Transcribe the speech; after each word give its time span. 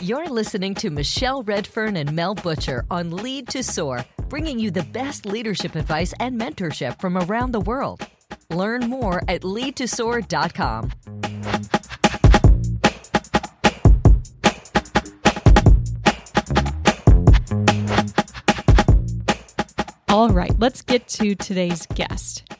You're 0.00 0.28
listening 0.28 0.74
to 0.76 0.90
Michelle 0.90 1.42
Redfern 1.42 1.96
and 1.96 2.12
Mel 2.12 2.34
Butcher 2.34 2.84
on 2.90 3.10
Lead 3.10 3.48
to 3.48 3.62
Soar, 3.64 4.04
bringing 4.28 4.58
you 4.60 4.70
the 4.70 4.84
best 4.84 5.26
leadership 5.26 5.74
advice 5.74 6.14
and 6.20 6.40
mentorship 6.40 7.00
from 7.00 7.18
around 7.18 7.50
the 7.52 7.60
world. 7.60 8.06
Learn 8.50 8.88
more 8.88 9.22
at 9.28 9.42
leadtosoar.com. 9.42 10.92
All 20.08 20.28
right, 20.28 20.56
let's 20.60 20.82
get 20.82 21.08
to 21.08 21.34
today's 21.34 21.86
guest. 21.86 22.53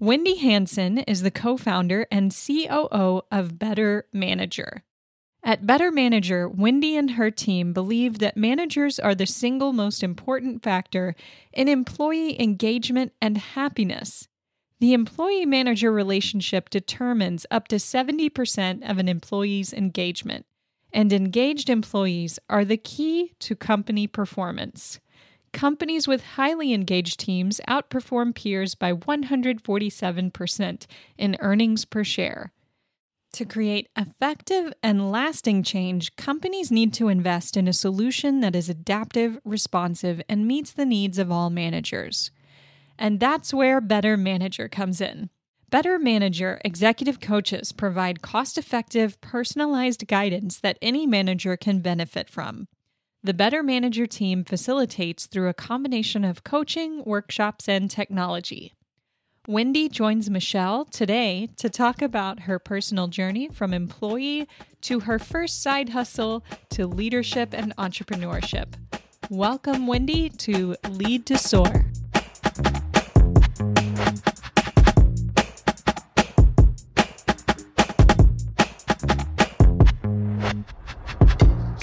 Wendy 0.00 0.36
Hanson 0.36 0.96
is 1.00 1.20
the 1.20 1.30
co 1.30 1.58
founder 1.58 2.06
and 2.10 2.34
COO 2.34 3.20
of 3.30 3.58
Better 3.58 4.06
Manager. 4.14 4.82
At 5.42 5.66
Better 5.66 5.90
Manager, 5.90 6.48
Wendy 6.48 6.96
and 6.96 7.10
her 7.12 7.30
team 7.30 7.74
believe 7.74 8.18
that 8.18 8.34
managers 8.34 8.98
are 8.98 9.14
the 9.14 9.26
single 9.26 9.74
most 9.74 10.02
important 10.02 10.62
factor 10.62 11.14
in 11.52 11.68
employee 11.68 12.40
engagement 12.40 13.12
and 13.20 13.36
happiness. 13.36 14.26
The 14.78 14.94
employee 14.94 15.44
manager 15.44 15.92
relationship 15.92 16.70
determines 16.70 17.44
up 17.50 17.68
to 17.68 17.76
70% 17.76 18.90
of 18.90 18.96
an 18.96 19.06
employee's 19.06 19.74
engagement, 19.74 20.46
and 20.94 21.12
engaged 21.12 21.68
employees 21.68 22.38
are 22.48 22.64
the 22.64 22.78
key 22.78 23.34
to 23.40 23.54
company 23.54 24.06
performance. 24.06 24.98
Companies 25.52 26.06
with 26.06 26.22
highly 26.22 26.72
engaged 26.72 27.18
teams 27.18 27.60
outperform 27.68 28.34
peers 28.34 28.74
by 28.74 28.92
147% 28.92 30.86
in 31.18 31.36
earnings 31.40 31.84
per 31.84 32.04
share. 32.04 32.52
To 33.34 33.44
create 33.44 33.88
effective 33.96 34.72
and 34.82 35.10
lasting 35.12 35.62
change, 35.62 36.16
companies 36.16 36.72
need 36.72 36.92
to 36.94 37.08
invest 37.08 37.56
in 37.56 37.68
a 37.68 37.72
solution 37.72 38.40
that 38.40 38.56
is 38.56 38.68
adaptive, 38.68 39.38
responsive, 39.44 40.20
and 40.28 40.46
meets 40.48 40.72
the 40.72 40.84
needs 40.84 41.18
of 41.18 41.30
all 41.30 41.48
managers. 41.50 42.30
And 42.98 43.20
that's 43.20 43.54
where 43.54 43.80
Better 43.80 44.16
Manager 44.16 44.68
comes 44.68 45.00
in. 45.00 45.30
Better 45.70 45.98
Manager 45.98 46.60
executive 46.64 47.20
coaches 47.20 47.70
provide 47.70 48.22
cost 48.22 48.58
effective, 48.58 49.20
personalized 49.20 50.08
guidance 50.08 50.58
that 50.58 50.78
any 50.82 51.06
manager 51.06 51.56
can 51.56 51.80
benefit 51.80 52.28
from. 52.28 52.66
The 53.22 53.34
Better 53.34 53.62
Manager 53.62 54.06
team 54.06 54.44
facilitates 54.44 55.26
through 55.26 55.50
a 55.50 55.54
combination 55.54 56.24
of 56.24 56.42
coaching, 56.42 57.04
workshops, 57.04 57.68
and 57.68 57.90
technology. 57.90 58.72
Wendy 59.46 59.90
joins 59.90 60.30
Michelle 60.30 60.86
today 60.86 61.50
to 61.58 61.68
talk 61.68 62.00
about 62.00 62.40
her 62.40 62.58
personal 62.58 63.08
journey 63.08 63.50
from 63.52 63.74
employee 63.74 64.48
to 64.80 65.00
her 65.00 65.18
first 65.18 65.62
side 65.62 65.90
hustle 65.90 66.42
to 66.70 66.86
leadership 66.86 67.50
and 67.52 67.76
entrepreneurship. 67.76 68.68
Welcome, 69.28 69.86
Wendy, 69.86 70.30
to 70.30 70.76
Lead 70.88 71.26
to 71.26 71.36
Soar. 71.36 71.84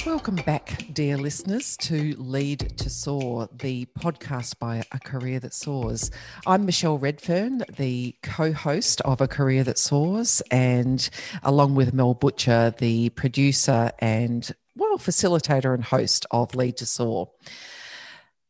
Welcome 0.04 0.38
back, 0.38 0.87
dear 0.98 1.16
listeners, 1.16 1.78
to 1.78 2.16
Lead 2.18 2.76
to 2.80 2.90
Soar, 2.90 3.48
the 3.56 3.86
podcast 4.00 4.58
by 4.58 4.84
A 4.92 4.98
Career 4.98 5.40
That 5.40 5.54
Soars. 5.54 6.10
I'm 6.48 6.66
Michelle 6.66 6.98
Redfern, 6.98 7.64
the 7.78 8.16
co 8.24 8.52
host 8.52 9.02
of 9.02 9.22
A 9.22 9.28
Career 9.28 9.64
That 9.64 9.78
Soars, 9.78 10.42
and 10.50 11.08
along 11.44 11.76
with 11.76 11.94
Mel 11.94 12.16
Butcher, 12.16 12.74
the 12.80 13.10
producer 13.10 13.92
and, 14.00 14.50
well, 14.76 14.98
facilitator 14.98 15.76
and 15.76 15.84
host 15.84 16.26
of 16.32 16.56
Lead 16.56 16.78
to 16.78 16.88
Soar. 16.88 17.30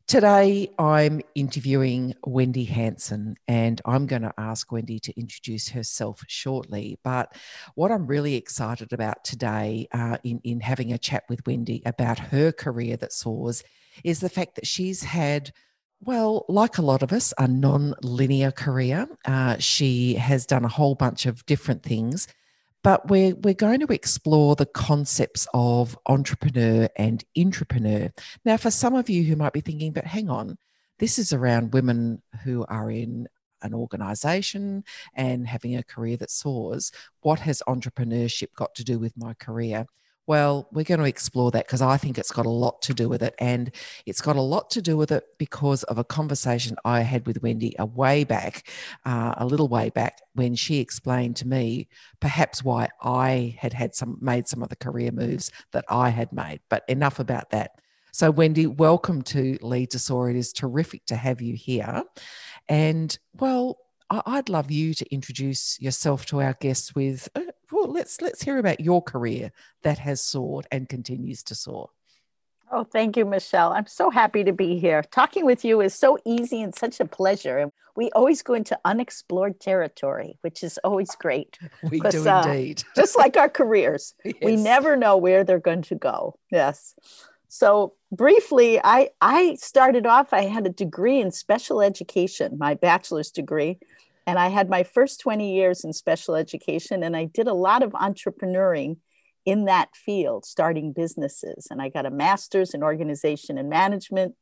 Today, 0.07 0.69
I'm 0.79 1.19
interviewing 1.35 2.15
Wendy 2.25 2.63
Hanson, 2.63 3.35
and 3.45 3.81
I'm 3.83 4.07
going 4.07 4.21
to 4.21 4.33
ask 4.37 4.71
Wendy 4.71 5.01
to 5.01 5.19
introduce 5.19 5.67
herself 5.67 6.23
shortly. 6.29 6.97
But 7.03 7.35
what 7.75 7.91
I'm 7.91 8.07
really 8.07 8.35
excited 8.35 8.93
about 8.93 9.25
today, 9.25 9.89
uh, 9.91 10.17
in, 10.23 10.39
in 10.45 10.61
having 10.61 10.93
a 10.93 10.97
chat 10.97 11.25
with 11.27 11.45
Wendy 11.45 11.81
about 11.85 12.19
her 12.19 12.53
career 12.53 12.95
that 12.95 13.11
soars, 13.11 13.65
is 14.05 14.21
the 14.21 14.29
fact 14.29 14.55
that 14.55 14.65
she's 14.65 15.03
had 15.03 15.51
well, 15.99 16.45
like 16.47 16.77
a 16.77 16.83
lot 16.83 17.03
of 17.03 17.11
us, 17.11 17.33
a 17.37 17.47
non 17.47 17.93
linear 18.01 18.51
career. 18.51 19.09
Uh, 19.25 19.57
she 19.57 20.13
has 20.13 20.45
done 20.45 20.63
a 20.63 20.69
whole 20.69 20.95
bunch 20.95 21.25
of 21.25 21.45
different 21.47 21.83
things 21.83 22.27
but 22.87 23.09
we're, 23.09 23.35
we're 23.35 23.53
going 23.53 23.81
to 23.81 23.93
explore 23.93 24.55
the 24.55 24.65
concepts 24.65 25.45
of 25.53 25.99
entrepreneur 26.05 26.87
and 26.95 27.21
intrapreneur. 27.37 28.09
Now, 28.45 28.55
for 28.55 28.71
some 28.71 28.95
of 28.95 29.09
you 29.09 29.25
who 29.25 29.35
might 29.35 29.51
be 29.51 29.59
thinking, 29.59 29.91
but 29.91 30.05
hang 30.05 30.29
on, 30.29 30.57
this 30.97 31.19
is 31.19 31.33
around 31.33 31.73
women 31.73 32.21
who 32.45 32.65
are 32.69 32.89
in 32.89 33.27
an 33.61 33.73
organization 33.73 34.85
and 35.13 35.45
having 35.45 35.75
a 35.75 35.83
career 35.83 36.15
that 36.15 36.31
soars. 36.31 36.93
What 37.19 37.39
has 37.39 37.61
entrepreneurship 37.67 38.53
got 38.55 38.73
to 38.75 38.85
do 38.85 38.99
with 38.99 39.17
my 39.17 39.33
career? 39.33 39.85
Well, 40.27 40.67
we're 40.73 40.83
going 40.83 40.99
to 40.99 41.05
explore 41.05 41.51
that 41.51 41.65
because 41.65 41.81
I 41.81 41.95
think 41.95 42.17
it's 42.17 42.31
got 42.31 42.45
a 42.45 42.49
lot 42.49 42.81
to 42.83 42.93
do 42.93 43.07
with 43.07 43.23
it. 43.23 43.33
And 43.39 43.71
it's 44.05 44.19
got 44.19 44.35
a 44.35 44.41
lot 44.41 44.69
to 44.71 44.81
do 44.81 44.97
with 44.97 45.09
it 45.13 45.23
because 45.37 45.83
of 45.83 45.97
a 45.97 46.03
conversation 46.03 46.75
I 46.83 47.01
had 47.01 47.25
with 47.25 47.41
Wendy 47.41 47.73
a 47.79 47.85
way 47.85 48.25
back, 48.25 48.69
uh, 49.05 49.35
a 49.37 49.45
little 49.45 49.69
way 49.69 49.89
back, 49.89 50.19
when 50.33 50.53
she 50.53 50.79
explained 50.79 51.37
to 51.37 51.47
me 51.47 51.87
perhaps 52.19 52.61
why 52.61 52.89
I 53.01 53.55
had 53.57 53.71
had 53.71 53.95
some 53.95 54.17
made 54.19 54.49
some 54.49 54.61
of 54.61 54.67
the 54.67 54.75
career 54.75 55.11
moves 55.11 55.49
that 55.71 55.85
I 55.87 56.09
had 56.09 56.33
made. 56.33 56.59
But 56.69 56.83
enough 56.89 57.19
about 57.19 57.51
that. 57.51 57.71
So, 58.11 58.29
Wendy, 58.29 58.67
welcome 58.67 59.21
to 59.23 59.57
Lead 59.61 59.91
to 59.91 59.99
Soar. 59.99 60.29
It 60.29 60.35
is 60.35 60.51
terrific 60.51 61.05
to 61.05 61.15
have 61.15 61.41
you 61.41 61.55
here. 61.55 62.03
And 62.67 63.17
well, 63.33 63.77
I'd 64.09 64.49
love 64.49 64.71
you 64.71 64.93
to 64.93 65.13
introduce 65.13 65.79
yourself 65.81 66.25
to 66.27 66.41
our 66.41 66.53
guests 66.53 66.95
with 66.95 67.27
uh, 67.35 67.41
well, 67.71 67.91
let's 67.91 68.21
let's 68.21 68.41
hear 68.41 68.57
about 68.57 68.79
your 68.79 69.01
career 69.01 69.51
that 69.83 69.97
has 69.99 70.21
soared 70.21 70.67
and 70.71 70.87
continues 70.87 71.43
to 71.43 71.55
soar. 71.55 71.89
Oh, 72.71 72.83
thank 72.83 73.15
you, 73.15 73.25
Michelle. 73.25 73.71
I'm 73.71 73.87
so 73.87 74.09
happy 74.09 74.43
to 74.43 74.51
be 74.51 74.77
here. 74.77 75.01
Talking 75.01 75.45
with 75.45 75.63
you 75.63 75.79
is 75.79 75.93
so 75.93 76.17
easy 76.25 76.61
and 76.61 76.75
such 76.75 76.99
a 76.99 77.05
pleasure. 77.05 77.57
And 77.57 77.71
we 77.95 78.09
always 78.11 78.41
go 78.41 78.55
into 78.55 78.77
unexplored 78.83 79.61
territory, 79.61 80.37
which 80.41 80.63
is 80.63 80.77
always 80.83 81.11
great. 81.15 81.57
We 81.89 82.01
do 82.01 82.27
uh, 82.27 82.43
indeed. 82.45 82.83
just 82.95 83.17
like 83.17 83.37
our 83.37 83.49
careers, 83.49 84.13
yes. 84.25 84.35
we 84.41 84.57
never 84.57 84.97
know 84.97 85.15
where 85.15 85.45
they're 85.45 85.59
going 85.59 85.83
to 85.83 85.95
go. 85.95 86.37
Yes. 86.51 86.93
So 87.47 87.93
briefly, 88.11 88.81
I, 88.83 89.09
I 89.21 89.55
started 89.55 90.05
off, 90.05 90.33
I 90.33 90.43
had 90.43 90.65
a 90.65 90.69
degree 90.69 91.21
in 91.21 91.31
special 91.31 91.81
education, 91.81 92.57
my 92.57 92.73
bachelor's 92.73 93.31
degree 93.31 93.79
and 94.27 94.37
I 94.37 94.49
had 94.49 94.69
my 94.69 94.83
first 94.83 95.21
20 95.21 95.55
years 95.55 95.85
in 95.85 95.93
special 95.93 96.35
education, 96.35 97.01
and 97.01 97.15
I 97.15 97.23
did 97.23 97.47
a 97.47 97.53
lot 97.53 97.81
of 97.81 97.93
entrepreneuring 97.93 98.97
in 99.45 99.63
that 99.65 99.95
field, 99.95 100.45
starting 100.45 100.91
businesses. 100.91 101.67
And 101.71 101.81
I 101.81 101.87
got 101.87 102.05
a 102.05 102.11
master's 102.11 102.73
in 102.73 102.83
organization 102.83 103.57
and 103.57 103.69
management. 103.69 104.35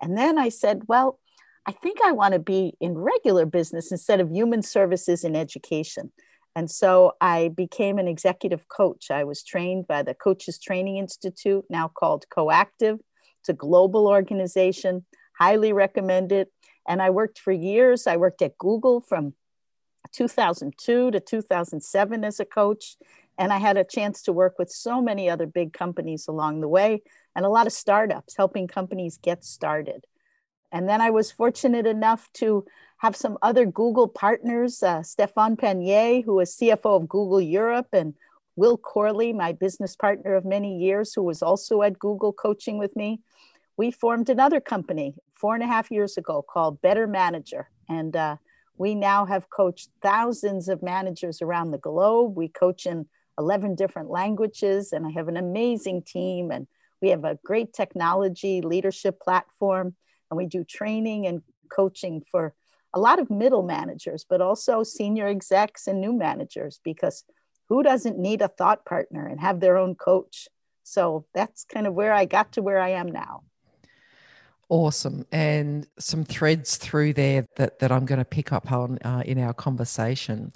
And 0.00 0.16
then 0.16 0.38
I 0.38 0.48
said, 0.48 0.82
well, 0.86 1.18
I 1.66 1.72
think 1.72 1.98
I 2.04 2.12
want 2.12 2.34
to 2.34 2.38
be 2.38 2.74
in 2.80 2.96
regular 2.96 3.44
business 3.44 3.90
instead 3.90 4.20
of 4.20 4.30
human 4.30 4.62
services 4.62 5.24
in 5.24 5.34
education. 5.34 6.12
And 6.54 6.70
so 6.70 7.14
I 7.20 7.48
became 7.48 7.98
an 7.98 8.06
executive 8.06 8.68
coach. 8.68 9.10
I 9.10 9.24
was 9.24 9.42
trained 9.42 9.88
by 9.88 10.04
the 10.04 10.14
Coaches 10.14 10.60
Training 10.60 10.98
Institute, 10.98 11.64
now 11.68 11.88
called 11.88 12.26
Coactive. 12.32 13.00
It's 13.40 13.48
a 13.48 13.54
global 13.54 14.06
organization, 14.06 15.04
highly 15.36 15.72
recommended. 15.72 16.46
And 16.86 17.00
I 17.00 17.10
worked 17.10 17.38
for 17.38 17.52
years. 17.52 18.06
I 18.06 18.16
worked 18.16 18.42
at 18.42 18.58
Google 18.58 19.00
from 19.00 19.34
2002 20.12 21.10
to 21.10 21.20
2007 21.20 22.24
as 22.24 22.40
a 22.40 22.44
coach. 22.44 22.96
And 23.38 23.52
I 23.52 23.58
had 23.58 23.76
a 23.76 23.84
chance 23.84 24.22
to 24.22 24.32
work 24.32 24.58
with 24.58 24.70
so 24.70 25.00
many 25.00 25.30
other 25.30 25.46
big 25.46 25.72
companies 25.72 26.28
along 26.28 26.60
the 26.60 26.68
way 26.68 27.02
and 27.34 27.46
a 27.46 27.48
lot 27.48 27.66
of 27.66 27.72
startups, 27.72 28.36
helping 28.36 28.68
companies 28.68 29.18
get 29.22 29.44
started. 29.44 30.06
And 30.70 30.88
then 30.88 31.00
I 31.00 31.10
was 31.10 31.30
fortunate 31.30 31.86
enough 31.86 32.30
to 32.34 32.64
have 32.98 33.16
some 33.16 33.36
other 33.42 33.66
Google 33.66 34.08
partners, 34.08 34.82
uh, 34.82 35.02
Stefan 35.02 35.56
Panier, 35.56 36.24
who 36.24 36.34
was 36.34 36.56
CFO 36.56 36.96
of 36.96 37.08
Google 37.08 37.40
Europe, 37.40 37.88
and 37.92 38.14
Will 38.56 38.76
Corley, 38.76 39.32
my 39.32 39.52
business 39.52 39.96
partner 39.96 40.34
of 40.34 40.44
many 40.44 40.78
years, 40.78 41.14
who 41.14 41.22
was 41.22 41.42
also 41.42 41.82
at 41.82 41.98
Google 41.98 42.32
coaching 42.32 42.78
with 42.78 42.94
me. 42.96 43.20
We 43.76 43.90
formed 43.90 44.28
another 44.28 44.60
company 44.60 45.14
four 45.42 45.54
and 45.54 45.64
a 45.64 45.66
half 45.66 45.90
years 45.90 46.16
ago 46.16 46.40
called 46.40 46.80
Better 46.80 47.08
Manager. 47.08 47.68
And 47.88 48.14
uh, 48.14 48.36
we 48.78 48.94
now 48.94 49.26
have 49.26 49.50
coached 49.50 49.90
thousands 50.00 50.68
of 50.68 50.84
managers 50.84 51.42
around 51.42 51.72
the 51.72 51.78
globe. 51.78 52.36
We 52.36 52.46
coach 52.46 52.86
in 52.86 53.06
11 53.40 53.74
different 53.74 54.08
languages, 54.08 54.92
and 54.92 55.04
I 55.04 55.10
have 55.10 55.26
an 55.26 55.36
amazing 55.36 56.04
team. 56.04 56.52
And 56.52 56.68
we 57.02 57.08
have 57.08 57.24
a 57.24 57.40
great 57.44 57.72
technology 57.72 58.60
leadership 58.60 59.20
platform, 59.20 59.96
and 60.30 60.38
we 60.38 60.46
do 60.46 60.62
training 60.62 61.26
and 61.26 61.42
coaching 61.68 62.22
for 62.30 62.54
a 62.94 63.00
lot 63.00 63.18
of 63.18 63.28
middle 63.28 63.64
managers, 63.64 64.24
but 64.28 64.40
also 64.40 64.84
senior 64.84 65.26
execs 65.26 65.88
and 65.88 66.00
new 66.00 66.12
managers 66.12 66.78
because 66.84 67.24
who 67.68 67.82
doesn't 67.82 68.16
need 68.16 68.42
a 68.42 68.48
thought 68.48 68.84
partner 68.84 69.26
and 69.26 69.40
have 69.40 69.58
their 69.58 69.76
own 69.76 69.96
coach? 69.96 70.46
So 70.84 71.26
that's 71.34 71.64
kind 71.64 71.88
of 71.88 71.94
where 71.94 72.12
I 72.12 72.26
got 72.26 72.52
to 72.52 72.62
where 72.62 72.78
I 72.78 72.90
am 72.90 73.08
now. 73.08 73.42
Awesome. 74.72 75.26
And 75.32 75.86
some 75.98 76.24
threads 76.24 76.78
through 76.78 77.12
there 77.12 77.44
that, 77.56 77.78
that 77.80 77.92
I'm 77.92 78.06
going 78.06 78.20
to 78.20 78.24
pick 78.24 78.54
up 78.54 78.72
on 78.72 78.98
uh, 79.04 79.22
in 79.26 79.38
our 79.38 79.52
conversation. 79.52 80.50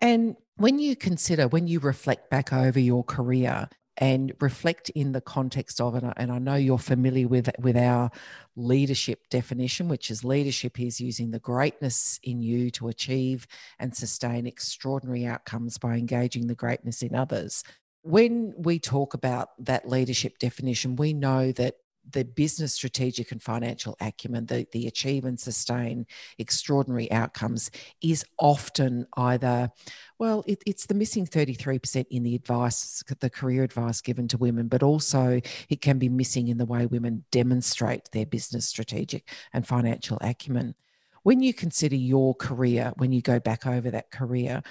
And 0.00 0.36
when 0.54 0.78
you 0.78 0.94
consider, 0.94 1.48
when 1.48 1.66
you 1.66 1.80
reflect 1.80 2.30
back 2.30 2.52
over 2.52 2.78
your 2.78 3.02
career, 3.02 3.68
and 3.96 4.34
reflect 4.40 4.90
in 4.90 5.12
the 5.12 5.22
context 5.22 5.80
of 5.80 5.96
it. 5.96 6.04
And 6.18 6.30
I 6.30 6.38
know 6.38 6.54
you're 6.54 6.78
familiar 6.78 7.26
with, 7.26 7.48
with 7.58 7.78
our 7.78 8.10
leadership 8.54 9.22
definition, 9.30 9.88
which 9.88 10.10
is 10.10 10.22
leadership 10.22 10.78
is 10.78 11.00
using 11.00 11.30
the 11.30 11.38
greatness 11.38 12.20
in 12.22 12.42
you 12.42 12.70
to 12.72 12.88
achieve 12.88 13.46
and 13.78 13.96
sustain 13.96 14.46
extraordinary 14.46 15.24
outcomes 15.24 15.78
by 15.78 15.96
engaging 15.96 16.46
the 16.46 16.54
greatness 16.54 17.02
in 17.02 17.14
others. 17.14 17.64
When 18.02 18.52
we 18.56 18.78
talk 18.78 19.14
about 19.14 19.48
that 19.64 19.88
leadership 19.88 20.38
definition, 20.38 20.96
we 20.96 21.14
know 21.14 21.50
that 21.52 21.76
the 22.10 22.24
business 22.24 22.72
strategic 22.72 23.32
and 23.32 23.42
financial 23.42 23.96
acumen, 24.00 24.46
the, 24.46 24.66
the 24.72 24.86
achieve 24.86 25.24
and 25.24 25.38
sustain 25.38 26.06
extraordinary 26.38 27.10
outcomes 27.10 27.70
is 28.02 28.24
often 28.38 29.06
either, 29.16 29.70
well, 30.18 30.44
it, 30.46 30.62
it's 30.66 30.86
the 30.86 30.94
missing 30.94 31.26
33% 31.26 32.06
in 32.10 32.22
the 32.22 32.34
advice, 32.34 33.02
the 33.20 33.30
career 33.30 33.62
advice 33.62 34.00
given 34.00 34.28
to 34.28 34.38
women, 34.38 34.68
but 34.68 34.82
also 34.82 35.40
it 35.68 35.80
can 35.80 35.98
be 35.98 36.08
missing 36.08 36.48
in 36.48 36.58
the 36.58 36.66
way 36.66 36.86
women 36.86 37.24
demonstrate 37.30 38.10
their 38.12 38.26
business 38.26 38.66
strategic 38.66 39.30
and 39.52 39.66
financial 39.66 40.18
acumen. 40.20 40.74
When 41.22 41.40
you 41.40 41.52
consider 41.52 41.96
your 41.96 42.34
career, 42.34 42.92
when 42.96 43.12
you 43.12 43.20
go 43.20 43.40
back 43.40 43.66
over 43.66 43.90
that 43.90 44.12
career, 44.12 44.62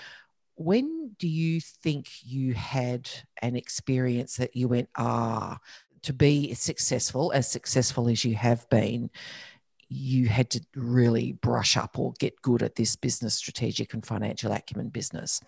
when 0.55 1.11
do 1.19 1.27
you 1.27 1.59
think 1.59 2.07
you 2.23 2.53
had 2.53 3.09
an 3.41 3.55
experience 3.55 4.37
that 4.37 4.55
you 4.55 4.69
went, 4.69 4.89
ah, 4.95 5.57
to 6.05 6.13
be 6.13 6.53
successful, 6.53 7.31
as 7.33 7.49
successful 7.49 8.07
as 8.07 8.23
you 8.25 8.35
have 8.35 8.67
been, 8.69 9.09
you 9.89 10.27
had 10.27 10.49
to 10.51 10.61
really 10.75 11.33
brush 11.33 11.77
up 11.77 11.99
or 11.99 12.13
get 12.19 12.41
good 12.41 12.63
at 12.63 12.75
this 12.75 12.95
business 12.95 13.35
strategic 13.35 13.93
and 13.93 14.05
financial 14.05 14.51
acumen 14.51 14.89
business? 14.89 15.41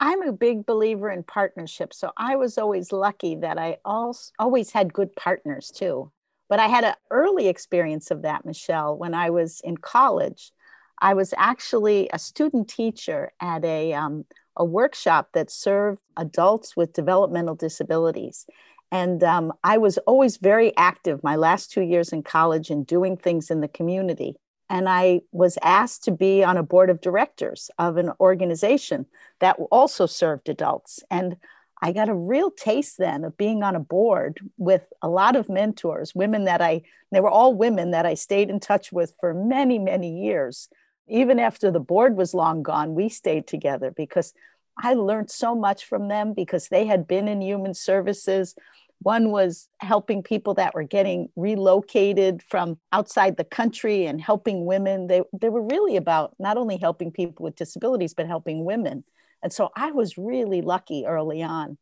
I'm 0.00 0.22
a 0.22 0.32
big 0.32 0.66
believer 0.66 1.10
in 1.10 1.22
partnerships. 1.22 1.98
So 1.98 2.10
I 2.16 2.36
was 2.36 2.58
always 2.58 2.92
lucky 2.92 3.36
that 3.36 3.58
I 3.58 3.78
also 3.84 4.32
always 4.38 4.72
had 4.72 4.92
good 4.92 5.14
partners 5.16 5.70
too. 5.74 6.10
But 6.48 6.58
I 6.58 6.66
had 6.66 6.84
an 6.84 6.94
early 7.10 7.48
experience 7.48 8.10
of 8.10 8.22
that, 8.22 8.44
Michelle, 8.44 8.96
when 8.98 9.14
I 9.14 9.30
was 9.30 9.60
in 9.64 9.76
college. 9.76 10.52
I 11.00 11.14
was 11.14 11.32
actually 11.36 12.08
a 12.12 12.18
student 12.18 12.68
teacher 12.68 13.32
at 13.40 13.64
a, 13.64 13.94
um, 13.94 14.26
a 14.56 14.64
workshop 14.64 15.30
that 15.32 15.50
served 15.50 16.00
adults 16.16 16.76
with 16.76 16.92
developmental 16.92 17.54
disabilities. 17.54 18.46
And 18.94 19.24
um, 19.24 19.52
I 19.64 19.78
was 19.78 19.98
always 19.98 20.36
very 20.36 20.72
active 20.76 21.24
my 21.24 21.34
last 21.34 21.72
two 21.72 21.82
years 21.82 22.12
in 22.12 22.22
college 22.22 22.70
in 22.70 22.84
doing 22.84 23.16
things 23.16 23.50
in 23.50 23.60
the 23.60 23.66
community. 23.66 24.36
And 24.70 24.88
I 24.88 25.22
was 25.32 25.58
asked 25.62 26.04
to 26.04 26.12
be 26.12 26.44
on 26.44 26.56
a 26.56 26.62
board 26.62 26.90
of 26.90 27.00
directors 27.00 27.72
of 27.76 27.96
an 27.96 28.12
organization 28.20 29.06
that 29.40 29.56
also 29.72 30.06
served 30.06 30.48
adults. 30.48 31.02
And 31.10 31.38
I 31.82 31.90
got 31.90 32.08
a 32.08 32.14
real 32.14 32.52
taste 32.52 32.96
then 32.96 33.24
of 33.24 33.36
being 33.36 33.64
on 33.64 33.74
a 33.74 33.80
board 33.80 34.38
with 34.58 34.84
a 35.02 35.08
lot 35.08 35.34
of 35.34 35.48
mentors, 35.48 36.14
women 36.14 36.44
that 36.44 36.62
I, 36.62 36.82
they 37.10 37.18
were 37.18 37.28
all 37.28 37.52
women 37.52 37.90
that 37.90 38.06
I 38.06 38.14
stayed 38.14 38.48
in 38.48 38.60
touch 38.60 38.92
with 38.92 39.12
for 39.18 39.34
many, 39.34 39.80
many 39.80 40.22
years. 40.22 40.68
Even 41.08 41.40
after 41.40 41.72
the 41.72 41.80
board 41.80 42.16
was 42.16 42.32
long 42.32 42.62
gone, 42.62 42.94
we 42.94 43.08
stayed 43.08 43.48
together 43.48 43.90
because 43.90 44.32
I 44.78 44.94
learned 44.94 45.30
so 45.30 45.54
much 45.54 45.84
from 45.84 46.08
them 46.08 46.32
because 46.32 46.68
they 46.68 46.86
had 46.86 47.06
been 47.06 47.28
in 47.28 47.40
human 47.40 47.74
services. 47.74 48.54
One 49.00 49.30
was 49.30 49.68
helping 49.80 50.22
people 50.22 50.54
that 50.54 50.74
were 50.74 50.82
getting 50.82 51.28
relocated 51.36 52.42
from 52.42 52.78
outside 52.92 53.36
the 53.36 53.44
country 53.44 54.06
and 54.06 54.20
helping 54.20 54.64
women. 54.64 55.08
They, 55.08 55.22
they 55.32 55.50
were 55.50 55.62
really 55.62 55.96
about 55.96 56.34
not 56.38 56.56
only 56.56 56.78
helping 56.78 57.10
people 57.10 57.44
with 57.44 57.56
disabilities, 57.56 58.14
but 58.14 58.26
helping 58.26 58.64
women. 58.64 59.04
And 59.42 59.52
so 59.52 59.70
I 59.76 59.90
was 59.92 60.16
really 60.16 60.62
lucky 60.62 61.04
early 61.06 61.42
on. 61.42 61.76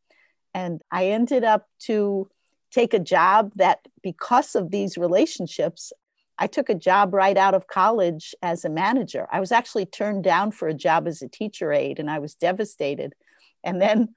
And 0.53 0.82
I 0.91 1.06
ended 1.06 1.44
up 1.44 1.69
to 1.81 2.29
take 2.73 2.93
a 2.93 2.99
job 2.99 3.53
that, 3.56 3.87
because 4.03 4.55
of 4.55 4.70
these 4.70 4.99
relationships, 4.99 5.93
I 6.38 6.47
took 6.49 6.69
a 6.69 6.75
job 6.75 7.14
right 7.14 7.37
out 7.37 7.55
of 7.55 7.69
college 7.69 8.35
as 8.43 8.64
a 8.64 8.70
manager. 8.70 9.29
I 9.31 9.38
was 9.38 9.53
actually 9.53 9.87
turned 9.87 10.25
down 10.25 10.50
for 10.50 10.67
a 10.67 10.75
job 10.75 11.06
as 11.06 11.23
a 11.23 11.29
teacher 11.29 11.73
aide 11.73 12.00
and 12.00 12.11
I 12.11 12.19
was 12.19 12.35
devastated. 12.35 13.14
And 13.62 13.81
then 13.81 14.14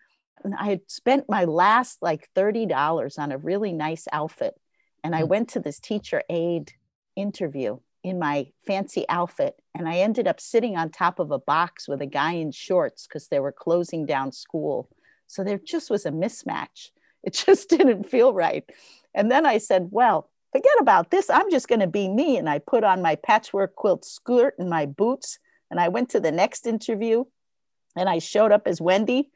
I 0.58 0.66
had 0.66 0.82
spent 0.88 1.30
my 1.30 1.46
last 1.46 2.02
like 2.02 2.30
$30 2.36 3.20
on 3.20 3.32
a 3.32 3.38
really 3.38 3.74
nice 3.74 4.08
outfit. 4.12 4.56
And 5.04 5.16
I 5.16 5.22
hmm. 5.22 5.28
went 5.28 5.50
to 5.50 5.60
this 5.60 5.80
teacher 5.80 6.24
aide 6.30 6.74
interview 7.16 7.80
in 8.04 8.20
my 8.20 8.48
fancy 8.68 9.06
outfit. 9.10 9.56
And 9.74 9.90
I 9.90 9.98
ended 9.98 10.28
up 10.28 10.40
sitting 10.40 10.78
on 10.78 10.90
top 10.90 11.20
of 11.20 11.32
a 11.32 11.40
box 11.40 11.88
with 11.88 12.02
a 12.02 12.06
guy 12.06 12.34
in 12.34 12.52
shorts 12.52 13.08
because 13.08 13.28
they 13.28 13.40
were 13.40 13.52
closing 13.52 14.06
down 14.06 14.32
school. 14.32 14.90
So 15.28 15.44
there 15.44 15.58
just 15.58 15.90
was 15.90 16.06
a 16.06 16.12
mismatch. 16.12 16.90
It 17.24 17.34
just 17.46 17.70
didn't 17.70 18.04
feel 18.04 18.34
right. 18.34 18.64
And 19.14 19.32
then 19.32 19.46
I 19.46 19.58
said, 19.58 19.88
well, 19.92 20.30
forget 20.52 20.76
about 20.80 21.10
this. 21.10 21.30
I'm 21.30 21.50
just 21.50 21.68
going 21.68 21.80
to 21.80 21.88
be 21.88 22.08
me. 22.08 22.38
And 22.38 22.50
I 22.50 22.60
put 22.60 22.84
on 22.84 23.02
my 23.02 23.16
patchwork 23.16 23.76
quilt 23.76 24.06
skirt 24.06 24.56
and 24.60 24.70
my 24.70 24.86
boots. 24.86 25.40
And 25.72 25.80
I 25.80 25.88
went 25.88 26.10
to 26.10 26.20
the 26.20 26.32
next 26.32 26.68
interview 26.68 27.24
and 27.96 28.08
I 28.08 28.20
showed 28.20 28.52
up 28.52 28.68
as 28.68 28.80
Wendy 28.80 29.32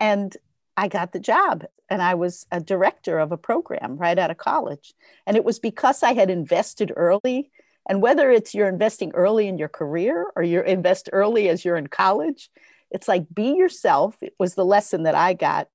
and 0.00 0.36
I 0.76 0.88
got 0.88 1.12
the 1.12 1.20
job 1.20 1.64
and 1.88 2.00
I 2.00 2.14
was 2.14 2.46
a 2.50 2.60
director 2.60 3.18
of 3.18 3.32
a 3.32 3.36
program 3.36 3.96
right 3.96 4.18
out 4.18 4.30
of 4.30 4.38
college. 4.38 4.94
And 5.26 5.36
it 5.36 5.44
was 5.44 5.58
because 5.58 6.02
I 6.02 6.14
had 6.14 6.30
invested 6.30 6.92
early. 6.96 7.50
And 7.88 8.00
whether 8.00 8.30
it's 8.30 8.54
you're 8.54 8.68
investing 8.68 9.12
early 9.14 9.48
in 9.48 9.58
your 9.58 9.68
career 9.68 10.26
or 10.34 10.42
you 10.42 10.62
invest 10.62 11.10
early 11.12 11.48
as 11.48 11.64
you're 11.64 11.76
in 11.76 11.88
college, 11.88 12.50
it's 12.90 13.08
like 13.08 13.26
be 13.34 13.54
yourself. 13.54 14.16
It 14.22 14.34
was 14.38 14.54
the 14.54 14.64
lesson 14.64 15.02
that 15.02 15.14
I 15.14 15.34
got. 15.34 15.68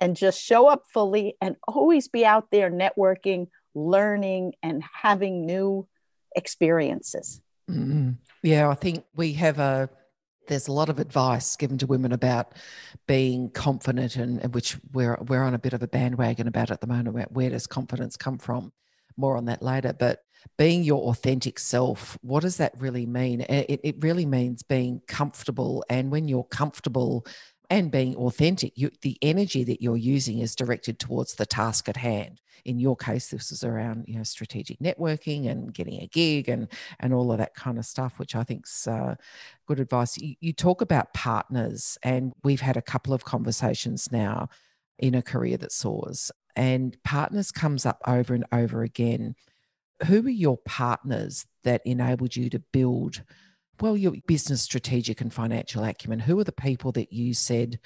And 0.00 0.16
just 0.16 0.42
show 0.42 0.66
up 0.66 0.84
fully 0.92 1.36
and 1.40 1.56
always 1.66 2.08
be 2.08 2.26
out 2.26 2.50
there 2.50 2.70
networking, 2.70 3.48
learning, 3.74 4.54
and 4.62 4.82
having 4.92 5.46
new 5.46 5.86
experiences. 6.34 7.40
Mm-hmm. 7.70 8.10
Yeah, 8.42 8.68
I 8.68 8.74
think 8.74 9.04
we 9.14 9.32
have 9.34 9.58
a 9.58 9.88
there's 10.46 10.68
a 10.68 10.72
lot 10.72 10.88
of 10.88 10.98
advice 10.98 11.56
given 11.56 11.78
to 11.78 11.86
women 11.86 12.12
about 12.12 12.54
being 13.06 13.50
confident 13.50 14.16
and, 14.16 14.40
and, 14.40 14.54
which 14.54 14.76
we're 14.92 15.18
we're 15.28 15.42
on 15.42 15.54
a 15.54 15.58
bit 15.58 15.72
of 15.72 15.82
a 15.82 15.88
bandwagon 15.88 16.48
about 16.48 16.70
at 16.70 16.80
the 16.80 16.86
moment 16.86 17.32
where 17.32 17.50
does 17.50 17.66
confidence 17.66 18.16
come 18.16 18.38
from. 18.38 18.72
More 19.16 19.36
on 19.36 19.44
that 19.46 19.62
later 19.62 19.92
but 19.92 20.20
being 20.58 20.82
your 20.82 21.02
authentic 21.04 21.58
self 21.58 22.18
what 22.20 22.42
does 22.42 22.58
that 22.58 22.72
really 22.78 23.06
mean? 23.06 23.40
It, 23.42 23.80
it 23.82 23.96
really 24.00 24.26
means 24.26 24.62
being 24.62 25.00
comfortable 25.06 25.84
and 25.88 26.10
when 26.10 26.28
you're 26.28 26.44
comfortable 26.44 27.26
and 27.70 27.90
being 27.90 28.14
authentic 28.16 28.72
you, 28.76 28.90
the 29.02 29.18
energy 29.22 29.64
that 29.64 29.82
you're 29.82 29.96
using 29.96 30.38
is 30.38 30.54
directed 30.54 30.98
towards 30.98 31.34
the 31.34 31.46
task 31.46 31.88
at 31.88 31.96
hand. 31.96 32.40
In 32.64 32.78
your 32.78 32.96
case 32.96 33.28
this 33.28 33.52
is 33.52 33.64
around 33.64 34.04
you 34.06 34.16
know 34.16 34.22
strategic 34.22 34.78
networking 34.78 35.50
and 35.50 35.72
getting 35.72 36.00
a 36.00 36.06
gig 36.06 36.48
and 36.48 36.68
and 37.00 37.12
all 37.12 37.30
of 37.30 37.38
that 37.38 37.54
kind 37.54 37.78
of 37.78 37.84
stuff 37.84 38.18
which 38.18 38.34
i 38.34 38.42
think's 38.42 38.86
uh, 38.86 39.14
good 39.66 39.80
advice. 39.80 40.16
You, 40.16 40.34
you 40.40 40.52
talk 40.52 40.80
about 40.80 41.12
partners 41.12 41.98
and 42.02 42.32
we've 42.42 42.60
had 42.60 42.76
a 42.76 42.82
couple 42.82 43.12
of 43.12 43.24
conversations 43.24 44.10
now 44.10 44.48
in 44.98 45.14
a 45.14 45.22
career 45.22 45.56
that 45.58 45.72
soars 45.72 46.30
and 46.56 46.96
partners 47.02 47.50
comes 47.50 47.84
up 47.84 48.00
over 48.06 48.34
and 48.34 48.44
over 48.52 48.82
again. 48.82 49.34
Who 50.06 50.26
are 50.26 50.30
your 50.30 50.58
partners 50.58 51.46
that 51.64 51.82
enabled 51.84 52.36
you 52.36 52.50
to 52.50 52.58
build 52.58 53.22
well 53.80 53.96
your 53.96 54.14
business 54.26 54.62
strategic 54.62 55.20
and 55.20 55.32
financial 55.32 55.84
acumen 55.84 56.20
who 56.20 56.38
are 56.38 56.44
the 56.44 56.52
people 56.52 56.92
that 56.92 57.12
you 57.12 57.34
said 57.34 57.78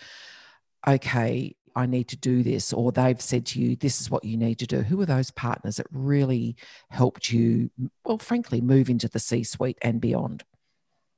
okay 0.86 1.54
I 1.78 1.86
need 1.86 2.08
to 2.08 2.16
do 2.16 2.42
this, 2.42 2.72
or 2.72 2.90
they've 2.90 3.20
said 3.20 3.46
to 3.46 3.60
you, 3.60 3.76
this 3.76 4.00
is 4.00 4.10
what 4.10 4.24
you 4.24 4.36
need 4.36 4.58
to 4.58 4.66
do? 4.66 4.82
Who 4.82 5.00
are 5.00 5.06
those 5.06 5.30
partners 5.30 5.76
that 5.76 5.86
really 5.92 6.56
helped 6.90 7.30
you, 7.32 7.70
well, 8.04 8.18
frankly, 8.18 8.60
move 8.60 8.90
into 8.90 9.06
the 9.06 9.20
C 9.20 9.44
suite 9.44 9.78
and 9.80 10.00
beyond? 10.00 10.42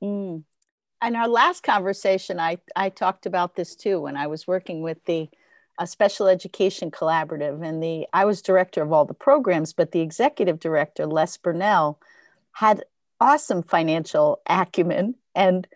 Mm. 0.03 0.43
In 1.03 1.15
our 1.15 1.27
last 1.27 1.63
conversation, 1.63 2.39
I, 2.39 2.59
I 2.75 2.89
talked 2.89 3.25
about 3.25 3.55
this 3.55 3.75
too 3.75 4.01
when 4.01 4.15
I 4.15 4.27
was 4.27 4.45
working 4.45 4.83
with 4.83 5.03
the 5.05 5.29
Special 5.85 6.27
Education 6.27 6.91
Collaborative, 6.91 7.65
and 7.65 7.81
the 7.81 8.05
I 8.13 8.25
was 8.25 8.43
director 8.43 8.83
of 8.83 8.93
all 8.93 9.05
the 9.05 9.15
programs, 9.15 9.73
but 9.73 9.91
the 9.91 10.01
executive 10.01 10.59
director, 10.59 11.07
Les 11.07 11.37
Burnell, 11.37 11.99
had 12.51 12.83
awesome 13.21 13.63
financial 13.63 14.41
acumen 14.47 15.15
and 15.35 15.67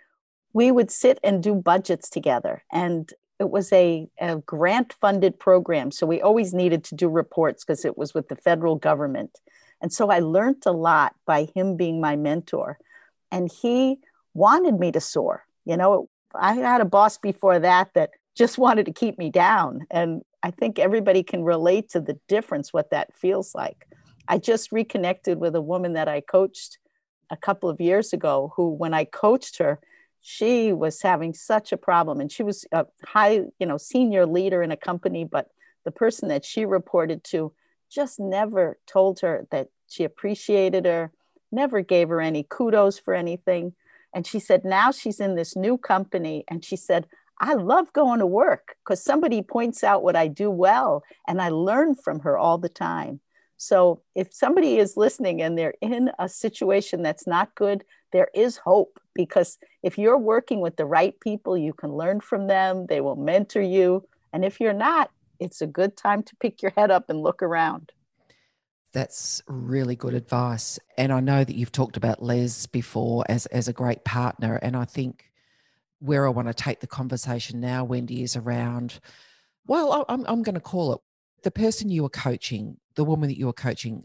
we 0.51 0.71
would 0.71 0.91
sit 0.91 1.19
and 1.23 1.41
do 1.43 1.55
budgets 1.55 2.09
together 2.09 2.63
and 2.73 3.13
it 3.39 3.49
was 3.49 3.71
a, 3.73 4.07
a 4.19 4.37
grant 4.37 4.93
funded 4.93 5.37
program. 5.39 5.91
So 5.91 6.07
we 6.07 6.21
always 6.21 6.53
needed 6.53 6.83
to 6.85 6.95
do 6.95 7.09
reports 7.09 7.63
because 7.63 7.85
it 7.85 7.97
was 7.97 8.13
with 8.13 8.29
the 8.29 8.35
federal 8.37 8.75
government. 8.75 9.39
And 9.81 9.91
so 9.91 10.09
I 10.09 10.19
learned 10.19 10.63
a 10.65 10.71
lot 10.71 11.15
by 11.25 11.47
him 11.53 11.75
being 11.77 12.01
my 12.01 12.15
mentor. 12.15 12.79
and 13.31 13.51
he 13.51 13.99
wanted 14.33 14.79
me 14.79 14.91
to 14.91 15.01
soar. 15.01 15.45
You 15.65 15.77
know, 15.77 16.09
I 16.33 16.55
had 16.55 16.81
a 16.81 16.85
boss 16.85 17.17
before 17.17 17.59
that 17.59 17.93
that 17.93 18.11
just 18.35 18.57
wanted 18.57 18.85
to 18.85 18.93
keep 18.93 19.17
me 19.17 19.29
down. 19.29 19.85
And 19.91 20.21
I 20.43 20.51
think 20.51 20.77
everybody 20.77 21.23
can 21.23 21.43
relate 21.43 21.89
to 21.91 22.01
the 22.01 22.19
difference, 22.27 22.73
what 22.73 22.91
that 22.91 23.15
feels 23.15 23.55
like. 23.55 23.87
I 24.27 24.37
just 24.37 24.71
reconnected 24.71 25.39
with 25.39 25.55
a 25.55 25.61
woman 25.61 25.93
that 25.93 26.07
I 26.07 26.21
coached 26.21 26.77
a 27.29 27.37
couple 27.37 27.69
of 27.69 27.81
years 27.81 28.13
ago 28.13 28.53
who, 28.55 28.69
when 28.69 28.93
I 28.93 29.05
coached 29.05 29.57
her, 29.57 29.79
she 30.21 30.73
was 30.73 31.01
having 31.01 31.33
such 31.33 31.71
a 31.71 31.77
problem. 31.77 32.19
And 32.19 32.31
she 32.31 32.43
was 32.43 32.65
a 32.71 32.85
high 33.03 33.41
you 33.59 33.67
know 33.67 33.77
senior 33.77 34.25
leader 34.25 34.63
in 34.63 34.71
a 34.71 34.77
company 34.77 35.23
but 35.23 35.49
the 35.83 35.91
person 35.91 36.29
that 36.29 36.43
she 36.43 36.65
reported 36.65 37.23
to 37.23 37.53
just 37.91 38.19
never 38.19 38.79
told 38.87 39.19
her 39.19 39.45
that 39.51 39.67
she 39.87 40.03
appreciated 40.03 40.85
her 40.85 41.11
never 41.51 41.81
gave 41.81 42.09
her 42.09 42.19
any 42.19 42.45
kudos 42.49 42.97
for 42.97 43.13
anything. 43.13 43.73
And 44.13 44.25
she 44.25 44.39
said 44.39 44.65
now 44.65 44.91
she's 44.91 45.19
in 45.19 45.35
this 45.35 45.55
new 45.55 45.77
company. 45.77 46.43
And 46.47 46.65
she 46.65 46.75
said 46.75 47.07
i 47.39 47.53
love 47.53 47.91
going 47.93 48.19
to 48.19 48.25
work 48.25 48.75
because 48.83 49.03
somebody 49.03 49.41
points 49.41 49.83
out 49.83 50.03
what 50.03 50.15
i 50.15 50.27
do 50.27 50.49
well 50.49 51.03
and 51.27 51.41
i 51.41 51.49
learn 51.49 51.93
from 51.93 52.19
her 52.21 52.37
all 52.37 52.57
the 52.57 52.69
time 52.69 53.19
so 53.57 54.01
if 54.15 54.33
somebody 54.33 54.77
is 54.77 54.97
listening 54.97 55.41
and 55.41 55.57
they're 55.57 55.75
in 55.81 56.11
a 56.19 56.27
situation 56.27 57.01
that's 57.01 57.25
not 57.25 57.53
good 57.55 57.83
there 58.15 58.29
is 58.33 58.55
hope 58.55 58.97
because 59.13 59.57
if 59.83 59.97
you're 59.97 60.17
working 60.17 60.61
with 60.61 60.77
the 60.77 60.85
right 60.85 61.19
people, 61.19 61.57
you 61.57 61.73
can 61.73 61.91
learn 61.91 62.21
from 62.21 62.47
them, 62.47 62.85
they 62.87 63.01
will 63.01 63.17
mentor 63.17 63.61
you. 63.61 64.07
And 64.31 64.45
if 64.45 64.61
you're 64.61 64.71
not, 64.71 65.11
it's 65.37 65.61
a 65.61 65.67
good 65.67 65.97
time 65.97 66.23
to 66.23 66.35
pick 66.37 66.61
your 66.61 66.71
head 66.77 66.91
up 66.91 67.09
and 67.09 67.21
look 67.21 67.43
around. 67.43 67.91
That's 68.93 69.41
really 69.47 69.97
good 69.97 70.13
advice. 70.13 70.79
And 70.97 71.11
I 71.11 71.19
know 71.19 71.43
that 71.43 71.57
you've 71.57 71.73
talked 71.73 71.97
about 71.97 72.23
Les 72.23 72.67
before 72.67 73.25
as, 73.27 73.47
as 73.47 73.67
a 73.67 73.73
great 73.73 74.05
partner. 74.05 74.55
And 74.61 74.77
I 74.77 74.85
think 74.85 75.29
where 75.99 76.25
I 76.25 76.29
want 76.29 76.47
to 76.47 76.53
take 76.53 76.79
the 76.79 76.87
conversation 76.87 77.59
now, 77.59 77.83
Wendy, 77.83 78.23
is 78.23 78.37
around, 78.37 79.01
well, 79.67 80.05
I'm, 80.07 80.23
I'm 80.25 80.41
going 80.41 80.55
to 80.55 80.61
call 80.61 80.93
it 80.93 81.01
the 81.45 81.51
person 81.51 81.89
you 81.89 82.03
are 82.03 82.09
coaching, 82.09 82.75
the 82.95 83.05
woman 83.05 83.29
that 83.29 83.37
you 83.37 83.47
are 83.47 83.53
coaching, 83.53 84.03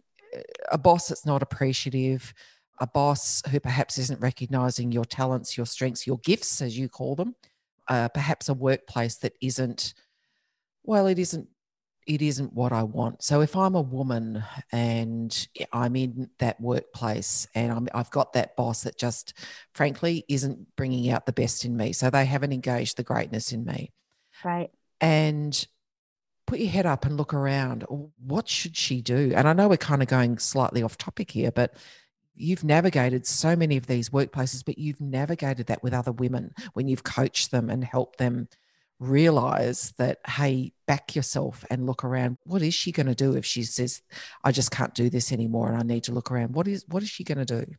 a 0.70 0.78
boss 0.78 1.09
that's 1.09 1.26
not 1.26 1.42
appreciative, 1.42 2.32
a 2.78 2.87
boss 2.87 3.42
who 3.50 3.59
perhaps 3.59 3.99
isn't 3.99 4.20
recognizing 4.20 4.92
your 4.92 5.06
talents, 5.06 5.56
your 5.56 5.66
strengths, 5.66 6.06
your 6.06 6.18
gifts, 6.18 6.62
as 6.62 6.78
you 6.78 6.88
call 6.88 7.16
them, 7.16 7.35
uh, 7.88 8.09
perhaps 8.09 8.49
a 8.50 8.54
workplace 8.54 9.16
that 9.16 9.32
isn't, 9.40 9.94
well, 10.85 11.06
it 11.09 11.18
isn't. 11.18 11.49
It 12.06 12.23
isn't 12.23 12.52
what 12.54 12.73
I 12.73 12.82
want. 12.82 13.23
So 13.23 13.40
if 13.40 13.54
I'm 13.54 13.76
a 13.76 13.80
woman 13.80 14.42
and 14.73 15.49
I'm 15.73 15.94
in 15.94 16.30
that 16.38 16.61
workplace 16.61 17.47
and 17.54 17.70
I'm, 17.70 17.88
I've 17.94 18.11
got 18.11 18.32
that 18.32 18.56
boss 18.56 18.82
that 18.82 18.99
just, 18.99 19.35
frankly, 19.75 20.25
isn't 20.28 20.75
bringing 20.76 21.11
out 21.11 21.26
the 21.26 21.32
best 21.32 21.64
in 21.64 21.76
me, 21.76 21.92
so 21.92 22.11
they 22.11 22.25
haven't 22.25 22.52
engaged 22.52 22.97
the 22.97 23.04
greatness 23.04 23.52
in 23.52 23.64
me, 23.64 23.92
right? 24.42 24.70
And 25.00 25.54
put 26.50 26.59
your 26.59 26.69
head 26.69 26.85
up 26.85 27.07
and 27.07 27.16
look 27.16 27.33
around. 27.33 27.87
What 28.26 28.49
should 28.49 28.76
she 28.76 29.00
do? 29.00 29.33
And 29.37 29.47
I 29.47 29.52
know 29.52 29.69
we're 29.69 29.76
kind 29.76 30.02
of 30.02 30.09
going 30.09 30.38
slightly 30.38 30.83
off 30.83 30.99
topic 30.99 31.30
here, 31.30 31.52
but 31.52 31.75
you've 32.35 32.64
navigated 32.64 33.25
so 33.25 33.54
many 33.54 33.76
of 33.76 33.87
these 33.87 34.09
workplaces, 34.09 34.64
but 34.64 34.76
you've 34.76 35.00
navigated 35.00 35.69
that 35.69 35.80
with 35.85 35.95
other 35.95 36.11
women 36.11 36.52
when 36.73 36.88
you've 36.88 37.04
coached 37.04 37.52
them 37.52 37.71
and 37.71 37.85
helped 37.85 38.19
them 38.19 38.49
realize 38.99 39.95
that, 39.97 40.19
hey, 40.26 40.73
back 40.88 41.14
yourself 41.14 41.64
and 41.71 41.87
look 41.87 42.02
around. 42.02 42.37
What 42.42 42.62
is 42.62 42.75
she 42.75 42.90
going 42.90 43.07
to 43.07 43.14
do 43.14 43.37
if 43.37 43.47
she 43.47 43.62
says, 43.62 44.02
I 44.42 44.50
just 44.50 44.73
can't 44.73 44.92
do 44.92 45.09
this 45.09 45.30
anymore 45.30 45.69
and 45.69 45.78
I 45.78 45.83
need 45.85 46.02
to 46.04 46.12
look 46.12 46.33
around? 46.33 46.57
What 46.57 46.66
is 46.66 46.85
what 46.88 47.04
is 47.04 47.09
she 47.09 47.23
going 47.23 47.47
to 47.47 47.64
do? 47.64 47.75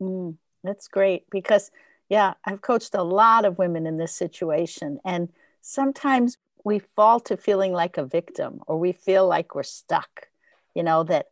Mm, 0.00 0.36
that's 0.62 0.86
great 0.86 1.28
because 1.30 1.72
yeah, 2.08 2.34
I've 2.44 2.62
coached 2.62 2.94
a 2.94 3.02
lot 3.02 3.44
of 3.44 3.58
women 3.58 3.88
in 3.88 3.96
this 3.96 4.14
situation. 4.14 5.00
And 5.04 5.30
sometimes 5.62 6.38
we 6.64 6.80
fall 6.96 7.20
to 7.20 7.36
feeling 7.36 7.72
like 7.72 7.98
a 7.98 8.06
victim 8.06 8.60
or 8.66 8.78
we 8.78 8.92
feel 8.92 9.28
like 9.28 9.54
we're 9.54 9.62
stuck, 9.62 10.28
you 10.74 10.82
know, 10.82 11.04
that 11.04 11.26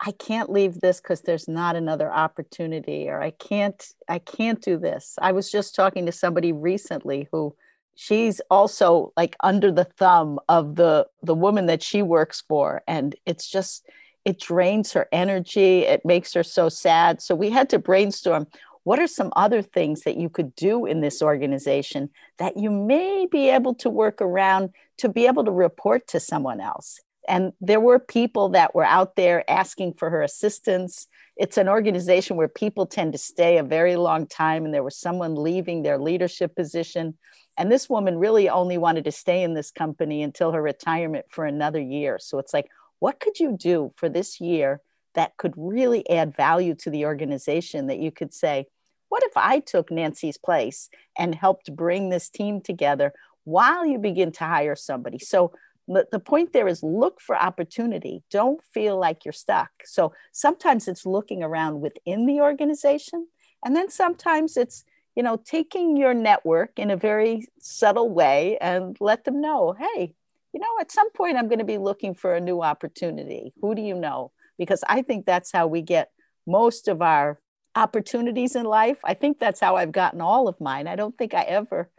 I 0.00 0.12
can't 0.12 0.50
leave 0.50 0.80
this 0.80 1.00
because 1.00 1.22
there's 1.22 1.48
not 1.48 1.76
another 1.76 2.12
opportunity 2.12 3.08
or 3.08 3.20
I 3.20 3.30
can't 3.30 3.84
I 4.08 4.18
can't 4.18 4.60
do 4.62 4.78
this. 4.78 5.16
I 5.20 5.32
was 5.32 5.50
just 5.50 5.74
talking 5.74 6.06
to 6.06 6.12
somebody 6.12 6.52
recently 6.52 7.28
who 7.32 7.54
she's 7.94 8.40
also 8.48 9.12
like 9.16 9.36
under 9.42 9.72
the 9.72 9.84
thumb 9.84 10.38
of 10.48 10.76
the 10.76 11.06
the 11.22 11.34
woman 11.34 11.66
that 11.66 11.82
she 11.82 12.02
works 12.02 12.42
for 12.48 12.82
and 12.86 13.14
it's 13.26 13.48
just 13.48 13.86
it 14.24 14.38
drains 14.38 14.92
her 14.92 15.08
energy, 15.10 15.80
it 15.80 16.04
makes 16.04 16.34
her 16.34 16.42
so 16.42 16.68
sad. 16.68 17.22
So 17.22 17.34
we 17.34 17.50
had 17.50 17.70
to 17.70 17.78
brainstorm 17.78 18.46
what 18.88 18.98
are 18.98 19.06
some 19.06 19.30
other 19.36 19.60
things 19.60 20.00
that 20.02 20.16
you 20.16 20.30
could 20.30 20.54
do 20.54 20.86
in 20.86 21.02
this 21.02 21.20
organization 21.20 22.08
that 22.38 22.56
you 22.56 22.70
may 22.70 23.26
be 23.30 23.50
able 23.50 23.74
to 23.74 23.90
work 23.90 24.22
around 24.22 24.70
to 24.96 25.10
be 25.10 25.26
able 25.26 25.44
to 25.44 25.50
report 25.50 26.06
to 26.08 26.18
someone 26.18 26.60
else 26.60 26.98
and 27.28 27.52
there 27.60 27.78
were 27.78 27.98
people 27.98 28.48
that 28.50 28.74
were 28.74 28.86
out 28.86 29.14
there 29.14 29.48
asking 29.50 29.92
for 29.92 30.08
her 30.08 30.22
assistance. 30.22 31.06
It's 31.36 31.58
an 31.58 31.68
organization 31.68 32.36
where 32.36 32.48
people 32.48 32.86
tend 32.86 33.12
to 33.12 33.18
stay 33.18 33.58
a 33.58 33.62
very 33.62 33.96
long 33.96 34.26
time, 34.26 34.64
and 34.64 34.72
there 34.72 34.82
was 34.82 34.96
someone 34.98 35.34
leaving 35.34 35.82
their 35.82 35.98
leadership 35.98 36.56
position. 36.56 37.18
And 37.58 37.70
this 37.70 37.90
woman 37.90 38.18
really 38.18 38.48
only 38.48 38.78
wanted 38.78 39.04
to 39.04 39.12
stay 39.12 39.42
in 39.42 39.52
this 39.52 39.70
company 39.70 40.22
until 40.22 40.52
her 40.52 40.62
retirement 40.62 41.26
for 41.28 41.44
another 41.44 41.80
year. 41.80 42.18
So 42.18 42.38
it's 42.38 42.54
like, 42.54 42.68
what 42.98 43.20
could 43.20 43.38
you 43.38 43.56
do 43.58 43.92
for 43.96 44.08
this 44.08 44.40
year 44.40 44.80
that 45.14 45.36
could 45.36 45.52
really 45.56 46.08
add 46.08 46.34
value 46.34 46.74
to 46.76 46.90
the 46.90 47.04
organization 47.04 47.88
that 47.88 47.98
you 47.98 48.10
could 48.10 48.32
say, 48.32 48.66
what 49.08 49.22
if 49.24 49.32
I 49.36 49.60
took 49.60 49.90
Nancy's 49.90 50.38
place 50.38 50.90
and 51.18 51.34
helped 51.34 51.74
bring 51.74 52.10
this 52.10 52.28
team 52.28 52.60
together 52.60 53.12
while 53.44 53.86
you 53.86 53.98
begin 53.98 54.32
to 54.32 54.44
hire 54.44 54.76
somebody? 54.76 55.18
So 55.18 55.52
the 55.88 56.20
point 56.20 56.52
there 56.52 56.68
is 56.68 56.82
look 56.82 57.18
for 57.20 57.34
opportunity. 57.34 58.22
Don't 58.30 58.62
feel 58.62 58.98
like 58.98 59.24
you're 59.24 59.32
stuck. 59.32 59.70
So 59.84 60.12
sometimes 60.32 60.86
it's 60.86 61.06
looking 61.06 61.42
around 61.42 61.80
within 61.80 62.26
the 62.26 62.40
organization 62.40 63.26
and 63.64 63.74
then 63.74 63.90
sometimes 63.90 64.56
it's 64.56 64.84
you 65.16 65.22
know 65.22 65.36
taking 65.44 65.96
your 65.96 66.14
network 66.14 66.78
in 66.78 66.90
a 66.90 66.96
very 66.96 67.46
subtle 67.60 68.10
way 68.10 68.56
and 68.60 68.96
let 69.00 69.24
them 69.24 69.40
know 69.40 69.74
hey 69.78 70.14
you 70.52 70.60
know 70.60 70.76
at 70.80 70.92
some 70.92 71.10
point 71.12 71.36
i'm 71.36 71.48
going 71.48 71.58
to 71.58 71.64
be 71.64 71.78
looking 71.78 72.14
for 72.14 72.34
a 72.34 72.40
new 72.40 72.62
opportunity. 72.62 73.52
Who 73.60 73.74
do 73.74 73.82
you 73.82 73.94
know? 73.94 74.32
Because 74.58 74.84
i 74.88 75.02
think 75.02 75.26
that's 75.26 75.52
how 75.52 75.66
we 75.66 75.82
get 75.82 76.10
most 76.46 76.88
of 76.88 77.02
our 77.02 77.40
opportunities 77.78 78.56
in 78.56 78.64
life 78.64 78.98
i 79.04 79.14
think 79.14 79.38
that's 79.38 79.60
how 79.60 79.76
i've 79.76 79.92
gotten 79.92 80.20
all 80.20 80.48
of 80.48 80.60
mine 80.60 80.86
i 80.86 80.96
don't 80.96 81.16
think 81.16 81.34
i 81.34 81.42
ever 81.42 81.90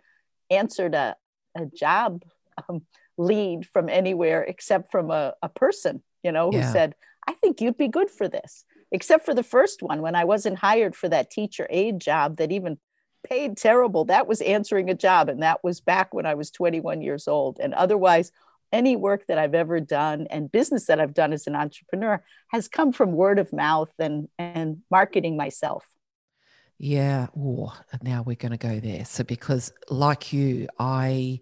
answered 0.49 0.95
a, 0.95 1.15
a 1.55 1.65
job 1.65 2.23
um, 2.67 2.81
lead 3.17 3.67
from 3.67 3.89
anywhere 3.89 4.43
except 4.43 4.91
from 4.91 5.11
a, 5.11 5.33
a 5.43 5.49
person, 5.49 6.01
you 6.23 6.31
know, 6.31 6.51
who 6.51 6.57
yeah. 6.57 6.71
said, 6.71 6.95
I 7.27 7.33
think 7.33 7.61
you'd 7.61 7.77
be 7.77 7.87
good 7.87 8.09
for 8.09 8.27
this. 8.27 8.65
Except 8.91 9.23
for 9.23 9.35
the 9.35 9.43
first 9.43 9.83
one, 9.83 10.01
when 10.01 10.15
I 10.15 10.23
wasn't 10.23 10.57
hired 10.57 10.95
for 10.95 11.09
that 11.09 11.29
teacher 11.29 11.67
aide 11.69 11.99
job 11.99 12.37
that 12.37 12.51
even 12.51 12.79
paid 13.23 13.57
terrible, 13.57 14.05
that 14.05 14.27
was 14.27 14.41
answering 14.41 14.89
a 14.89 14.95
job. 14.95 15.29
And 15.29 15.43
that 15.43 15.63
was 15.63 15.79
back 15.79 16.13
when 16.13 16.25
I 16.25 16.33
was 16.33 16.49
21 16.49 17.01
years 17.01 17.27
old. 17.27 17.59
And 17.61 17.73
otherwise, 17.75 18.31
any 18.71 18.95
work 18.95 19.25
that 19.27 19.37
I've 19.37 19.55
ever 19.55 19.79
done 19.79 20.27
and 20.29 20.51
business 20.51 20.85
that 20.85 20.99
I've 20.99 21.13
done 21.13 21.33
as 21.33 21.47
an 21.47 21.55
entrepreneur 21.55 22.23
has 22.49 22.67
come 22.67 22.91
from 22.91 23.13
word 23.13 23.39
of 23.39 23.51
mouth 23.51 23.91
and, 23.99 24.27
and 24.37 24.79
marketing 24.91 25.37
myself. 25.37 25.85
Yeah. 26.77 27.27
Oh, 27.37 27.73
now 28.01 28.23
we're 28.23 28.35
going 28.35 28.53
to 28.53 28.57
go 28.57 28.79
there. 28.79 29.05
So, 29.05 29.23
because 29.23 29.73
like 29.89 30.31
you, 30.31 30.67
I 30.79 31.41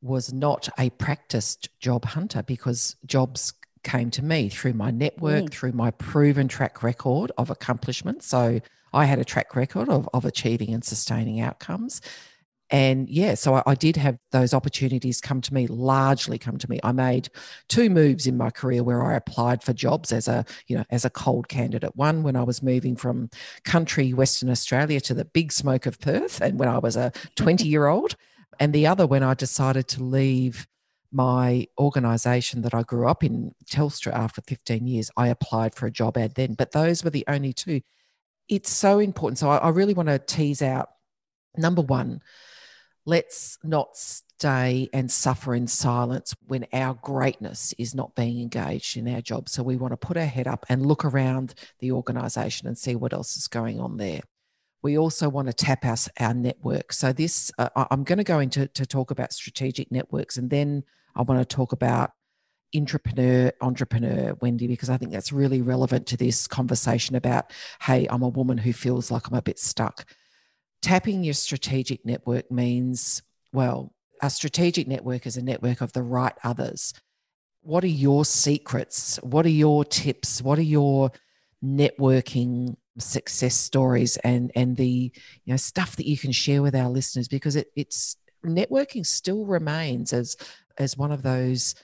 was 0.00 0.32
not 0.32 0.68
a 0.78 0.90
practiced 0.90 1.68
job 1.80 2.04
hunter 2.04 2.42
because 2.42 2.96
jobs 3.04 3.52
came 3.82 4.10
to 4.10 4.24
me 4.24 4.48
through 4.48 4.72
my 4.72 4.90
network, 4.90 5.44
mm. 5.44 5.50
through 5.52 5.72
my 5.72 5.90
proven 5.92 6.48
track 6.48 6.82
record 6.82 7.32
of 7.38 7.50
accomplishment. 7.50 8.22
So 8.22 8.60
I 8.92 9.04
had 9.04 9.18
a 9.18 9.24
track 9.24 9.54
record 9.56 9.88
of, 9.88 10.08
of 10.12 10.24
achieving 10.24 10.74
and 10.74 10.84
sustaining 10.84 11.40
outcomes. 11.40 12.00
And 12.70 13.08
yeah, 13.08 13.34
so 13.34 13.56
I, 13.56 13.62
I, 13.66 13.74
did 13.74 13.96
have 13.96 14.16
those 14.30 14.54
opportunities 14.54 15.20
come 15.20 15.40
to 15.40 15.52
me, 15.52 15.66
largely 15.66 16.38
come 16.38 16.56
to 16.58 16.70
me. 16.70 16.78
I 16.84 16.92
made 16.92 17.28
two 17.68 17.90
moves 17.90 18.28
in 18.28 18.36
my 18.36 18.50
career 18.50 18.84
where 18.84 19.02
I 19.04 19.16
applied 19.16 19.64
for 19.64 19.72
jobs 19.72 20.12
as 20.12 20.28
a, 20.28 20.44
you 20.68 20.76
know, 20.76 20.84
as 20.90 21.04
a 21.04 21.10
cold 21.10 21.48
candidate. 21.48 21.96
One 21.96 22.22
when 22.22 22.36
I 22.36 22.44
was 22.44 22.62
moving 22.62 22.94
from 22.94 23.28
country 23.64 24.12
Western 24.12 24.50
Australia 24.50 25.00
to 25.00 25.14
the 25.14 25.24
big 25.24 25.50
smoke 25.50 25.86
of 25.86 25.98
Perth, 25.98 26.40
and 26.40 26.60
when 26.60 26.68
I 26.68 26.78
was 26.78 26.96
a 26.96 27.12
20 27.36 27.66
year 27.66 27.86
old 27.86 28.14
and 28.60 28.72
the 28.72 28.86
other 28.86 29.06
when 29.06 29.22
I 29.22 29.34
decided 29.34 29.88
to 29.88 30.04
leave 30.04 30.66
my 31.12 31.66
organization 31.78 32.62
that 32.62 32.74
I 32.74 32.82
grew 32.82 33.08
up 33.08 33.24
in, 33.24 33.52
Telstra, 33.68 34.12
after 34.12 34.42
15 34.42 34.86
years, 34.86 35.10
I 35.16 35.28
applied 35.28 35.74
for 35.74 35.86
a 35.86 35.90
job 35.90 36.16
ad 36.16 36.34
then. 36.34 36.54
But 36.54 36.72
those 36.72 37.02
were 37.02 37.10
the 37.10 37.24
only 37.26 37.52
two. 37.52 37.80
It's 38.48 38.70
so 38.70 38.98
important. 39.00 39.38
So 39.38 39.50
I, 39.50 39.56
I 39.56 39.68
really 39.70 39.94
want 39.94 40.08
to 40.08 40.18
tease 40.18 40.62
out 40.62 40.90
number 41.56 41.82
one, 41.82 42.20
let's 43.06 43.58
not 43.62 43.96
stay 43.96 44.88
and 44.92 45.10
suffer 45.10 45.54
in 45.54 45.66
silence 45.66 46.34
when 46.46 46.66
our 46.72 46.94
greatness 46.94 47.74
is 47.78 47.94
not 47.94 48.14
being 48.14 48.40
engaged 48.40 48.96
in 48.96 49.08
our 49.08 49.20
job. 49.20 49.48
So 49.48 49.62
we 49.62 49.76
want 49.76 49.92
to 49.92 49.96
put 49.96 50.16
our 50.16 50.24
head 50.24 50.46
up 50.46 50.64
and 50.68 50.86
look 50.86 51.04
around 51.04 51.54
the 51.80 51.92
organization 51.92 52.66
and 52.68 52.78
see 52.78 52.94
what 52.94 53.12
else 53.12 53.36
is 53.36 53.48
going 53.48 53.80
on 53.80 53.96
there. 53.96 54.20
we 54.82 54.96
also 54.96 55.28
want 55.28 55.48
to 55.48 55.52
tap 55.52 55.84
our, 55.84 55.96
our 56.18 56.34
network. 56.34 56.92
So 56.92 57.12
this, 57.12 57.52
uh, 57.58 57.68
I'm 57.90 58.04
going 58.04 58.18
to 58.18 58.24
go 58.24 58.38
into 58.38 58.66
to 58.68 58.86
talk 58.86 59.10
about 59.10 59.32
strategic 59.32 59.90
networks, 59.92 60.36
and 60.36 60.48
then 60.50 60.84
I 61.14 61.22
want 61.22 61.40
to 61.40 61.56
talk 61.56 61.72
about 61.72 62.12
entrepreneur 62.74 63.52
entrepreneur, 63.60 64.34
Wendy, 64.40 64.68
because 64.68 64.90
I 64.90 64.96
think 64.96 65.10
that's 65.10 65.32
really 65.32 65.60
relevant 65.60 66.06
to 66.08 66.16
this 66.16 66.46
conversation 66.46 67.16
about, 67.16 67.52
hey, 67.82 68.06
I'm 68.08 68.22
a 68.22 68.28
woman 68.28 68.58
who 68.58 68.72
feels 68.72 69.10
like 69.10 69.28
I'm 69.28 69.34
a 69.34 69.42
bit 69.42 69.58
stuck. 69.58 70.06
Tapping 70.82 71.24
your 71.24 71.34
strategic 71.34 72.04
network 72.06 72.50
means, 72.50 73.22
well, 73.52 73.92
a 74.22 74.30
strategic 74.30 74.86
network 74.88 75.26
is 75.26 75.36
a 75.36 75.42
network 75.42 75.80
of 75.80 75.92
the 75.92 76.02
right 76.02 76.34
others. 76.44 76.94
What 77.62 77.84
are 77.84 77.88
your 77.88 78.24
secrets? 78.24 79.18
What 79.22 79.44
are 79.44 79.50
your 79.50 79.84
tips? 79.84 80.40
What 80.40 80.58
are 80.58 80.62
your 80.62 81.12
networking 81.62 82.76
success 82.98 83.54
stories 83.54 84.16
and 84.18 84.50
and 84.54 84.76
the 84.76 85.12
you 85.44 85.52
know 85.52 85.56
stuff 85.56 85.96
that 85.96 86.06
you 86.06 86.16
can 86.16 86.32
share 86.32 86.62
with 86.62 86.74
our 86.74 86.88
listeners 86.88 87.28
because 87.28 87.56
it, 87.56 87.68
it's 87.76 88.16
networking 88.44 89.06
still 89.06 89.46
remains 89.46 90.12
as 90.12 90.36
as 90.78 90.96
one 90.96 91.12
of 91.12 91.22
those 91.22 91.74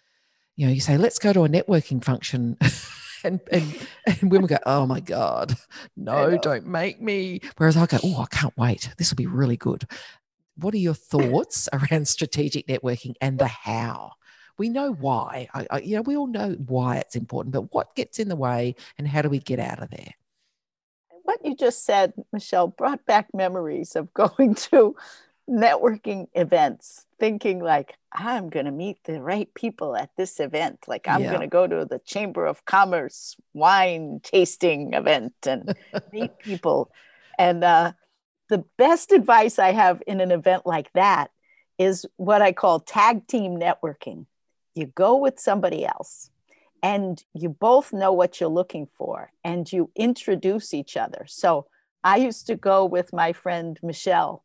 you 0.57 0.67
know 0.67 0.73
you 0.73 0.81
say 0.81 0.97
let's 0.97 1.19
go 1.19 1.33
to 1.33 1.45
a 1.45 1.49
networking 1.49 2.03
function 2.03 2.57
and 3.25 3.41
and 3.51 3.89
and 4.07 4.31
women 4.31 4.47
go 4.47 4.59
oh 4.67 4.87
my 4.87 5.01
god 5.01 5.57
no 5.97 6.37
don't 6.39 6.67
make 6.67 7.01
me. 7.01 7.41
Whereas 7.57 7.77
i 7.77 7.87
go 7.87 7.99
oh 8.03 8.23
i 8.23 8.27
can't 8.27 8.57
wait. 8.57 8.91
This 8.99 9.11
will 9.11 9.17
be 9.17 9.27
really 9.27 9.57
good. 9.57 9.87
What 10.57 10.75
are 10.75 10.79
your 10.79 10.95
thoughts 11.13 11.69
around 11.73 12.09
strategic 12.09 12.67
networking 12.67 13.15
and 13.21 13.39
the 13.39 13.49
how? 13.49 14.13
We 14.59 14.71
know 14.71 14.93
why. 14.93 15.49
I, 15.53 15.67
I, 15.71 15.79
you 15.81 15.97
know 15.97 16.03
we 16.03 16.17
all 16.17 16.27
know 16.27 16.53
why 16.67 16.99
it's 16.99 17.17
important 17.17 17.53
but 17.53 17.75
what 17.75 17.95
gets 17.95 18.19
in 18.19 18.29
the 18.29 18.37
way 18.37 18.75
and 18.99 19.07
how 19.07 19.23
do 19.23 19.29
we 19.29 19.39
get 19.39 19.59
out 19.59 19.83
of 19.83 19.91
there? 19.91 20.13
What 21.23 21.45
you 21.45 21.57
just 21.57 21.85
said, 21.85 22.13
Michelle, 22.33 22.69
brought 22.69 23.05
back 23.05 23.35
memories 23.35 23.97
of 23.97 24.15
going 24.15 24.55
to 24.55 24.95
networking 25.49 26.27
events, 26.35 27.07
thinking 27.19 27.61
like, 27.61 27.95
I'm 28.13 28.49
going 28.49 28.67
to 28.67 28.73
meet 28.73 28.99
the 29.05 29.21
right 29.21 29.53
people 29.55 29.97
at 29.97 30.11
this 30.17 30.41
event. 30.41 30.85
Like, 30.89 31.07
I'm 31.07 31.23
yeah. 31.23 31.31
going 31.31 31.43
to 31.43 31.47
go 31.47 31.67
to 31.67 31.85
the 31.85 32.01
Chamber 32.01 32.47
of 32.47 32.65
Commerce 32.65 33.37
wine 33.55 34.21
tasting 34.23 34.95
event 34.95 35.35
and 35.47 35.77
meet 36.13 36.39
people. 36.39 36.91
And 37.39 37.63
uh, 37.63 37.93
the 38.49 38.65
best 38.77 39.13
advice 39.13 39.59
I 39.59 39.73
have 39.73 40.03
in 40.07 40.21
an 40.21 40.31
event 40.31 40.67
like 40.67 40.93
that 40.95 41.31
is 41.79 42.07
what 42.17 42.43
I 42.43 42.53
call 42.53 42.81
tag 42.81 43.27
team 43.27 43.57
networking. 43.57 44.27
You 44.75 44.87
go 44.87 45.17
with 45.17 45.39
somebody 45.39 45.85
else 45.87 46.31
and 46.83 47.23
you 47.35 47.49
both 47.49 47.93
know 47.93 48.13
what 48.13 48.41
you're 48.41 48.49
looking 48.49 48.87
for 48.97 49.33
and 49.45 49.71
you 49.71 49.91
introduce 49.95 50.75
each 50.75 50.97
other. 50.97 51.25
So 51.29 51.67
I 52.05 52.17
used 52.17 52.47
to 52.47 52.57
go 52.57 52.85
with 52.85 53.13
my 53.13 53.33
friend 53.33 53.79
Michelle, 53.83 54.45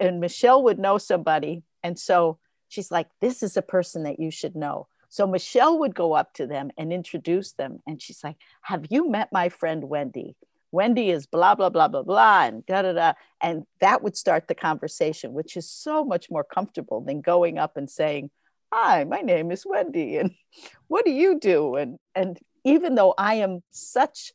and 0.00 0.20
Michelle 0.20 0.62
would 0.64 0.78
know 0.78 0.98
somebody. 0.98 1.62
And 1.82 1.98
so 1.98 2.38
she's 2.68 2.90
like, 2.90 3.08
This 3.20 3.42
is 3.42 3.56
a 3.56 3.62
person 3.62 4.04
that 4.04 4.20
you 4.20 4.30
should 4.30 4.56
know. 4.56 4.88
So 5.08 5.26
Michelle 5.26 5.78
would 5.80 5.94
go 5.94 6.12
up 6.12 6.34
to 6.34 6.46
them 6.46 6.70
and 6.76 6.92
introduce 6.92 7.52
them. 7.52 7.80
And 7.86 8.00
she's 8.00 8.22
like, 8.24 8.36
Have 8.62 8.86
you 8.90 9.08
met 9.10 9.32
my 9.32 9.48
friend 9.48 9.84
Wendy? 9.84 10.36
Wendy 10.72 11.10
is 11.10 11.26
blah, 11.26 11.54
blah, 11.54 11.70
blah, 11.70 11.86
blah, 11.86 12.02
blah, 12.02 12.46
and 12.46 12.66
da, 12.66 12.82
da, 12.82 12.92
da. 12.92 13.12
And 13.40 13.64
that 13.80 14.02
would 14.02 14.16
start 14.16 14.48
the 14.48 14.56
conversation, 14.56 15.32
which 15.32 15.56
is 15.56 15.70
so 15.70 16.04
much 16.04 16.30
more 16.30 16.42
comfortable 16.42 17.00
than 17.00 17.20
going 17.20 17.58
up 17.58 17.76
and 17.76 17.88
saying, 17.88 18.30
hi 18.76 19.04
my 19.04 19.20
name 19.20 19.52
is 19.52 19.64
wendy 19.64 20.16
and 20.16 20.32
what 20.88 21.04
do 21.04 21.12
you 21.12 21.38
do 21.38 21.76
and 21.76 21.96
and 22.16 22.40
even 22.64 22.96
though 22.96 23.14
i 23.16 23.34
am 23.34 23.62
such 23.70 24.32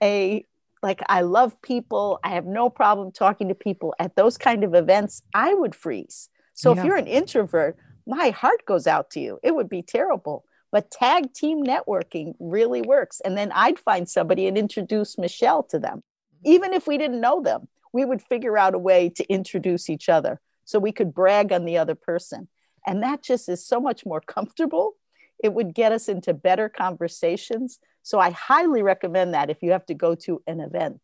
a 0.00 0.44
like 0.82 1.00
i 1.08 1.20
love 1.20 1.60
people. 1.62 2.18
I 2.24 2.30
have 2.30 2.46
no 2.46 2.70
problem 2.70 3.12
talking 3.12 3.48
to 3.48 3.54
people 3.54 3.94
at 3.98 4.16
those 4.16 4.38
kind 4.38 4.64
of 4.64 4.74
events. 4.74 5.22
I 5.34 5.54
would 5.54 5.74
freeze. 5.74 6.28
So 6.54 6.74
yeah. 6.74 6.80
if 6.80 6.86
you're 6.86 6.96
an 6.96 7.06
introvert 7.06 7.76
my 8.06 8.30
heart 8.30 8.64
goes 8.66 8.86
out 8.86 9.10
to 9.10 9.20
you. 9.20 9.38
It 9.42 9.54
would 9.54 9.68
be 9.68 9.82
terrible. 9.82 10.44
But 10.72 10.90
tag 10.90 11.32
team 11.32 11.62
networking 11.62 12.34
really 12.40 12.82
works. 12.82 13.20
And 13.24 13.36
then 13.36 13.52
i'd 13.52 13.78
find 13.78 14.08
somebody 14.08 14.46
and 14.46 14.56
introduce 14.58 15.18
michelle 15.18 15.62
to 15.64 15.78
them. 15.78 15.98
Mm-hmm. 15.98 16.52
Even 16.52 16.72
if 16.72 16.86
we 16.86 16.98
didn't 16.98 17.20
know 17.20 17.42
them 17.42 17.68
we 17.92 18.04
would 18.04 18.22
figure 18.22 18.56
out 18.56 18.74
a 18.74 18.78
way 18.78 19.08
to 19.08 19.28
introduce 19.28 19.90
each 19.90 20.08
other 20.08 20.40
so 20.64 20.78
we 20.78 20.92
could 20.92 21.14
brag 21.14 21.52
on 21.52 21.64
the 21.64 21.78
other 21.78 21.94
person. 21.94 22.48
And 22.86 23.02
that 23.02 23.22
just 23.22 23.48
is 23.48 23.66
so 23.66 23.80
much 23.80 24.06
more 24.06 24.20
comfortable. 24.20 24.94
It 25.42 25.54
would 25.54 25.74
get 25.74 25.92
us 25.92 26.08
into 26.08 26.34
better 26.34 26.68
conversations. 26.68 27.78
So 28.02 28.18
I 28.18 28.30
highly 28.30 28.82
recommend 28.82 29.34
that 29.34 29.50
if 29.50 29.62
you 29.62 29.72
have 29.72 29.86
to 29.86 29.94
go 29.94 30.14
to 30.16 30.42
an 30.46 30.60
event. 30.60 31.00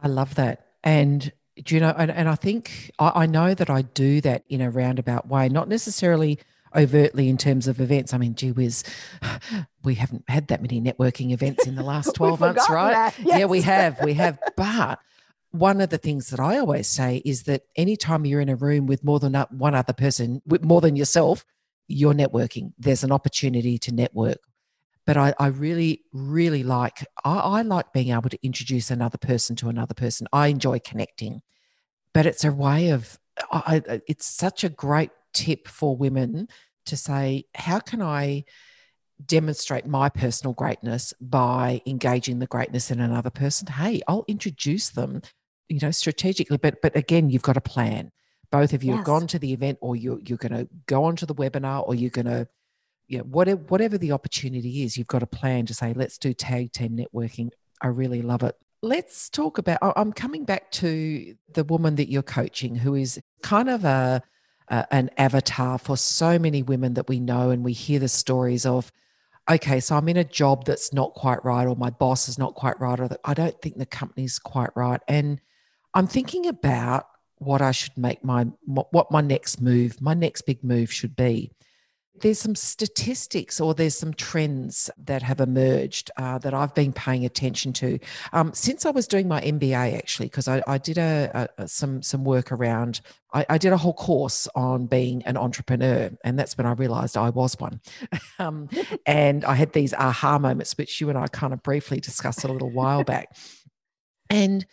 I 0.00 0.08
love 0.08 0.34
that. 0.36 0.66
And 0.84 1.32
do 1.62 1.74
you 1.74 1.80
know, 1.80 1.94
and, 1.96 2.10
and 2.10 2.28
I 2.28 2.34
think 2.34 2.90
I, 2.98 3.12
I 3.22 3.26
know 3.26 3.54
that 3.54 3.70
I 3.70 3.82
do 3.82 4.20
that 4.22 4.44
in 4.48 4.60
a 4.60 4.70
roundabout 4.70 5.28
way, 5.28 5.48
not 5.48 5.68
necessarily 5.68 6.38
overtly 6.76 7.28
in 7.28 7.36
terms 7.36 7.66
of 7.66 7.80
events. 7.80 8.12
I 8.14 8.18
mean, 8.18 8.34
gee 8.34 8.52
whiz, 8.52 8.84
we 9.84 9.94
haven't 9.94 10.24
had 10.28 10.48
that 10.48 10.62
many 10.62 10.80
networking 10.80 11.32
events 11.32 11.66
in 11.66 11.74
the 11.74 11.82
last 11.94 12.14
12 12.14 12.40
months, 12.40 12.68
right? 12.70 13.12
Yes. 13.18 13.38
Yeah, 13.38 13.46
we 13.46 13.60
have. 13.62 14.00
We 14.02 14.14
have. 14.14 14.38
But 14.56 15.00
one 15.50 15.80
of 15.80 15.90
the 15.90 15.98
things 15.98 16.30
that 16.30 16.40
I 16.40 16.58
always 16.58 16.86
say 16.86 17.22
is 17.24 17.44
that 17.44 17.62
anytime 17.76 18.24
you're 18.24 18.40
in 18.40 18.48
a 18.48 18.56
room 18.56 18.86
with 18.86 19.02
more 19.02 19.18
than 19.18 19.34
one 19.50 19.74
other 19.74 19.92
person, 19.92 20.42
with 20.46 20.62
more 20.62 20.80
than 20.80 20.96
yourself, 20.96 21.44
you're 21.88 22.14
networking. 22.14 22.72
There's 22.78 23.04
an 23.04 23.12
opportunity 23.12 23.78
to 23.78 23.92
network. 23.92 24.38
But 25.06 25.16
I, 25.16 25.34
I 25.38 25.46
really, 25.46 26.02
really 26.12 26.62
like, 26.62 27.06
I, 27.24 27.38
I 27.38 27.62
like 27.62 27.92
being 27.94 28.10
able 28.10 28.28
to 28.28 28.38
introduce 28.44 28.90
another 28.90 29.16
person 29.16 29.56
to 29.56 29.70
another 29.70 29.94
person. 29.94 30.28
I 30.32 30.48
enjoy 30.48 30.80
connecting, 30.80 31.40
but 32.12 32.26
it's 32.26 32.44
a 32.44 32.52
way 32.52 32.90
of, 32.90 33.18
I, 33.50 33.82
it's 34.06 34.26
such 34.26 34.64
a 34.64 34.68
great 34.68 35.10
tip 35.32 35.66
for 35.66 35.96
women 35.96 36.48
to 36.86 36.96
say, 36.96 37.46
how 37.54 37.80
can 37.80 38.02
I 38.02 38.44
demonstrate 39.24 39.86
my 39.86 40.08
personal 40.08 40.52
greatness 40.52 41.12
by 41.20 41.80
engaging 41.86 42.38
the 42.38 42.46
greatness 42.46 42.90
in 42.90 43.00
another 43.00 43.30
person 43.30 43.66
hey 43.66 44.00
i'll 44.06 44.24
introduce 44.28 44.90
them 44.90 45.20
you 45.68 45.80
know 45.82 45.90
strategically 45.90 46.56
but 46.56 46.80
but 46.82 46.94
again 46.94 47.28
you've 47.28 47.42
got 47.42 47.56
a 47.56 47.60
plan 47.60 48.12
both 48.50 48.72
of 48.72 48.82
you 48.82 48.90
yes. 48.90 48.98
have 48.98 49.06
gone 49.06 49.26
to 49.26 49.38
the 49.38 49.52
event 49.52 49.78
or 49.80 49.96
you're, 49.96 50.18
you're 50.20 50.38
going 50.38 50.52
to 50.52 50.68
go 50.86 51.04
onto 51.04 51.26
the 51.26 51.34
webinar 51.34 51.86
or 51.86 51.94
you're 51.94 52.10
going 52.10 52.26
to 52.26 52.48
you 53.06 53.18
know 53.18 53.24
whatever 53.24 53.60
whatever 53.68 53.96
the 53.96 54.12
opportunity 54.12 54.82
is 54.82 54.96
you've 54.96 55.06
got 55.06 55.22
a 55.22 55.26
plan 55.26 55.66
to 55.66 55.74
say 55.74 55.92
let's 55.94 56.18
do 56.18 56.34
tag 56.34 56.72
team 56.72 56.96
networking 56.96 57.50
i 57.80 57.86
really 57.86 58.20
love 58.20 58.42
it 58.42 58.54
let's 58.82 59.30
talk 59.30 59.56
about 59.58 59.78
i'm 59.96 60.12
coming 60.12 60.44
back 60.44 60.70
to 60.70 61.34
the 61.54 61.64
woman 61.64 61.96
that 61.96 62.10
you're 62.10 62.22
coaching 62.22 62.74
who 62.74 62.94
is 62.94 63.18
kind 63.42 63.70
of 63.70 63.84
a, 63.84 64.22
a 64.68 64.86
an 64.94 65.10
avatar 65.16 65.78
for 65.78 65.96
so 65.96 66.38
many 66.38 66.62
women 66.62 66.94
that 66.94 67.08
we 67.08 67.18
know 67.18 67.50
and 67.50 67.64
we 67.64 67.72
hear 67.72 67.98
the 67.98 68.08
stories 68.08 68.66
of 68.66 68.92
okay, 69.50 69.80
so 69.80 69.96
I'm 69.96 70.08
in 70.08 70.16
a 70.16 70.24
job 70.24 70.64
that's 70.64 70.92
not 70.92 71.14
quite 71.14 71.44
right, 71.44 71.66
or 71.66 71.74
my 71.74 71.90
boss 71.90 72.28
is 72.28 72.38
not 72.38 72.54
quite 72.54 72.78
right, 72.80 73.00
or 73.00 73.08
I 73.24 73.34
don't 73.34 73.60
think 73.62 73.78
the 73.78 73.86
company's 73.86 74.38
quite 74.38 74.70
right. 74.76 75.00
And 75.08 75.40
I'm 75.94 76.06
thinking 76.06 76.46
about 76.46 77.06
what 77.40 77.62
I 77.62 77.72
should 77.72 77.96
make 77.96 78.24
my 78.24 78.44
what 78.64 79.10
my 79.10 79.20
next 79.20 79.60
move, 79.60 80.00
my 80.00 80.14
next 80.14 80.42
big 80.42 80.62
move 80.62 80.92
should 80.92 81.16
be. 81.16 81.50
There's 82.20 82.40
some 82.40 82.56
statistics 82.56 83.60
or 83.60 83.74
there's 83.74 83.96
some 83.96 84.12
trends 84.12 84.90
that 84.98 85.22
have 85.22 85.40
emerged 85.40 86.10
uh, 86.16 86.38
that 86.38 86.52
I've 86.52 86.74
been 86.74 86.92
paying 86.92 87.24
attention 87.24 87.72
to 87.74 88.00
um, 88.32 88.52
since 88.54 88.84
I 88.84 88.90
was 88.90 89.06
doing 89.06 89.28
my 89.28 89.40
MBA 89.40 89.96
actually, 89.96 90.26
because 90.26 90.48
I, 90.48 90.60
I, 90.66 90.78
did 90.78 90.98
a, 90.98 91.48
a, 91.58 91.68
some 91.68 92.02
some 92.02 92.24
work 92.24 92.50
around. 92.50 93.02
I, 93.32 93.46
I, 93.48 93.58
did 93.58 93.72
a 93.72 93.76
whole 93.76 93.92
course 93.92 94.48
on 94.56 94.86
being 94.86 95.22
an 95.26 95.36
entrepreneur, 95.36 96.10
and 96.24 96.36
that's 96.36 96.58
when 96.58 96.66
I 96.66 96.72
realised 96.72 97.16
I 97.16 97.30
was 97.30 97.56
one. 97.60 97.80
um, 98.40 98.68
and 99.06 99.44
I 99.44 99.54
had 99.54 99.72
these 99.72 99.94
aha 99.94 100.40
moments, 100.40 100.76
which 100.76 101.00
you 101.00 101.10
and 101.10 101.18
I 101.18 101.28
kind 101.28 101.52
of 101.52 101.62
briefly 101.62 102.00
discussed 102.00 102.42
a 102.42 102.48
little 102.48 102.70
while 102.70 103.04
back. 103.04 103.36
And 104.30 104.66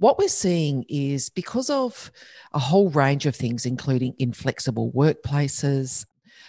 what 0.00 0.18
we're 0.18 0.28
seeing 0.28 0.84
is 0.88 1.28
because 1.28 1.68
of 1.68 2.10
a 2.52 2.58
whole 2.58 2.88
range 2.90 3.26
of 3.26 3.36
things, 3.36 3.66
including 3.66 4.14
inflexible 4.18 4.90
workplaces, 4.92 6.06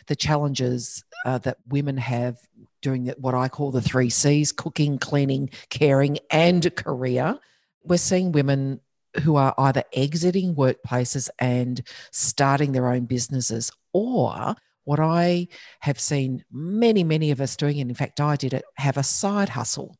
the 0.08 0.16
challenges 0.16 1.04
uh, 1.26 1.38
that 1.40 1.58
women 1.68 1.98
have 1.98 2.38
doing 2.82 3.14
what 3.18 3.36
I 3.36 3.50
call 3.50 3.72
the 3.72 3.82
three 3.82 4.10
C's 4.10 4.54
cooking, 4.54 4.98
cleaning, 4.98 5.50
caring, 5.70 6.18
and 6.32 6.74
career. 6.76 7.38
We're 7.84 7.98
seeing 7.98 8.32
women 8.32 8.80
who 9.22 9.36
are 9.36 9.54
either 9.58 9.84
exiting 9.94 10.56
workplaces 10.56 11.30
and 11.38 11.82
starting 12.12 12.72
their 12.72 12.88
own 12.88 13.06
businesses, 13.06 13.70
or 13.92 14.56
what 14.86 15.02
I 15.02 15.50
have 15.82 16.00
seen 16.00 16.46
many, 16.52 17.04
many 17.04 17.32
of 17.32 17.42
us 17.42 17.58
doing, 17.58 17.82
and 17.82 17.92
in 17.92 17.96
fact, 17.96 18.22
I 18.22 18.38
did 18.38 18.54
it, 18.54 18.64
have 18.76 18.96
a 18.98 19.04
side 19.04 19.50
hustle. 19.50 19.98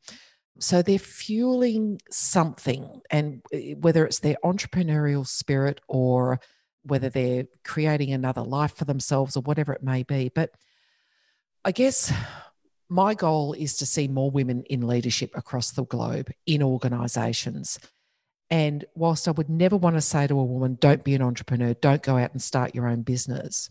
So 0.62 0.82
they're 0.82 1.00
fueling 1.00 2.00
something, 2.12 3.02
and 3.10 3.42
eh, 3.52 3.74
whether 3.74 4.06
it's 4.06 4.20
their 4.20 4.38
entrepreneurial 4.44 5.28
spirit 5.28 5.82
or 5.88 6.40
whether 6.84 7.10
they're 7.10 7.46
creating 7.64 8.14
another 8.14 8.42
life 8.42 8.76
for 8.76 8.86
themselves 8.86 9.36
or 9.36 9.42
whatever 9.42 9.74
it 9.74 9.84
may 9.84 10.04
be. 10.04 10.32
But 10.34 10.52
I 11.66 11.72
guess 11.72 12.14
my 12.90 13.14
goal 13.14 13.54
is 13.54 13.78
to 13.78 13.86
see 13.86 14.08
more 14.08 14.30
women 14.30 14.64
in 14.64 14.88
leadership 14.88 15.32
across 15.36 15.72
the 15.72 15.86
globe 15.86 16.32
in 16.46 16.64
organizations. 16.64 17.80
And 18.50 18.84
whilst 18.96 19.28
I 19.28 19.32
would 19.32 19.50
never 19.50 19.78
want 19.78 19.96
to 19.96 20.02
say 20.02 20.28
to 20.28 20.40
a 20.40 20.44
woman, 20.44 20.78
don't 20.80 21.04
be 21.04 21.16
an 21.16 21.22
entrepreneur, 21.22 21.74
don't 21.74 22.04
go 22.04 22.18
out 22.18 22.34
and 22.34 22.42
start 22.42 22.76
your 22.76 22.88
own 22.88 23.02
business, 23.02 23.70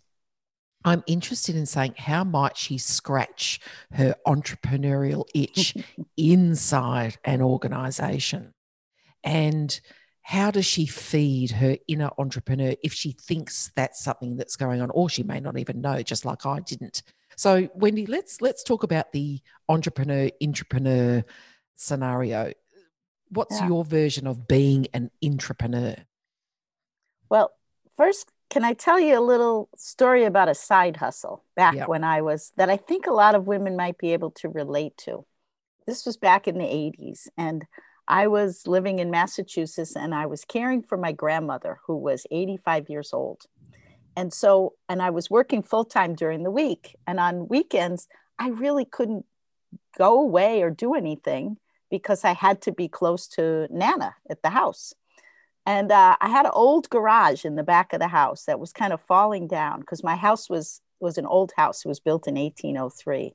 I'm 0.84 1.04
interested 1.06 1.56
in 1.56 1.66
saying 1.66 1.94
how 1.98 2.24
might 2.24 2.56
she 2.56 2.78
scratch 2.78 3.60
her 3.92 4.14
entrepreneurial 4.26 5.26
itch 5.34 5.76
inside 6.16 7.18
an 7.24 7.42
organization? 7.42 8.54
And 9.22 9.78
how 10.22 10.50
does 10.50 10.66
she 10.66 10.86
feed 10.86 11.50
her 11.50 11.76
inner 11.88 12.10
entrepreneur 12.16 12.74
if 12.82 12.92
she 12.92 13.12
thinks 13.12 13.72
that's 13.74 14.02
something 14.02 14.36
that's 14.36 14.56
going 14.56 14.80
on 14.80 14.90
or 14.90 15.08
she 15.08 15.22
may 15.22 15.40
not 15.40 15.58
even 15.58 15.80
know 15.80 16.02
just 16.02 16.24
like 16.24 16.46
I 16.46 16.60
didn't. 16.60 17.02
So 17.36 17.68
Wendy, 17.74 18.06
let's 18.06 18.40
let's 18.40 18.62
talk 18.62 18.82
about 18.82 19.12
the 19.12 19.40
entrepreneur 19.68 20.30
entrepreneur 20.42 21.24
scenario. 21.74 22.52
What's 23.30 23.58
yeah. 23.58 23.66
your 23.66 23.84
version 23.84 24.26
of 24.26 24.46
being 24.46 24.86
an 24.92 25.10
entrepreneur? 25.24 25.96
Well, 27.28 27.50
first 27.96 28.30
can 28.50 28.64
I 28.64 28.74
tell 28.74 28.98
you 28.98 29.18
a 29.18 29.20
little 29.20 29.68
story 29.76 30.24
about 30.24 30.48
a 30.48 30.54
side 30.54 30.96
hustle 30.96 31.44
back 31.54 31.76
yep. 31.76 31.88
when 31.88 32.02
I 32.02 32.20
was 32.20 32.52
that 32.56 32.68
I 32.68 32.76
think 32.76 33.06
a 33.06 33.12
lot 33.12 33.36
of 33.36 33.46
women 33.46 33.76
might 33.76 33.96
be 33.96 34.12
able 34.12 34.32
to 34.32 34.48
relate 34.48 34.96
to? 34.98 35.24
This 35.86 36.04
was 36.04 36.16
back 36.16 36.48
in 36.48 36.58
the 36.58 36.64
80s. 36.64 37.28
And 37.38 37.64
I 38.08 38.26
was 38.26 38.66
living 38.66 38.98
in 38.98 39.10
Massachusetts 39.10 39.94
and 39.94 40.14
I 40.14 40.26
was 40.26 40.44
caring 40.44 40.82
for 40.82 40.98
my 40.98 41.12
grandmother 41.12 41.78
who 41.86 41.96
was 41.96 42.26
85 42.30 42.90
years 42.90 43.12
old. 43.12 43.42
And 44.16 44.32
so, 44.32 44.74
and 44.88 45.00
I 45.00 45.10
was 45.10 45.30
working 45.30 45.62
full 45.62 45.84
time 45.84 46.16
during 46.16 46.42
the 46.42 46.50
week. 46.50 46.96
And 47.06 47.20
on 47.20 47.46
weekends, 47.46 48.08
I 48.38 48.48
really 48.48 48.84
couldn't 48.84 49.24
go 49.96 50.20
away 50.20 50.62
or 50.62 50.70
do 50.70 50.94
anything 50.94 51.56
because 51.88 52.24
I 52.24 52.34
had 52.34 52.62
to 52.62 52.72
be 52.72 52.88
close 52.88 53.28
to 53.28 53.68
Nana 53.70 54.16
at 54.28 54.42
the 54.42 54.50
house. 54.50 54.92
And 55.66 55.92
uh, 55.92 56.16
I 56.20 56.28
had 56.28 56.46
an 56.46 56.52
old 56.54 56.88
garage 56.90 57.44
in 57.44 57.56
the 57.56 57.62
back 57.62 57.92
of 57.92 58.00
the 58.00 58.08
house 58.08 58.44
that 58.44 58.58
was 58.58 58.72
kind 58.72 58.92
of 58.92 59.00
falling 59.00 59.46
down 59.46 59.80
because 59.80 60.02
my 60.02 60.16
house 60.16 60.48
was 60.48 60.80
was 61.00 61.16
an 61.16 61.26
old 61.26 61.52
house. 61.56 61.84
It 61.84 61.88
was 61.88 62.00
built 62.00 62.26
in 62.28 62.34
1803. 62.34 63.34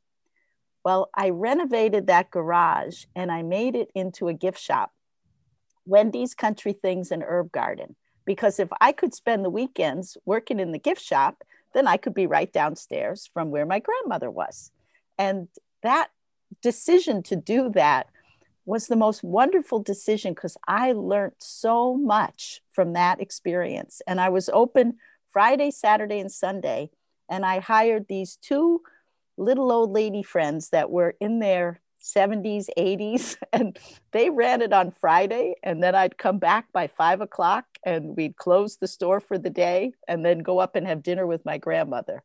Well, 0.83 1.09
I 1.15 1.29
renovated 1.29 2.07
that 2.07 2.29
garage 2.29 3.05
and 3.15 3.31
I 3.31 3.41
made 3.41 3.75
it 3.75 3.89
into 3.95 4.27
a 4.27 4.33
gift 4.33 4.59
shop, 4.59 4.91
Wendy's 5.85 6.35
Country 6.35 6.73
Things 6.73 7.11
and 7.11 7.23
Herb 7.23 7.51
Garden. 7.51 7.95
Because 8.23 8.59
if 8.59 8.69
I 8.79 8.91
could 8.91 9.13
spend 9.13 9.43
the 9.43 9.49
weekends 9.49 10.15
working 10.25 10.59
in 10.59 10.71
the 10.71 10.79
gift 10.79 11.01
shop, 11.01 11.43
then 11.73 11.87
I 11.87 11.97
could 11.97 12.13
be 12.13 12.27
right 12.27 12.51
downstairs 12.51 13.29
from 13.33 13.49
where 13.49 13.65
my 13.65 13.79
grandmother 13.79 14.29
was. 14.29 14.71
And 15.17 15.47
that 15.81 16.09
decision 16.61 17.23
to 17.23 17.35
do 17.35 17.69
that 17.71 18.07
was 18.65 18.87
the 18.87 18.95
most 18.95 19.23
wonderful 19.23 19.79
decision 19.79 20.33
because 20.33 20.57
I 20.67 20.91
learned 20.91 21.33
so 21.39 21.95
much 21.95 22.61
from 22.71 22.93
that 22.93 23.21
experience. 23.21 24.01
And 24.07 24.19
I 24.19 24.29
was 24.29 24.49
open 24.49 24.97
Friday, 25.31 25.71
Saturday, 25.71 26.19
and 26.19 26.31
Sunday. 26.31 26.89
And 27.29 27.45
I 27.45 27.59
hired 27.59 28.07
these 28.07 28.37
two 28.37 28.81
little 29.37 29.71
old 29.71 29.91
lady 29.91 30.23
friends 30.23 30.69
that 30.69 30.89
were 30.89 31.15
in 31.19 31.39
their 31.39 31.81
70s, 32.01 32.67
80s, 32.77 33.37
and 33.53 33.77
they 34.11 34.29
ran 34.29 34.61
it 34.61 34.73
on 34.73 34.91
Friday. 34.91 35.55
And 35.63 35.83
then 35.83 35.95
I'd 35.95 36.17
come 36.17 36.39
back 36.39 36.71
by 36.71 36.87
five 36.87 37.21
o'clock 37.21 37.65
and 37.83 38.15
we'd 38.15 38.37
close 38.37 38.77
the 38.77 38.87
store 38.87 39.19
for 39.19 39.37
the 39.37 39.49
day 39.49 39.93
and 40.07 40.25
then 40.25 40.39
go 40.39 40.59
up 40.59 40.75
and 40.75 40.87
have 40.87 41.03
dinner 41.03 41.27
with 41.27 41.45
my 41.45 41.57
grandmother. 41.57 42.23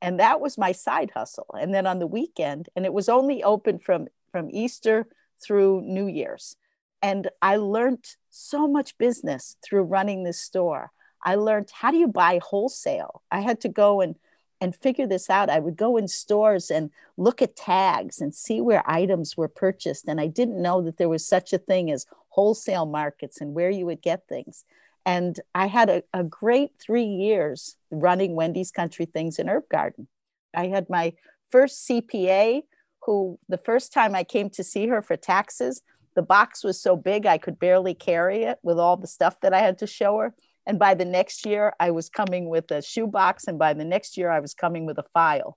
And 0.00 0.18
that 0.20 0.40
was 0.40 0.58
my 0.58 0.72
side 0.72 1.12
hustle. 1.14 1.46
And 1.58 1.72
then 1.72 1.86
on 1.86 1.98
the 1.98 2.06
weekend, 2.06 2.68
and 2.74 2.84
it 2.84 2.92
was 2.92 3.08
only 3.08 3.42
open 3.42 3.78
from, 3.78 4.08
from 4.32 4.48
Easter 4.50 5.06
through 5.44 5.82
New 5.82 6.06
Year's. 6.06 6.56
And 7.02 7.28
I 7.40 7.56
learned 7.56 8.04
so 8.30 8.68
much 8.68 8.96
business 8.98 9.56
through 9.64 9.82
running 9.82 10.22
this 10.22 10.40
store. 10.40 10.92
I 11.24 11.34
learned 11.34 11.70
how 11.72 11.90
do 11.90 11.96
you 11.96 12.08
buy 12.08 12.40
wholesale? 12.42 13.22
I 13.30 13.40
had 13.40 13.60
to 13.62 13.68
go 13.68 14.00
and 14.00 14.16
and 14.60 14.76
figure 14.76 15.08
this 15.08 15.28
out. 15.28 15.50
I 15.50 15.58
would 15.58 15.76
go 15.76 15.96
in 15.96 16.06
stores 16.06 16.70
and 16.70 16.90
look 17.16 17.42
at 17.42 17.56
tags 17.56 18.20
and 18.20 18.32
see 18.32 18.60
where 18.60 18.88
items 18.88 19.36
were 19.36 19.48
purchased. 19.48 20.06
And 20.06 20.20
I 20.20 20.28
didn't 20.28 20.62
know 20.62 20.80
that 20.82 20.98
there 20.98 21.08
was 21.08 21.26
such 21.26 21.52
a 21.52 21.58
thing 21.58 21.90
as 21.90 22.06
wholesale 22.28 22.86
markets 22.86 23.40
and 23.40 23.54
where 23.54 23.70
you 23.70 23.86
would 23.86 24.00
get 24.00 24.28
things. 24.28 24.64
And 25.04 25.40
I 25.52 25.66
had 25.66 25.90
a, 25.90 26.04
a 26.14 26.22
great 26.22 26.70
three 26.78 27.04
years 27.04 27.76
running 27.90 28.36
Wendy's 28.36 28.70
Country 28.70 29.04
Things 29.04 29.40
in 29.40 29.48
Herb 29.48 29.68
Garden. 29.68 30.06
I 30.54 30.68
had 30.68 30.88
my 30.88 31.14
first 31.50 31.88
CPA 31.88 32.62
who 33.04 33.38
the 33.48 33.58
first 33.58 33.92
time 33.92 34.14
I 34.14 34.24
came 34.24 34.50
to 34.50 34.64
see 34.64 34.86
her 34.88 35.02
for 35.02 35.16
taxes, 35.16 35.82
the 36.14 36.22
box 36.22 36.62
was 36.62 36.80
so 36.80 36.96
big 36.96 37.26
I 37.26 37.38
could 37.38 37.58
barely 37.58 37.94
carry 37.94 38.44
it 38.44 38.58
with 38.62 38.78
all 38.78 38.96
the 38.96 39.06
stuff 39.06 39.40
that 39.40 39.54
I 39.54 39.60
had 39.60 39.78
to 39.78 39.86
show 39.86 40.18
her. 40.18 40.34
And 40.66 40.78
by 40.78 40.94
the 40.94 41.04
next 41.04 41.44
year, 41.44 41.72
I 41.80 41.90
was 41.90 42.08
coming 42.08 42.48
with 42.48 42.70
a 42.70 42.82
shoebox, 42.82 43.48
and 43.48 43.58
by 43.58 43.74
the 43.74 43.84
next 43.84 44.16
year, 44.16 44.30
I 44.30 44.40
was 44.40 44.54
coming 44.54 44.86
with 44.86 44.98
a 44.98 45.04
file. 45.14 45.56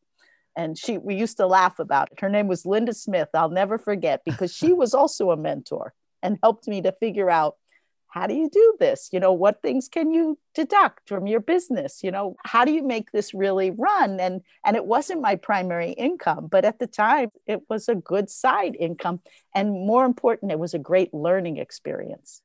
And 0.57 0.77
she, 0.77 0.97
we 0.97 1.15
used 1.15 1.37
to 1.37 1.47
laugh 1.47 1.79
about 1.79 2.11
it. 2.11 2.21
Her 2.21 2.29
name 2.29 2.47
was 2.47 2.65
Linda 2.65 2.93
Smith. 2.93 3.29
I'll 3.33 3.49
never 3.49 3.77
forget 3.77 4.21
because 4.25 4.53
she 4.53 4.73
was 4.81 4.93
also 4.93 5.31
a 5.31 5.37
mentor 5.37 5.93
and 6.23 6.39
helped 6.41 6.67
me 6.67 6.81
to 6.81 6.91
figure 6.93 7.29
out 7.29 7.57
how 8.15 8.27
do 8.27 8.33
you 8.33 8.49
do 8.49 8.75
this? 8.79 9.09
You 9.11 9.19
know 9.19 9.33
what 9.33 9.61
things 9.61 9.89
can 9.89 10.09
you 10.09 10.39
deduct 10.53 11.09
from 11.09 11.27
your 11.27 11.41
business? 11.41 12.01
You 12.01 12.11
know 12.11 12.37
how 12.45 12.63
do 12.63 12.71
you 12.71 12.81
make 12.81 13.11
this 13.11 13.33
really 13.33 13.71
run? 13.71 14.21
And 14.21 14.41
and 14.65 14.77
it 14.77 14.85
wasn't 14.85 15.21
my 15.21 15.35
primary 15.35 15.91
income 15.91 16.47
but 16.49 16.63
at 16.63 16.79
the 16.79 16.87
time 16.87 17.29
it 17.45 17.63
was 17.69 17.89
a 17.89 17.95
good 17.95 18.29
side 18.29 18.77
income. 18.79 19.19
And 19.53 19.71
more 19.71 20.05
important 20.05 20.53
it 20.53 20.59
was 20.59 20.73
a 20.73 20.79
great 20.79 21.13
learning 21.13 21.57
experience. 21.57 22.41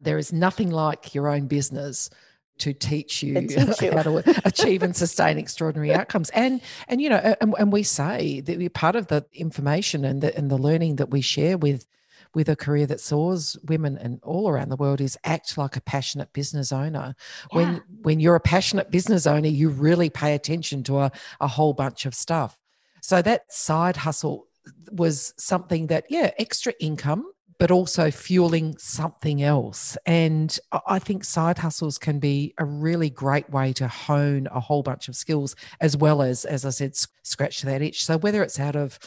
There 0.00 0.18
is 0.18 0.32
nothing 0.32 0.70
like 0.70 1.14
your 1.16 1.28
own 1.28 1.48
business 1.48 2.10
to 2.58 2.72
teach 2.72 3.22
you, 3.22 3.46
teach 3.48 3.82
you. 3.82 3.90
how 3.96 4.02
to 4.02 4.40
achieve 4.44 4.84
and 4.84 4.94
sustain 4.94 5.36
extraordinary 5.36 5.92
outcomes. 5.92 6.30
And 6.30 6.60
and 6.86 7.02
you 7.02 7.08
know, 7.08 7.36
and, 7.40 7.54
and 7.58 7.72
we 7.72 7.82
say 7.82 8.40
that 8.42 8.56
we're 8.56 8.70
part 8.70 8.94
of 8.94 9.08
the 9.08 9.26
information 9.32 10.04
and 10.04 10.20
the 10.22 10.36
and 10.36 10.48
the 10.48 10.58
learning 10.58 10.96
that 10.96 11.10
we 11.10 11.22
share 11.22 11.58
with 11.58 11.86
with 12.34 12.48
a 12.48 12.56
career 12.56 12.86
that 12.86 13.00
soars 13.00 13.56
women 13.68 13.98
and 13.98 14.20
all 14.22 14.48
around 14.48 14.68
the 14.68 14.76
world 14.76 15.00
is 15.00 15.18
act 15.24 15.58
like 15.58 15.76
a 15.76 15.80
passionate 15.80 16.32
business 16.32 16.72
owner. 16.72 17.14
Yeah. 17.52 17.56
When 17.56 17.82
when 18.02 18.20
you're 18.20 18.34
a 18.36 18.40
passionate 18.40 18.90
business 18.90 19.26
owner, 19.26 19.48
you 19.48 19.68
really 19.68 20.10
pay 20.10 20.34
attention 20.34 20.82
to 20.84 20.98
a, 20.98 21.12
a 21.40 21.48
whole 21.48 21.72
bunch 21.72 22.06
of 22.06 22.14
stuff. 22.14 22.56
So 23.02 23.22
that 23.22 23.52
side 23.52 23.96
hustle 23.96 24.46
was 24.90 25.32
something 25.38 25.86
that, 25.86 26.04
yeah, 26.10 26.30
extra 26.38 26.74
income, 26.80 27.30
but 27.58 27.70
also 27.70 28.10
fueling 28.10 28.76
something 28.78 29.42
else. 29.42 29.96
And 30.06 30.58
I 30.86 30.98
think 30.98 31.24
side 31.24 31.58
hustles 31.58 31.98
can 31.98 32.18
be 32.18 32.54
a 32.58 32.64
really 32.64 33.10
great 33.10 33.48
way 33.50 33.72
to 33.74 33.88
hone 33.88 34.46
a 34.50 34.60
whole 34.60 34.82
bunch 34.82 35.08
of 35.08 35.16
skills, 35.16 35.56
as 35.80 35.96
well 35.96 36.22
as, 36.22 36.44
as 36.44 36.64
I 36.64 36.70
said, 36.70 36.94
scratch 37.22 37.62
that 37.62 37.82
itch. 37.82 38.04
So 38.04 38.18
whether 38.18 38.42
it's 38.42 38.60
out 38.60 38.76
of 38.76 38.98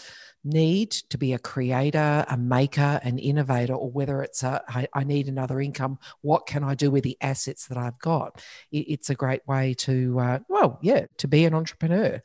need 0.43 0.91
to 0.91 1.17
be 1.17 1.33
a 1.33 1.39
creator, 1.39 2.25
a 2.27 2.37
maker, 2.37 2.99
an 3.03 3.19
innovator, 3.19 3.73
or 3.73 3.91
whether 3.91 4.21
it's 4.23 4.43
a 4.43 4.63
I, 4.67 4.87
I 4.93 5.03
need 5.03 5.27
another 5.27 5.61
income, 5.61 5.99
what 6.21 6.47
can 6.47 6.63
I 6.63 6.75
do 6.75 6.89
with 6.91 7.03
the 7.03 7.17
assets 7.21 7.67
that 7.67 7.77
I've 7.77 7.99
got? 7.99 8.43
It, 8.71 8.85
it's 8.89 9.09
a 9.09 9.15
great 9.15 9.45
way 9.47 9.73
to, 9.75 10.19
uh, 10.19 10.39
well, 10.47 10.79
yeah, 10.81 11.05
to 11.17 11.27
be 11.27 11.45
an 11.45 11.53
entrepreneur. 11.53 12.21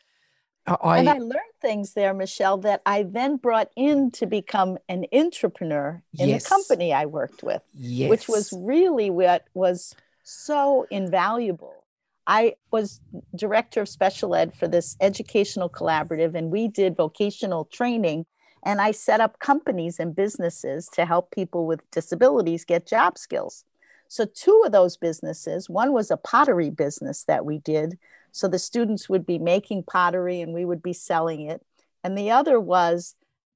I, 0.67 0.99
and 0.99 1.09
I 1.09 1.19
learned 1.19 1.55
things 1.61 1.93
there, 1.93 2.13
Michelle, 2.13 2.59
that 2.59 2.83
I 2.85 3.05
then 3.05 3.37
brought 3.37 3.71
in 3.77 4.11
to 4.13 4.27
become 4.27 4.79
an 4.89 5.07
entrepreneur 5.13 6.03
in 6.19 6.29
yes. 6.29 6.43
the 6.43 6.49
company 6.49 6.93
I 6.93 7.07
worked 7.07 7.45
with, 7.45 7.63
yes. 7.73 8.11
which 8.11 8.29
was 8.29 8.53
really 8.53 9.09
what 9.11 9.45
was 9.55 9.95
so 10.25 10.87
invaluable. 10.91 11.76
I 12.27 12.55
was 12.71 13.01
director 13.35 13.83
of 13.83 13.89
special 13.89 14.35
ed 14.35 14.55
for 14.55 14.67
this 14.67 14.97
educational 15.01 15.71
collaborative, 15.71 16.35
and 16.35 16.51
we 16.51 16.69
did 16.69 16.97
vocational 16.97 17.67
training. 17.67 18.27
And 18.65 18.81
I 18.81 18.91
set 18.91 19.21
up 19.21 19.39
companies 19.39 20.01
and 20.01 20.17
businesses 20.17 20.89
to 20.95 21.07
help 21.07 21.31
people 21.31 21.67
with 21.67 21.89
disabilities 21.93 22.65
get 22.65 22.87
job 22.87 23.17
skills. 23.17 23.65
So, 24.09 24.25
two 24.25 24.62
of 24.65 24.73
those 24.73 24.97
businesses 24.97 25.69
one 25.69 25.93
was 25.93 26.11
a 26.11 26.17
pottery 26.17 26.71
business 26.71 27.25
that 27.25 27.45
we 27.45 27.59
did. 27.59 27.99
So, 28.33 28.49
the 28.49 28.59
students 28.59 29.09
would 29.09 29.25
be 29.25 29.39
making 29.39 29.85
pottery 29.85 30.41
and 30.41 30.53
we 30.53 30.65
would 30.65 30.83
be 30.83 30.93
selling 30.93 31.43
it. 31.43 31.65
And 32.03 32.19
the 32.19 32.31
other 32.31 32.59
was 32.59 33.15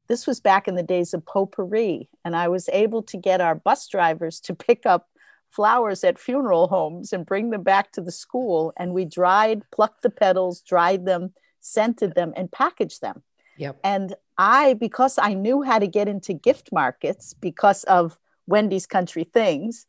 this 0.08 0.26
was 0.26 0.40
back 0.40 0.66
in 0.66 0.74
the 0.74 0.82
days 0.82 1.14
of 1.14 1.24
potpourri. 1.24 2.08
And 2.24 2.34
I 2.34 2.48
was 2.48 2.68
able 2.72 3.02
to 3.04 3.16
get 3.16 3.40
our 3.40 3.54
bus 3.54 3.86
drivers 3.88 4.40
to 4.40 4.54
pick 4.54 4.84
up 4.84 5.08
flowers 5.50 6.04
at 6.04 6.18
funeral 6.18 6.68
homes 6.68 7.12
and 7.12 7.26
bring 7.26 7.50
them 7.50 7.62
back 7.62 7.92
to 7.92 8.00
the 8.00 8.12
school. 8.12 8.72
And 8.76 8.92
we 8.92 9.04
dried, 9.04 9.62
plucked 9.70 10.02
the 10.02 10.10
petals, 10.10 10.60
dried 10.62 11.06
them, 11.06 11.32
scented 11.60 12.14
them, 12.14 12.32
and 12.36 12.50
packaged 12.50 13.00
them. 13.00 13.22
Yep. 13.58 13.78
And 13.84 14.14
I, 14.38 14.74
because 14.74 15.18
I 15.18 15.34
knew 15.34 15.62
how 15.62 15.78
to 15.78 15.86
get 15.86 16.08
into 16.08 16.32
gift 16.32 16.70
markets 16.72 17.34
because 17.34 17.84
of 17.84 18.18
Wendy's 18.46 18.86
Country 18.86 19.24
Things, 19.24 19.86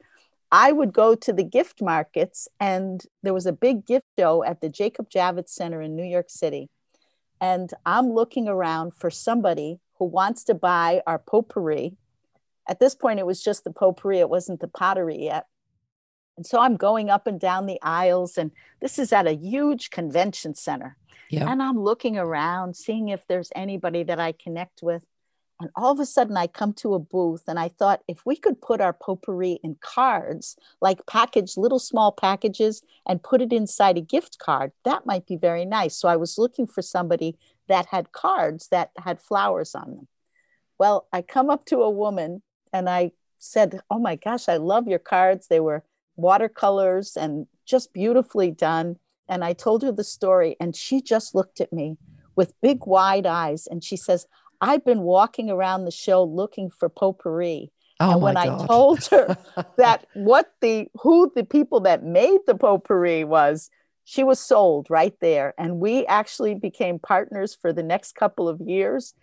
I 0.52 0.74
would 0.74 0.92
go 0.92 1.16
to 1.16 1.32
the 1.32 1.46
gift 1.46 1.82
markets, 1.82 2.50
and 2.60 3.02
there 3.24 3.34
was 3.34 3.46
a 3.46 3.54
big 3.54 3.86
gift 3.86 4.06
show 4.20 4.44
at 4.44 4.60
the 4.60 4.68
Jacob 4.68 5.10
Javits 5.10 5.50
Center 5.50 5.82
in 5.82 5.96
New 5.96 6.04
York 6.04 6.30
City. 6.30 6.70
And 7.40 7.72
I'm 7.86 8.12
looking 8.12 8.50
around 8.50 8.94
for 8.94 9.10
somebody 9.10 9.80
who 9.98 10.06
wants 10.06 10.44
to 10.46 10.54
buy 10.54 11.02
our 11.08 11.18
potpourri 11.18 11.96
at 12.68 12.80
this 12.80 12.96
point, 12.96 13.20
it 13.20 13.26
was 13.26 13.44
just 13.44 13.64
the 13.64 13.72
potpourri, 13.72 14.20
it 14.20 14.30
wasn't 14.30 14.60
the 14.60 14.68
pottery 14.68 15.24
yet. 15.24 15.46
And 16.38 16.46
so 16.46 16.60
I'm 16.60 16.78
going 16.78 17.10
up 17.10 17.28
and 17.28 17.40
down 17.40 17.66
the 17.66 17.80
aisles, 17.82 18.38
and 18.38 18.52
this 18.80 18.98
is 18.98 19.14
at 19.14 19.28
a 19.28 19.36
huge 19.36 19.90
convention 19.90 20.56
center. 20.56 20.98
Yeah. 21.30 21.50
And 21.50 21.62
I'm 21.62 21.80
looking 21.80 22.18
around, 22.18 22.76
seeing 22.76 23.10
if 23.10 23.26
there's 23.28 23.52
anybody 23.56 24.04
that 24.04 24.20
I 24.20 24.32
connect 24.34 24.82
with. 24.82 25.04
And 25.60 25.70
all 25.76 25.92
of 25.92 26.00
a 26.00 26.06
sudden, 26.06 26.36
I 26.36 26.48
come 26.48 26.74
to 26.74 26.96
a 26.96 27.00
booth, 27.00 27.44
and 27.48 27.60
I 27.60 27.68
thought 27.68 28.02
if 28.08 28.26
we 28.26 28.36
could 28.36 28.62
put 28.62 28.82
our 28.82 28.94
potpourri 28.94 29.60
in 29.64 29.76
cards, 29.80 30.58
like 30.82 31.06
package 31.06 31.56
little 31.56 31.80
small 31.80 32.12
packages, 32.12 32.82
and 33.08 33.22
put 33.22 33.42
it 33.42 33.54
inside 33.54 33.98
a 33.98 34.02
gift 34.02 34.40
card, 34.40 34.72
that 34.84 35.06
might 35.06 35.28
be 35.28 35.38
very 35.38 35.66
nice. 35.66 35.96
So 35.96 36.08
I 36.08 36.16
was 36.16 36.40
looking 36.40 36.66
for 36.66 36.82
somebody 36.82 37.38
that 37.68 37.86
had 37.86 38.12
cards 38.12 38.68
that 38.70 38.90
had 38.98 39.22
flowers 39.22 39.76
on 39.76 39.92
them. 39.92 40.08
Well, 40.80 41.08
I 41.14 41.22
come 41.22 41.52
up 41.52 41.66
to 41.66 41.84
a 41.84 41.90
woman 41.92 42.42
and 42.74 42.90
I 42.90 43.12
said, 43.38 43.82
Oh 43.90 44.00
my 44.00 44.16
gosh, 44.16 44.50
I 44.50 44.58
love 44.58 44.88
your 44.88 45.00
cards. 45.00 45.48
They 45.48 45.60
were 45.60 45.84
watercolors 46.22 47.18
and 47.18 47.48
just 47.66 47.94
beautifully 47.94 48.52
done. 48.52 48.98
And 49.28 49.44
I 49.44 49.54
told 49.54 49.84
her 49.84 49.92
the 49.92 50.04
story, 50.04 50.56
and 50.60 50.76
she 50.76 51.02
just 51.02 51.34
looked 51.34 51.62
at 51.62 51.72
me 51.72 51.98
with 52.36 52.60
big 52.62 52.86
wide 52.86 53.26
eyes 53.26 53.68
and 53.68 53.84
she 53.84 53.98
says, 53.98 54.26
I've 54.62 54.86
been 54.86 55.02
walking 55.02 55.50
around 55.50 55.86
the 55.86 55.92
show 55.92 56.24
looking 56.24 56.70
for 56.70 56.88
potpourri. 56.90 57.72
Oh 58.00 58.14
and 58.14 58.22
when 58.22 58.34
God. 58.36 58.62
I 58.62 58.68
told 58.68 59.06
her 59.06 59.38
that 59.78 60.06
what 60.14 60.54
the 60.62 60.88
who 61.02 61.32
the 61.36 61.44
people 61.44 61.82
that 61.82 62.04
made 62.04 62.40
the 62.48 62.56
potpourri 62.56 63.24
was, 63.24 63.70
she 64.04 64.24
was 64.24 64.40
sold 64.40 64.88
right 64.90 65.16
there. 65.20 65.54
And 65.58 65.80
we 65.80 66.06
actually 66.06 66.56
became 66.56 67.00
partners 67.00 67.58
for 67.60 67.74
the 67.74 67.84
next 67.84 68.16
couple 68.16 68.48
of 68.48 68.62
years. 68.62 69.14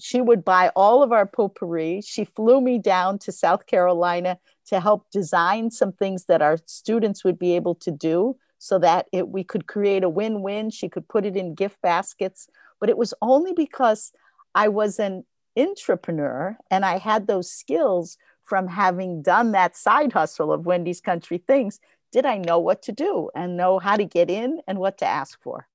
She 0.00 0.20
would 0.20 0.44
buy 0.44 0.70
all 0.74 1.02
of 1.02 1.12
our 1.12 1.26
potpourri. 1.26 2.02
She 2.04 2.24
flew 2.24 2.60
me 2.60 2.78
down 2.78 3.18
to 3.20 3.32
South 3.32 3.66
Carolina 3.66 4.38
to 4.66 4.80
help 4.80 5.10
design 5.10 5.70
some 5.70 5.92
things 5.92 6.24
that 6.24 6.42
our 6.42 6.58
students 6.66 7.24
would 7.24 7.38
be 7.38 7.54
able 7.54 7.74
to 7.76 7.90
do 7.90 8.36
so 8.58 8.78
that 8.80 9.06
it, 9.12 9.28
we 9.28 9.44
could 9.44 9.66
create 9.66 10.02
a 10.02 10.08
win-win. 10.08 10.70
She 10.70 10.88
could 10.88 11.08
put 11.08 11.24
it 11.24 11.36
in 11.36 11.54
gift 11.54 11.80
baskets, 11.82 12.48
but 12.80 12.88
it 12.88 12.98
was 12.98 13.14
only 13.22 13.52
because 13.52 14.12
I 14.54 14.68
was 14.68 14.98
an 14.98 15.24
entrepreneur 15.56 16.56
and 16.70 16.84
I 16.84 16.98
had 16.98 17.26
those 17.26 17.50
skills 17.50 18.16
from 18.42 18.68
having 18.68 19.22
done 19.22 19.52
that 19.52 19.76
side 19.76 20.12
hustle 20.12 20.52
of 20.52 20.66
Wendy's 20.66 21.00
Country 21.00 21.38
Things. 21.38 21.80
Did 22.12 22.26
I 22.26 22.38
know 22.38 22.58
what 22.58 22.82
to 22.82 22.92
do 22.92 23.30
and 23.34 23.56
know 23.56 23.78
how 23.78 23.96
to 23.96 24.04
get 24.04 24.30
in 24.30 24.60
and 24.66 24.78
what 24.78 24.98
to 24.98 25.06
ask 25.06 25.40
for? 25.42 25.68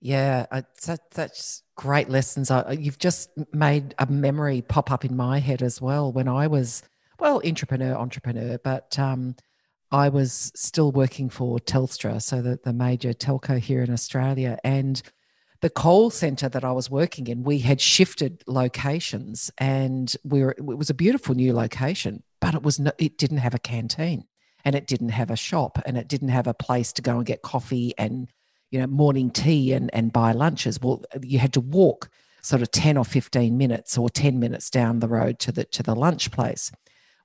Yeah, 0.00 0.46
such, 0.78 1.00
such 1.12 1.60
great 1.76 2.08
lessons. 2.08 2.50
You've 2.70 2.98
just 2.98 3.30
made 3.52 3.94
a 3.98 4.06
memory 4.06 4.62
pop 4.62 4.90
up 4.90 5.04
in 5.04 5.16
my 5.16 5.38
head 5.38 5.62
as 5.62 5.80
well 5.80 6.10
when 6.10 6.26
I 6.26 6.46
was, 6.46 6.82
well, 7.18 7.42
entrepreneur, 7.44 7.94
entrepreneur, 7.94 8.58
but 8.58 8.98
um, 8.98 9.36
I 9.90 10.08
was 10.08 10.52
still 10.54 10.90
working 10.90 11.28
for 11.28 11.58
Telstra, 11.58 12.22
so 12.22 12.40
the, 12.40 12.58
the 12.62 12.72
major 12.72 13.12
telco 13.12 13.58
here 13.58 13.82
in 13.82 13.92
Australia. 13.92 14.58
And 14.64 15.02
the 15.60 15.70
call 15.70 16.08
center 16.08 16.48
that 16.48 16.64
I 16.64 16.72
was 16.72 16.90
working 16.90 17.26
in, 17.26 17.42
we 17.42 17.58
had 17.58 17.80
shifted 17.80 18.42
locations 18.46 19.50
and 19.58 20.14
we 20.24 20.42
were, 20.42 20.52
it 20.52 20.64
was 20.64 20.88
a 20.88 20.94
beautiful 20.94 21.34
new 21.34 21.52
location, 21.52 22.22
but 22.40 22.54
it 22.54 22.62
was 22.62 22.80
no, 22.80 22.92
it 22.98 23.18
didn't 23.18 23.38
have 23.38 23.54
a 23.54 23.58
canteen 23.58 24.24
and 24.64 24.74
it 24.74 24.86
didn't 24.86 25.10
have 25.10 25.30
a 25.30 25.36
shop 25.36 25.78
and 25.84 25.98
it 25.98 26.08
didn't 26.08 26.28
have 26.28 26.46
a 26.46 26.54
place 26.54 26.92
to 26.94 27.02
go 27.02 27.16
and 27.16 27.26
get 27.26 27.42
coffee 27.42 27.92
and 27.98 28.30
you 28.70 28.78
know, 28.78 28.86
morning 28.86 29.30
tea 29.30 29.72
and, 29.72 29.90
and 29.94 30.12
buy 30.12 30.32
lunches. 30.32 30.80
Well, 30.80 31.04
you 31.22 31.38
had 31.38 31.52
to 31.54 31.60
walk 31.60 32.08
sort 32.42 32.62
of 32.62 32.70
10 32.70 32.96
or 32.96 33.04
15 33.04 33.56
minutes 33.56 33.98
or 33.98 34.08
10 34.08 34.38
minutes 34.38 34.70
down 34.70 35.00
the 35.00 35.08
road 35.08 35.38
to 35.40 35.52
the 35.52 35.64
to 35.64 35.82
the 35.82 35.94
lunch 35.94 36.30
place, 36.30 36.72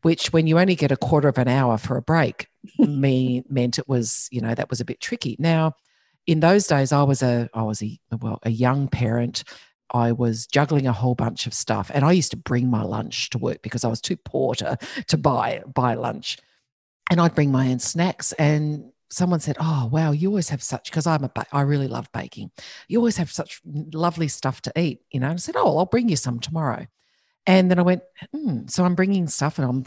which 0.01 0.33
when 0.33 0.47
you 0.47 0.59
only 0.59 0.75
get 0.75 0.91
a 0.91 0.97
quarter 0.97 1.27
of 1.27 1.37
an 1.37 1.47
hour 1.47 1.77
for 1.77 1.97
a 1.97 2.01
break, 2.01 2.47
me 2.79 3.43
meant 3.49 3.79
it 3.79 3.87
was, 3.87 4.27
you 4.31 4.41
know, 4.41 4.53
that 4.53 4.69
was 4.69 4.81
a 4.81 4.85
bit 4.85 4.99
tricky. 4.99 5.35
Now, 5.39 5.73
in 6.27 6.39
those 6.39 6.67
days, 6.67 6.91
I 6.91 7.03
was 7.03 7.21
a 7.21 7.49
I 7.53 7.63
was 7.63 7.81
a 7.81 7.99
well, 8.19 8.39
a 8.43 8.51
young 8.51 8.87
parent. 8.87 9.43
I 9.93 10.11
was 10.11 10.47
juggling 10.47 10.87
a 10.87 10.93
whole 10.93 11.15
bunch 11.15 11.45
of 11.45 11.53
stuff. 11.53 11.91
And 11.93 12.03
I 12.03 12.11
used 12.11 12.31
to 12.31 12.37
bring 12.37 12.69
my 12.69 12.81
lunch 12.81 13.29
to 13.29 13.37
work 13.37 13.61
because 13.61 13.83
I 13.83 13.87
was 13.87 14.01
too 14.01 14.17
poor 14.17 14.55
to, 14.55 14.77
to 15.07 15.17
buy 15.17 15.61
buy 15.73 15.93
lunch. 15.93 16.39
And 17.11 17.21
I'd 17.21 17.35
bring 17.35 17.51
my 17.51 17.69
own 17.69 17.77
snacks. 17.77 18.31
And 18.33 18.91
someone 19.09 19.39
said, 19.39 19.57
"Oh, 19.59 19.89
wow, 19.91 20.11
you 20.11 20.29
always 20.29 20.49
have 20.49 20.63
such 20.63 20.89
because 20.91 21.07
I'm 21.07 21.23
a 21.23 21.29
ba- 21.29 21.47
I 21.51 21.61
really 21.61 21.87
love 21.87 22.11
baking. 22.11 22.51
You 22.87 22.99
always 22.99 23.17
have 23.17 23.31
such 23.31 23.61
lovely 23.65 24.27
stuff 24.27 24.61
to 24.63 24.73
eat." 24.79 25.01
You 25.11 25.19
know, 25.19 25.27
and 25.27 25.35
I 25.35 25.37
said, 25.37 25.55
"Oh, 25.57 25.77
I'll 25.77 25.85
bring 25.85 26.09
you 26.09 26.15
some 26.15 26.39
tomorrow." 26.39 26.87
And 27.47 27.69
then 27.69 27.79
I 27.79 27.83
went, 27.83 28.01
hmm, 28.33 28.67
so 28.67 28.83
I'm 28.83 28.95
bringing 28.95 29.27
stuff, 29.27 29.59
and 29.59 29.67
I'm 29.67 29.85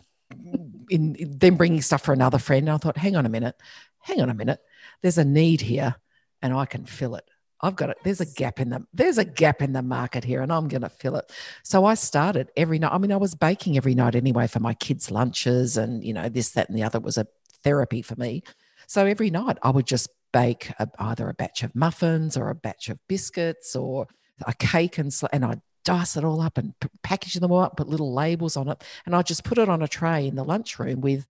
in, 0.91 1.17
in 1.17 1.39
then 1.39 1.57
bringing 1.57 1.83
stuff 1.83 2.03
for 2.03 2.13
another 2.13 2.39
friend. 2.39 2.69
And 2.69 2.75
I 2.75 2.79
thought, 2.79 2.97
hang 2.97 3.17
on 3.17 3.27
a 3.27 3.31
minute, 3.31 3.57
hang 4.01 4.21
on 4.21 4.31
a 4.31 4.35
minute. 4.35 4.61
There's 5.03 5.19
a 5.19 5.25
need 5.25 5.61
here, 5.61 5.97
and 6.41 6.55
I 6.55 6.67
can 6.67 6.87
fill 6.87 7.17
it. 7.17 7.25
I've 7.61 7.75
got 7.75 7.91
it. 7.91 7.97
There's 8.05 8.21
a 8.21 8.27
gap 8.27 8.61
in 8.61 8.71
the 8.71 8.87
there's 8.95 9.19
a 9.19 9.25
gap 9.25 9.63
in 9.63 9.73
the 9.73 9.83
market 9.83 10.23
here, 10.23 10.43
and 10.43 10.53
I'm 10.53 10.69
going 10.69 10.83
to 10.83 10.89
fill 10.89 11.17
it. 11.17 11.33
So 11.65 11.85
I 11.85 11.95
started 11.95 12.51
every 12.57 12.79
night. 12.79 12.93
I 12.93 12.99
mean, 12.99 13.11
I 13.11 13.17
was 13.17 13.35
baking 13.35 13.77
every 13.77 13.97
night 13.97 14.15
anyway 14.15 14.47
for 14.47 14.61
my 14.61 14.75
kids' 14.75 15.11
lunches, 15.11 15.77
and 15.77 16.05
you 16.05 16.15
know 16.15 16.29
this, 16.29 16.51
that, 16.51 16.69
and 16.69 16.79
the 16.79 16.85
other 16.85 17.01
was 17.01 17.19
a 17.19 17.27
therapy 17.65 18.03
for 18.03 18.15
me. 18.15 18.45
So 18.89 19.05
every 19.05 19.29
night 19.29 19.59
I 19.63 19.69
would 19.69 19.87
just 19.87 20.09
bake 20.33 20.73
a, 20.79 20.89
either 20.99 21.29
a 21.29 21.35
batch 21.35 21.63
of 21.63 21.75
muffins 21.75 22.39
or 22.39 22.49
a 22.49 22.55
batch 22.55 22.89
of 22.89 22.99
biscuits 23.07 23.77
or 23.77 24.09
a 24.47 24.55
cake 24.55 24.97
and, 24.97 25.15
and 25.31 25.45
I'd 25.45 25.61
dice 25.85 26.17
it 26.17 26.25
all 26.25 26.41
up 26.41 26.57
and 26.57 26.73
p- 26.81 26.89
package 27.03 27.35
them 27.35 27.53
all 27.53 27.61
up, 27.61 27.77
put 27.77 27.87
little 27.87 28.15
labels 28.15 28.57
on 28.57 28.67
it. 28.69 28.83
And 29.05 29.15
I'd 29.15 29.27
just 29.27 29.45
put 29.45 29.59
it 29.59 29.69
on 29.69 29.83
a 29.83 29.89
tray 29.89 30.27
in 30.27 30.37
the 30.37 30.43
lunchroom 30.45 31.03
with 31.03 31.27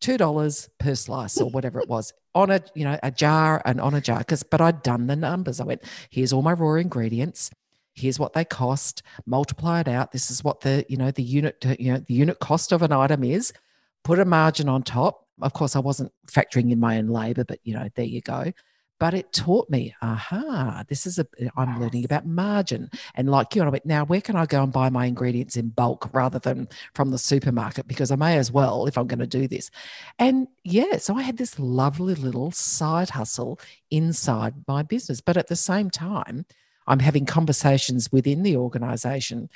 $2 0.00 0.68
per 0.78 0.94
slice 0.96 1.40
or 1.40 1.48
whatever 1.48 1.78
it 1.80 1.88
was 1.88 2.12
on 2.34 2.50
a, 2.50 2.60
you 2.74 2.84
know, 2.84 2.98
a 3.04 3.12
jar 3.12 3.62
and 3.64 3.80
on 3.80 3.94
a 3.94 4.00
jar. 4.00 4.24
Cause, 4.24 4.42
but 4.42 4.60
I'd 4.60 4.82
done 4.82 5.06
the 5.06 5.16
numbers. 5.16 5.60
I 5.60 5.64
went, 5.64 5.84
here's 6.10 6.32
all 6.32 6.42
my 6.42 6.52
raw 6.52 6.74
ingredients 6.74 7.50
here's 7.94 8.18
what 8.18 8.34
they 8.34 8.44
cost 8.44 9.02
multiply 9.24 9.80
it 9.80 9.88
out 9.88 10.12
this 10.12 10.30
is 10.30 10.44
what 10.44 10.60
the 10.60 10.84
you 10.86 10.98
know 10.98 11.10
the 11.10 11.22
unit 11.22 11.64
you 11.78 11.90
know 11.90 11.98
the 11.98 12.12
unit 12.12 12.38
cost 12.40 12.70
of 12.70 12.82
an 12.82 12.92
item 12.92 13.24
is 13.24 13.54
put 14.06 14.18
a 14.18 14.24
margin 14.24 14.68
on 14.68 14.82
top 14.82 15.26
of 15.42 15.52
course, 15.52 15.76
I 15.76 15.80
wasn't 15.80 16.12
factoring 16.28 16.70
in 16.70 16.80
my 16.80 16.98
own 16.98 17.08
labor, 17.08 17.44
but 17.44 17.60
you 17.64 17.74
know, 17.74 17.88
there 17.94 18.04
you 18.04 18.20
go. 18.20 18.52
But 18.98 19.12
it 19.12 19.30
taught 19.30 19.68
me, 19.68 19.94
aha, 20.00 20.82
this 20.88 21.06
is 21.06 21.18
a, 21.18 21.26
I'm 21.54 21.78
learning 21.78 22.06
about 22.06 22.24
margin. 22.24 22.88
And 23.14 23.28
like 23.28 23.54
you, 23.54 23.60
and 23.60 23.68
I 23.68 23.72
went, 23.72 23.84
now 23.84 24.06
where 24.06 24.22
can 24.22 24.36
I 24.36 24.46
go 24.46 24.62
and 24.62 24.72
buy 24.72 24.88
my 24.88 25.04
ingredients 25.04 25.56
in 25.56 25.68
bulk 25.68 26.08
rather 26.14 26.38
than 26.38 26.66
from 26.94 27.10
the 27.10 27.18
supermarket? 27.18 27.86
Because 27.86 28.10
I 28.10 28.16
may 28.16 28.38
as 28.38 28.50
well 28.50 28.86
if 28.86 28.96
I'm 28.96 29.06
going 29.06 29.18
to 29.18 29.26
do 29.26 29.46
this. 29.46 29.70
And 30.18 30.48
yeah, 30.64 30.96
so 30.96 31.14
I 31.14 31.20
had 31.20 31.36
this 31.36 31.58
lovely 31.58 32.14
little 32.14 32.52
side 32.52 33.10
hustle 33.10 33.60
inside 33.90 34.54
my 34.66 34.82
business. 34.82 35.20
But 35.20 35.36
at 35.36 35.48
the 35.48 35.56
same 35.56 35.90
time, 35.90 36.46
I'm 36.86 37.00
having 37.00 37.26
conversations 37.26 38.10
within 38.10 38.42
the 38.42 38.56
organization 38.56 39.50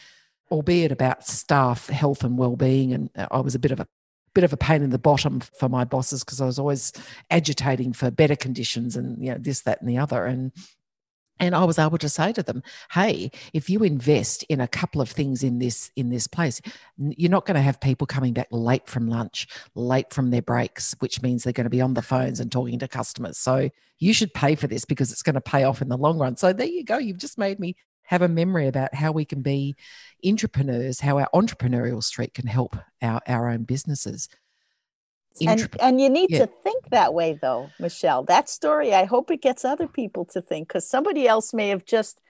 albeit 0.51 0.91
about 0.91 1.25
staff 1.25 1.89
health 1.89 2.25
and 2.25 2.37
well-being 2.37 2.93
and 2.93 3.09
uh, 3.15 3.29
i 3.31 3.39
was 3.39 3.55
a 3.55 3.59
bit 3.61 3.71
of 3.71 3.79
a 3.79 3.87
bit 4.35 4.45
of 4.45 4.53
a 4.53 4.57
pain 4.57 4.83
in 4.83 4.90
the 4.90 4.99
bottom 4.99 5.40
for 5.40 5.69
my 5.69 5.85
bosses 5.85 6.25
because 6.25 6.40
I 6.40 6.47
was 6.47 6.59
always 6.59 6.93
agitating 7.31 7.93
for 7.93 8.11
better 8.11 8.37
conditions 8.37 8.97
and 8.97 9.23
you 9.23 9.33
know 9.33 9.38
this 9.38 9.62
that 9.62 9.81
and 9.81 9.90
the 9.90 9.99
other 9.99 10.25
and 10.25 10.53
and 11.40 11.55
I 11.55 11.64
was 11.64 11.79
able 11.79 11.99
to 11.99 12.09
say 12.09 12.33
to 12.35 12.43
them, 12.43 12.62
"Hey, 12.93 13.31
if 13.55 13.71
you 13.71 13.83
invest 13.83 14.43
in 14.45 14.61
a 14.61 14.69
couple 14.69 15.01
of 15.01 15.09
things 15.09 15.43
in 15.43 15.59
this 15.59 15.90
in 15.97 16.11
this 16.11 16.27
place, 16.27 16.61
you're 16.99 17.31
not 17.31 17.47
going 17.47 17.55
to 17.55 17.62
have 17.62 17.81
people 17.81 18.07
coming 18.07 18.35
back 18.35 18.49
late 18.53 18.87
from 18.87 19.09
lunch, 19.09 19.49
late 19.75 20.12
from 20.12 20.31
their 20.31 20.43
breaks, 20.43 20.95
which 21.01 21.23
means 21.23 21.43
they're 21.43 21.55
going 21.55 21.64
to 21.64 21.71
be 21.71 21.81
on 21.81 21.95
the 21.95 22.03
phones 22.03 22.40
and 22.40 22.53
talking 22.53 22.79
to 22.79 22.87
customers. 22.87 23.38
So 23.38 23.71
you 23.99 24.12
should 24.12 24.35
pay 24.35 24.55
for 24.55 24.66
this 24.66 24.85
because 24.85 25.11
it's 25.11 25.23
going 25.23 25.35
to 25.35 25.40
pay 25.40 25.64
off 25.64 25.83
in 25.83 25.88
the 25.88 25.97
long 25.97 26.19
run." 26.19 26.37
So 26.37 26.53
there 26.53 26.66
you 26.66 26.85
go. 26.85 26.99
You've 26.99 27.19
just 27.19 27.38
made 27.38 27.59
me 27.59 27.75
have 28.11 28.23
a 28.23 28.29
memory 28.29 28.66
about 28.66 28.92
how 28.92 29.12
we 29.12 29.25
can 29.25 29.40
be 29.40 29.77
entrepreneurs, 30.27 30.99
how 30.99 31.18
our 31.18 31.29
entrepreneurial 31.33 32.03
streak 32.03 32.35
can 32.35 32.49
help 32.49 32.77
our, 33.01 33.20
our 33.29 33.49
own 33.49 33.62
businesses. 33.62 34.29
and, 35.40 35.68
and 35.81 36.01
you 36.01 36.11
need 36.11 36.29
yeah. 36.29 36.40
to 36.40 36.46
think 36.64 36.88
that 36.90 37.14
way 37.14 37.38
though 37.40 37.70
michelle 37.79 38.25
that 38.25 38.49
story 38.49 38.92
i 38.92 39.05
hope 39.05 39.31
it 39.31 39.40
gets 39.40 39.64
other 39.64 39.87
people 39.87 40.25
to 40.25 40.42
think 40.42 40.66
because 40.66 40.87
somebody 40.87 41.29
else 41.29 41.55
may 41.55 41.68
have 41.68 41.85
just 41.85 42.20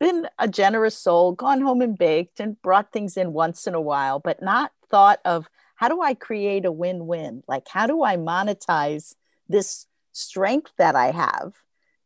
been 0.00 0.28
a 0.40 0.48
generous 0.48 0.98
soul 0.98 1.30
gone 1.30 1.60
home 1.60 1.80
and 1.80 1.96
baked 1.96 2.40
and 2.40 2.60
brought 2.60 2.92
things 2.92 3.16
in 3.16 3.32
once 3.32 3.68
in 3.68 3.74
a 3.74 3.80
while 3.80 4.18
but 4.18 4.42
not 4.42 4.72
thought 4.90 5.20
of 5.24 5.48
how 5.76 5.88
do 5.88 6.02
i 6.02 6.14
create 6.14 6.64
a 6.64 6.72
win-win 6.72 7.44
like 7.46 7.68
how 7.68 7.86
do 7.86 8.02
i 8.02 8.16
monetize 8.16 9.14
this 9.48 9.86
strength 10.12 10.72
that 10.78 10.96
i 10.96 11.12
have 11.12 11.52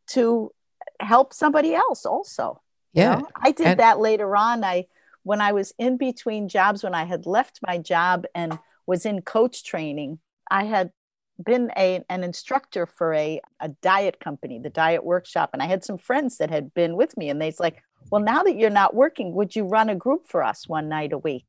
to 0.05 0.51
help 0.99 1.33
somebody 1.33 1.73
else 1.73 2.05
also 2.05 2.61
yeah. 2.93 3.17
You 3.17 3.21
know? 3.21 3.29
I 3.35 3.51
did 3.51 3.67
and- 3.67 3.79
that 3.79 3.99
later 3.99 4.35
on. 4.35 4.63
I 4.63 4.85
when 5.23 5.41
I 5.41 5.53
was 5.53 5.73
in 5.77 5.97
between 5.97 6.49
jobs, 6.49 6.83
when 6.83 6.93
I 6.93 7.05
had 7.05 7.25
left 7.25 7.59
my 7.65 7.77
job 7.77 8.25
and 8.35 8.59
was 8.85 9.05
in 9.05 9.21
coach 9.21 9.63
training, 9.63 10.19
I 10.51 10.65
had 10.65 10.91
been 11.43 11.71
a, 11.77 12.03
an 12.09 12.23
instructor 12.23 12.85
for 12.85 13.13
a, 13.13 13.41
a 13.59 13.69
diet 13.69 14.19
company, 14.19 14.59
the 14.59 14.69
diet 14.69 15.03
workshop. 15.03 15.51
And 15.53 15.61
I 15.61 15.65
had 15.65 15.83
some 15.83 15.97
friends 15.97 16.37
that 16.37 16.49
had 16.49 16.73
been 16.73 16.95
with 16.95 17.15
me 17.17 17.29
and 17.29 17.41
they's 17.41 17.59
like, 17.59 17.81
well, 18.11 18.21
now 18.21 18.43
that 18.43 18.57
you're 18.57 18.69
not 18.69 18.93
working, 18.93 19.33
would 19.33 19.55
you 19.55 19.63
run 19.65 19.89
a 19.89 19.95
group 19.95 20.27
for 20.27 20.43
us 20.43 20.67
one 20.67 20.89
night 20.89 21.13
a 21.13 21.17
week? 21.17 21.45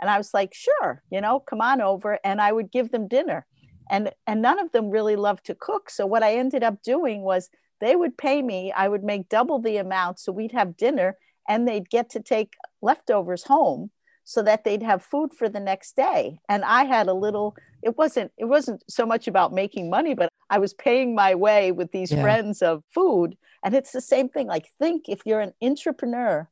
And 0.00 0.10
I 0.10 0.18
was 0.18 0.34
like, 0.34 0.52
sure, 0.52 1.02
you 1.10 1.20
know, 1.20 1.40
come 1.40 1.60
on 1.60 1.80
over. 1.80 2.18
And 2.24 2.40
I 2.40 2.52
would 2.52 2.70
give 2.70 2.90
them 2.90 3.08
dinner. 3.08 3.46
And 3.90 4.10
and 4.26 4.42
none 4.42 4.58
of 4.58 4.72
them 4.72 4.90
really 4.90 5.14
loved 5.14 5.46
to 5.46 5.54
cook. 5.54 5.88
So 5.90 6.06
what 6.06 6.22
I 6.22 6.36
ended 6.36 6.62
up 6.62 6.82
doing 6.82 7.22
was 7.22 7.48
they 7.84 7.96
would 7.96 8.16
pay 8.16 8.40
me, 8.42 8.72
I 8.72 8.88
would 8.88 9.04
make 9.04 9.28
double 9.28 9.58
the 9.60 9.76
amount. 9.76 10.18
So 10.18 10.32
we'd 10.32 10.52
have 10.52 10.76
dinner 10.76 11.16
and 11.48 11.68
they'd 11.68 11.90
get 11.90 12.10
to 12.10 12.20
take 12.20 12.54
leftovers 12.80 13.44
home 13.44 13.90
so 14.24 14.42
that 14.42 14.64
they'd 14.64 14.82
have 14.82 15.02
food 15.02 15.32
for 15.34 15.48
the 15.48 15.60
next 15.60 15.96
day 15.96 16.38
and 16.48 16.64
i 16.64 16.84
had 16.84 17.08
a 17.08 17.12
little 17.12 17.54
it 17.82 17.96
wasn't 17.98 18.32
it 18.38 18.46
wasn't 18.46 18.82
so 18.88 19.04
much 19.04 19.28
about 19.28 19.52
making 19.52 19.90
money 19.90 20.14
but 20.14 20.30
i 20.50 20.58
was 20.58 20.72
paying 20.74 21.14
my 21.14 21.34
way 21.34 21.70
with 21.72 21.92
these 21.92 22.10
yeah. 22.10 22.22
friends 22.22 22.62
of 22.62 22.82
food 22.92 23.36
and 23.62 23.74
it's 23.74 23.92
the 23.92 24.00
same 24.00 24.28
thing 24.28 24.46
like 24.46 24.66
think 24.78 25.08
if 25.08 25.20
you're 25.26 25.40
an 25.40 25.52
entrepreneur 25.62 26.48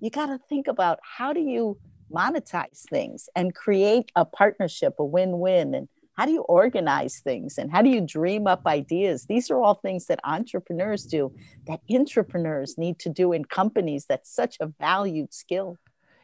you 0.00 0.10
got 0.10 0.26
to 0.26 0.38
think 0.48 0.66
about 0.66 0.98
how 1.02 1.32
do 1.32 1.40
you 1.40 1.78
monetize 2.12 2.82
things 2.90 3.28
and 3.36 3.54
create 3.54 4.10
a 4.16 4.24
partnership 4.24 4.94
a 4.98 5.04
win-win 5.04 5.74
and 5.74 5.88
how 6.14 6.26
do 6.26 6.32
you 6.32 6.42
organize 6.42 7.20
things 7.20 7.58
and 7.58 7.70
how 7.70 7.82
do 7.82 7.88
you 7.88 8.00
dream 8.00 8.46
up 8.46 8.66
ideas 8.66 9.26
these 9.26 9.50
are 9.50 9.58
all 9.58 9.74
things 9.74 10.06
that 10.06 10.20
entrepreneurs 10.24 11.04
do 11.04 11.32
that 11.66 11.80
entrepreneurs 11.90 12.76
need 12.76 12.98
to 12.98 13.08
do 13.08 13.32
in 13.32 13.44
companies 13.44 14.06
that's 14.06 14.34
such 14.34 14.56
a 14.60 14.66
valued 14.78 15.32
skill 15.32 15.78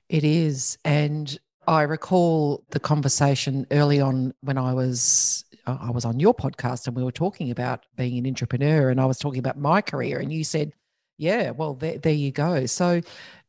it 0.09 0.25
is. 0.25 0.79
And 0.85 1.39
I 1.67 1.83
recall 1.83 2.65
the 2.71 2.81
conversation 2.81 3.67
early 3.71 4.01
on 4.01 4.33
when 4.41 4.57
I 4.57 4.73
was 4.73 5.45
uh, 5.67 5.77
I 5.81 5.91
was 5.91 6.05
on 6.05 6.19
your 6.19 6.35
podcast 6.35 6.87
and 6.87 6.97
we 6.97 7.05
were 7.05 7.13
talking 7.13 7.51
about 7.51 7.85
being 7.97 8.19
an 8.19 8.27
entrepreneur 8.27 8.89
and 8.91 9.01
I 9.01 9.05
was 9.05 9.19
talking 9.19 9.39
about 9.39 9.59
my 9.59 9.83
career 9.83 10.19
and 10.19 10.33
you 10.33 10.45
said, 10.45 10.73
"Yeah, 11.19 11.51
well 11.51 11.75
there, 11.75 11.99
there 11.99 12.13
you 12.13 12.33
go." 12.33 12.67
So 12.67 13.03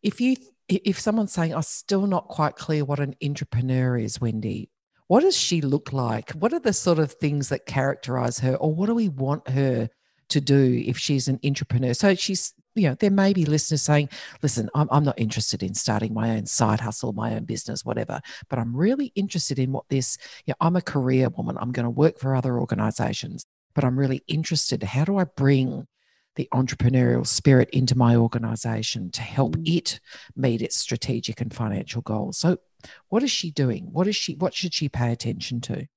if 0.03 0.19
you 0.19 0.35
if 0.67 0.99
someone's 0.99 1.31
saying 1.31 1.55
I'm 1.55 1.61
still 1.61 2.07
not 2.07 2.27
quite 2.27 2.55
clear 2.55 2.83
what 2.83 2.99
an 2.99 3.15
intrapreneur 3.21 4.01
is, 4.03 4.19
Wendy, 4.19 4.69
what 5.09 5.21
does 5.21 5.35
she 5.35 5.59
look 5.59 5.91
like? 5.91 6.29
What 6.33 6.53
are 6.53 6.59
the 6.59 6.71
sort 6.71 6.99
of 6.99 7.11
things 7.11 7.49
that 7.49 7.65
characterize 7.65 8.37
her 8.39 8.53
or 8.55 8.71
what 8.71 8.85
do 8.85 8.93
we 8.93 9.09
want 9.09 9.49
her 9.49 9.89
to 10.29 10.39
do 10.39 10.83
if 10.85 10.99
she's 10.99 11.27
an 11.27 11.39
entrepreneur? 11.43 11.95
So 11.95 12.13
she's 12.13 12.53
you 12.75 12.87
know, 12.87 12.93
there 12.93 13.09
may 13.09 13.33
be 13.33 13.43
listeners 13.43 13.81
saying, 13.81 14.09
listen, 14.43 14.69
I'm, 14.75 14.87
I'm 14.91 15.03
not 15.03 15.19
interested 15.19 15.63
in 15.63 15.73
starting 15.73 16.13
my 16.13 16.37
own 16.37 16.45
side 16.45 16.79
hustle, 16.79 17.11
my 17.11 17.33
own 17.33 17.45
business, 17.45 17.83
whatever, 17.83 18.21
but 18.49 18.59
I'm 18.59 18.75
really 18.75 19.11
interested 19.15 19.57
in 19.57 19.71
what 19.71 19.89
this, 19.89 20.19
you 20.45 20.51
know, 20.51 20.57
I'm 20.61 20.75
a 20.75 20.81
career 20.81 21.29
woman. 21.29 21.57
I'm 21.59 21.71
going 21.71 21.85
to 21.85 21.89
work 21.89 22.19
for 22.19 22.35
other 22.35 22.59
organizations, 22.59 23.43
but 23.73 23.83
I'm 23.83 23.97
really 23.97 24.23
interested. 24.27 24.83
How 24.83 25.05
do 25.05 25.17
I 25.17 25.23
bring 25.23 25.87
the 26.35 26.47
entrepreneurial 26.53 27.25
spirit 27.25 27.71
into 27.71 27.97
my 27.97 28.15
organization 28.15 29.09
to 29.11 29.21
help 29.21 29.57
mm. 29.57 29.67
it 29.67 29.99
meet 30.35 30.61
its 30.61 30.77
strategic 30.77 31.41
and 31.41 31.51
financial 31.51 32.03
goals? 32.03 32.37
So, 32.37 32.59
what 33.09 33.23
is 33.23 33.31
she 33.31 33.51
doing? 33.51 33.89
What 33.91 34.07
is 34.07 34.15
she, 34.15 34.35
what 34.35 34.53
should 34.53 34.73
she 34.73 34.89
pay 34.89 35.11
attention 35.11 35.61
to? 35.61 35.87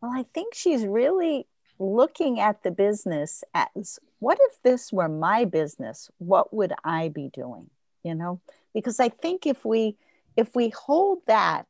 Well, 0.00 0.12
I 0.14 0.24
think 0.34 0.54
she's 0.54 0.84
really 0.84 1.46
looking 1.78 2.40
at 2.40 2.62
the 2.62 2.70
business 2.70 3.42
as 3.54 3.98
what 4.18 4.38
if 4.40 4.62
this 4.62 4.92
were 4.92 5.08
my 5.08 5.44
business 5.44 6.10
what 6.18 6.54
would 6.54 6.72
i 6.84 7.08
be 7.08 7.28
doing 7.32 7.68
you 8.04 8.14
know 8.14 8.40
because 8.72 9.00
i 9.00 9.08
think 9.08 9.46
if 9.46 9.64
we 9.64 9.96
if 10.36 10.54
we 10.54 10.68
hold 10.70 11.18
that 11.26 11.66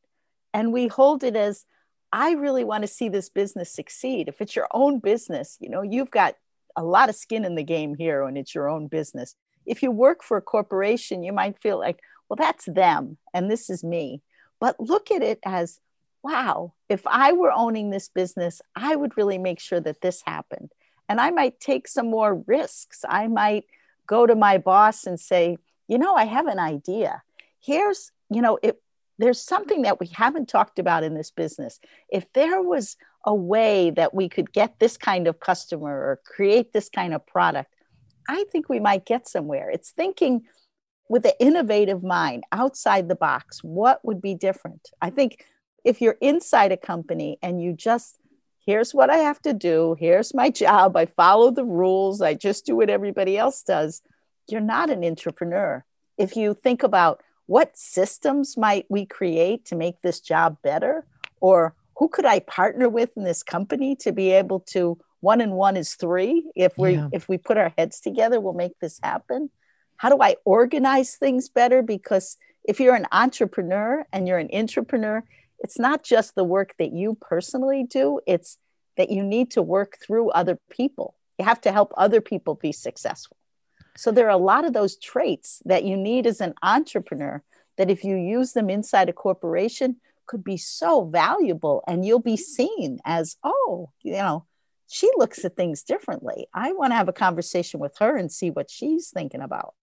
and 0.52 0.72
we 0.72 0.86
hold 0.86 1.24
it 1.24 1.34
as 1.34 1.64
i 2.12 2.32
really 2.32 2.62
want 2.62 2.82
to 2.82 2.88
see 2.88 3.08
this 3.08 3.30
business 3.30 3.72
succeed 3.72 4.28
if 4.28 4.40
it's 4.40 4.54
your 4.54 4.68
own 4.72 4.98
business 4.98 5.56
you 5.60 5.68
know 5.68 5.82
you've 5.82 6.10
got 6.10 6.34
a 6.76 6.84
lot 6.84 7.08
of 7.08 7.14
skin 7.14 7.44
in 7.44 7.54
the 7.54 7.62
game 7.62 7.94
here 7.94 8.22
and 8.24 8.36
it's 8.36 8.54
your 8.54 8.68
own 8.68 8.86
business 8.88 9.34
if 9.64 9.82
you 9.82 9.90
work 9.90 10.22
for 10.22 10.36
a 10.36 10.42
corporation 10.42 11.22
you 11.22 11.32
might 11.32 11.58
feel 11.58 11.78
like 11.78 12.00
well 12.32 12.48
that's 12.48 12.64
them 12.64 13.18
and 13.34 13.50
this 13.50 13.68
is 13.68 13.84
me 13.84 14.22
but 14.58 14.80
look 14.80 15.10
at 15.10 15.22
it 15.22 15.38
as 15.44 15.80
wow, 16.22 16.72
if 16.88 17.06
I 17.06 17.32
were 17.32 17.52
owning 17.52 17.90
this 17.90 18.08
business, 18.08 18.62
I 18.76 18.96
would 18.96 19.16
really 19.16 19.38
make 19.38 19.60
sure 19.60 19.80
that 19.80 20.00
this 20.00 20.22
happened. 20.24 20.70
And 21.08 21.20
I 21.20 21.30
might 21.30 21.60
take 21.60 21.88
some 21.88 22.10
more 22.10 22.42
risks. 22.46 23.04
I 23.08 23.26
might 23.26 23.64
go 24.06 24.26
to 24.26 24.34
my 24.34 24.58
boss 24.58 25.04
and 25.04 25.18
say, 25.18 25.58
you 25.88 25.98
know, 25.98 26.14
I 26.14 26.24
have 26.24 26.46
an 26.46 26.58
idea. 26.58 27.22
Here's, 27.60 28.12
you 28.30 28.40
know, 28.40 28.58
if 28.62 28.76
there's 29.18 29.40
something 29.40 29.82
that 29.82 30.00
we 30.00 30.06
haven't 30.06 30.48
talked 30.48 30.78
about 30.78 31.04
in 31.04 31.14
this 31.14 31.30
business. 31.30 31.78
If 32.10 32.32
there 32.32 32.62
was 32.62 32.96
a 33.24 33.34
way 33.34 33.90
that 33.90 34.14
we 34.14 34.28
could 34.28 34.52
get 34.52 34.78
this 34.78 34.96
kind 34.96 35.28
of 35.28 35.38
customer 35.38 35.90
or 35.90 36.20
create 36.24 36.72
this 36.72 36.88
kind 36.88 37.14
of 37.14 37.26
product, 37.26 37.72
I 38.28 38.44
think 38.50 38.68
we 38.68 38.80
might 38.80 39.04
get 39.04 39.28
somewhere. 39.28 39.70
It's 39.70 39.90
thinking 39.90 40.42
with 41.08 41.26
an 41.26 41.32
innovative 41.40 42.02
mind 42.02 42.44
outside 42.52 43.08
the 43.08 43.14
box. 43.14 43.62
What 43.62 44.04
would 44.04 44.20
be 44.22 44.34
different? 44.34 44.90
I 45.00 45.10
think 45.10 45.44
if 45.84 46.00
you're 46.00 46.16
inside 46.20 46.72
a 46.72 46.76
company 46.76 47.38
and 47.42 47.62
you 47.62 47.72
just 47.72 48.18
here's 48.64 48.94
what 48.94 49.10
I 49.10 49.16
have 49.16 49.42
to 49.42 49.52
do, 49.52 49.96
here's 49.98 50.34
my 50.34 50.48
job, 50.48 50.96
I 50.96 51.06
follow 51.06 51.50
the 51.50 51.64
rules, 51.64 52.22
I 52.22 52.34
just 52.34 52.64
do 52.64 52.76
what 52.76 52.90
everybody 52.90 53.36
else 53.36 53.62
does, 53.62 54.02
you're 54.48 54.60
not 54.60 54.88
an 54.88 55.04
entrepreneur. 55.04 55.84
If 56.16 56.36
you 56.36 56.54
think 56.54 56.82
about 56.82 57.22
what 57.46 57.76
systems 57.76 58.56
might 58.56 58.86
we 58.88 59.04
create 59.04 59.64
to 59.66 59.76
make 59.76 60.00
this 60.02 60.20
job 60.20 60.58
better 60.62 61.04
or 61.40 61.74
who 61.98 62.08
could 62.08 62.24
I 62.24 62.38
partner 62.40 62.88
with 62.88 63.10
in 63.16 63.24
this 63.24 63.42
company 63.42 63.96
to 63.96 64.12
be 64.12 64.30
able 64.30 64.60
to 64.70 64.98
one 65.20 65.40
and 65.40 65.52
one 65.52 65.76
is 65.76 65.94
three 65.94 66.50
if 66.56 66.76
we 66.78 66.94
yeah. 66.94 67.08
if 67.12 67.28
we 67.28 67.38
put 67.38 67.56
our 67.56 67.72
heads 67.76 68.00
together 68.00 68.40
we'll 68.40 68.54
make 68.54 68.78
this 68.80 68.98
happen 69.02 69.50
how 70.02 70.08
do 70.08 70.18
i 70.20 70.34
organize 70.44 71.10
things 71.16 71.48
better 71.48 71.80
because 71.82 72.36
if 72.64 72.78
you're 72.80 72.94
an 73.02 73.06
entrepreneur 73.12 74.04
and 74.12 74.26
you're 74.26 74.44
an 74.46 74.50
entrepreneur 74.52 75.22
it's 75.62 75.78
not 75.78 76.02
just 76.02 76.34
the 76.34 76.44
work 76.44 76.74
that 76.78 76.92
you 76.92 77.16
personally 77.20 77.84
do, 77.84 78.20
it's 78.26 78.58
that 78.96 79.10
you 79.10 79.22
need 79.22 79.52
to 79.52 79.62
work 79.62 79.96
through 80.04 80.30
other 80.30 80.58
people. 80.70 81.14
You 81.38 81.44
have 81.44 81.60
to 81.62 81.72
help 81.72 81.92
other 81.96 82.20
people 82.20 82.56
be 82.56 82.72
successful. 82.72 83.36
So 83.96 84.10
there 84.10 84.26
are 84.26 84.30
a 84.30 84.36
lot 84.36 84.64
of 84.64 84.72
those 84.72 84.96
traits 84.96 85.62
that 85.64 85.84
you 85.84 85.96
need 85.96 86.26
as 86.26 86.40
an 86.40 86.54
entrepreneur 86.62 87.42
that 87.78 87.90
if 87.90 88.04
you 88.04 88.16
use 88.16 88.52
them 88.52 88.68
inside 88.68 89.08
a 89.08 89.12
corporation 89.12 89.96
could 90.26 90.42
be 90.44 90.56
so 90.56 91.04
valuable 91.04 91.82
and 91.86 92.04
you'll 92.04 92.18
be 92.18 92.36
seen 92.36 92.98
as, 93.04 93.36
oh, 93.44 93.90
you 94.02 94.12
know, 94.12 94.46
she 94.88 95.10
looks 95.16 95.44
at 95.44 95.56
things 95.56 95.82
differently. 95.82 96.48
I 96.52 96.72
want 96.72 96.90
to 96.90 96.96
have 96.96 97.08
a 97.08 97.14
conversation 97.14 97.80
with 97.80 97.96
her 97.98 98.16
and 98.16 98.30
see 98.30 98.50
what 98.50 98.70
she's 98.70 99.10
thinking 99.10 99.40
about. 99.40 99.74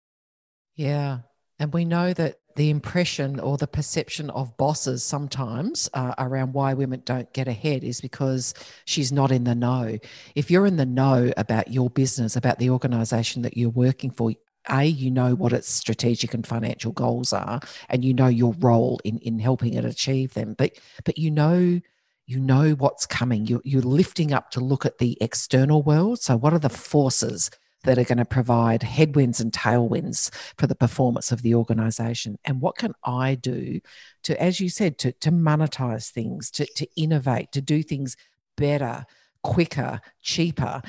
Yeah. 0.80 1.20
And 1.60 1.74
we 1.74 1.84
know 1.84 2.14
that 2.14 2.38
the 2.56 2.70
impression 2.70 3.38
or 3.42 3.58
the 3.58 3.68
perception 3.68 4.30
of 4.30 4.56
bosses 4.56 5.04
sometimes 5.04 5.90
uh, 5.94 6.16
around 6.18 6.54
why 6.54 6.74
women 6.74 7.02
don't 7.04 7.32
get 7.34 7.50
ahead 7.50 7.84
is 7.84 8.00
because 8.00 8.54
she's 8.86 9.12
not 9.12 9.30
in 9.30 9.44
the 9.44 9.56
know. 9.56 9.98
If 10.36 10.50
you're 10.50 10.66
in 10.66 10.78
the 10.78 10.86
know 10.86 11.34
about 11.36 11.68
your 11.70 11.90
business, 11.90 12.38
about 12.38 12.60
the 12.60 12.70
organization 12.70 13.42
that 13.42 13.58
you're 13.58 13.70
working 13.70 14.10
for, 14.10 14.32
a 14.70 14.86
you 14.86 15.12
know 15.12 15.36
what 15.36 15.52
its 15.52 15.70
strategic 15.70 16.34
and 16.34 16.48
financial 16.48 16.94
goals 16.94 17.34
are 17.34 17.60
and 17.90 18.06
you 18.06 18.14
know 18.14 18.28
your 18.28 18.54
role 18.60 19.00
in 19.04 19.18
in 19.20 19.40
helping 19.40 19.74
it 19.74 19.86
achieve 19.86 20.34
them 20.34 20.54
but 20.58 20.78
but 21.06 21.18
you 21.18 21.32
know 21.32 21.80
you 22.28 22.40
know 22.40 22.72
what's 22.72 23.06
coming 23.06 23.48
you're, 23.48 23.62
you're 23.64 23.82
lifting 23.82 24.34
up 24.34 24.52
to 24.52 24.60
look 24.60 24.86
at 24.86 24.98
the 24.98 25.18
external 25.22 25.82
world 25.82 26.20
so 26.20 26.36
what 26.36 26.54
are 26.54 26.60
the 26.60 26.70
forces 26.70 27.50
that 27.84 27.98
are 27.98 28.04
going 28.04 28.18
to 28.18 28.26
provide 28.26 28.84
headwinds 28.84 29.40
and 29.40 29.52
tailwinds 29.52 30.34
for 30.58 30.68
the 30.68 30.76
performance 30.76 31.32
of 31.32 31.42
the 31.42 31.56
organization? 31.56 32.38
And 32.46 32.62
what 32.62 32.78
can 32.78 32.94
i 33.04 33.36
do 33.36 33.80
to 34.24 34.42
as 34.42 34.60
you 34.60 34.70
said 34.70 34.98
to, 35.00 35.12
to 35.14 35.32
monetize 35.32 36.10
things 36.10 36.52
to, 36.52 36.66
to 36.76 36.88
innovate 36.96 37.52
to 37.54 37.62
do 37.62 37.84
things 37.84 38.18
better 38.58 39.06
quicker 39.44 40.02
cheaper? 40.22 40.82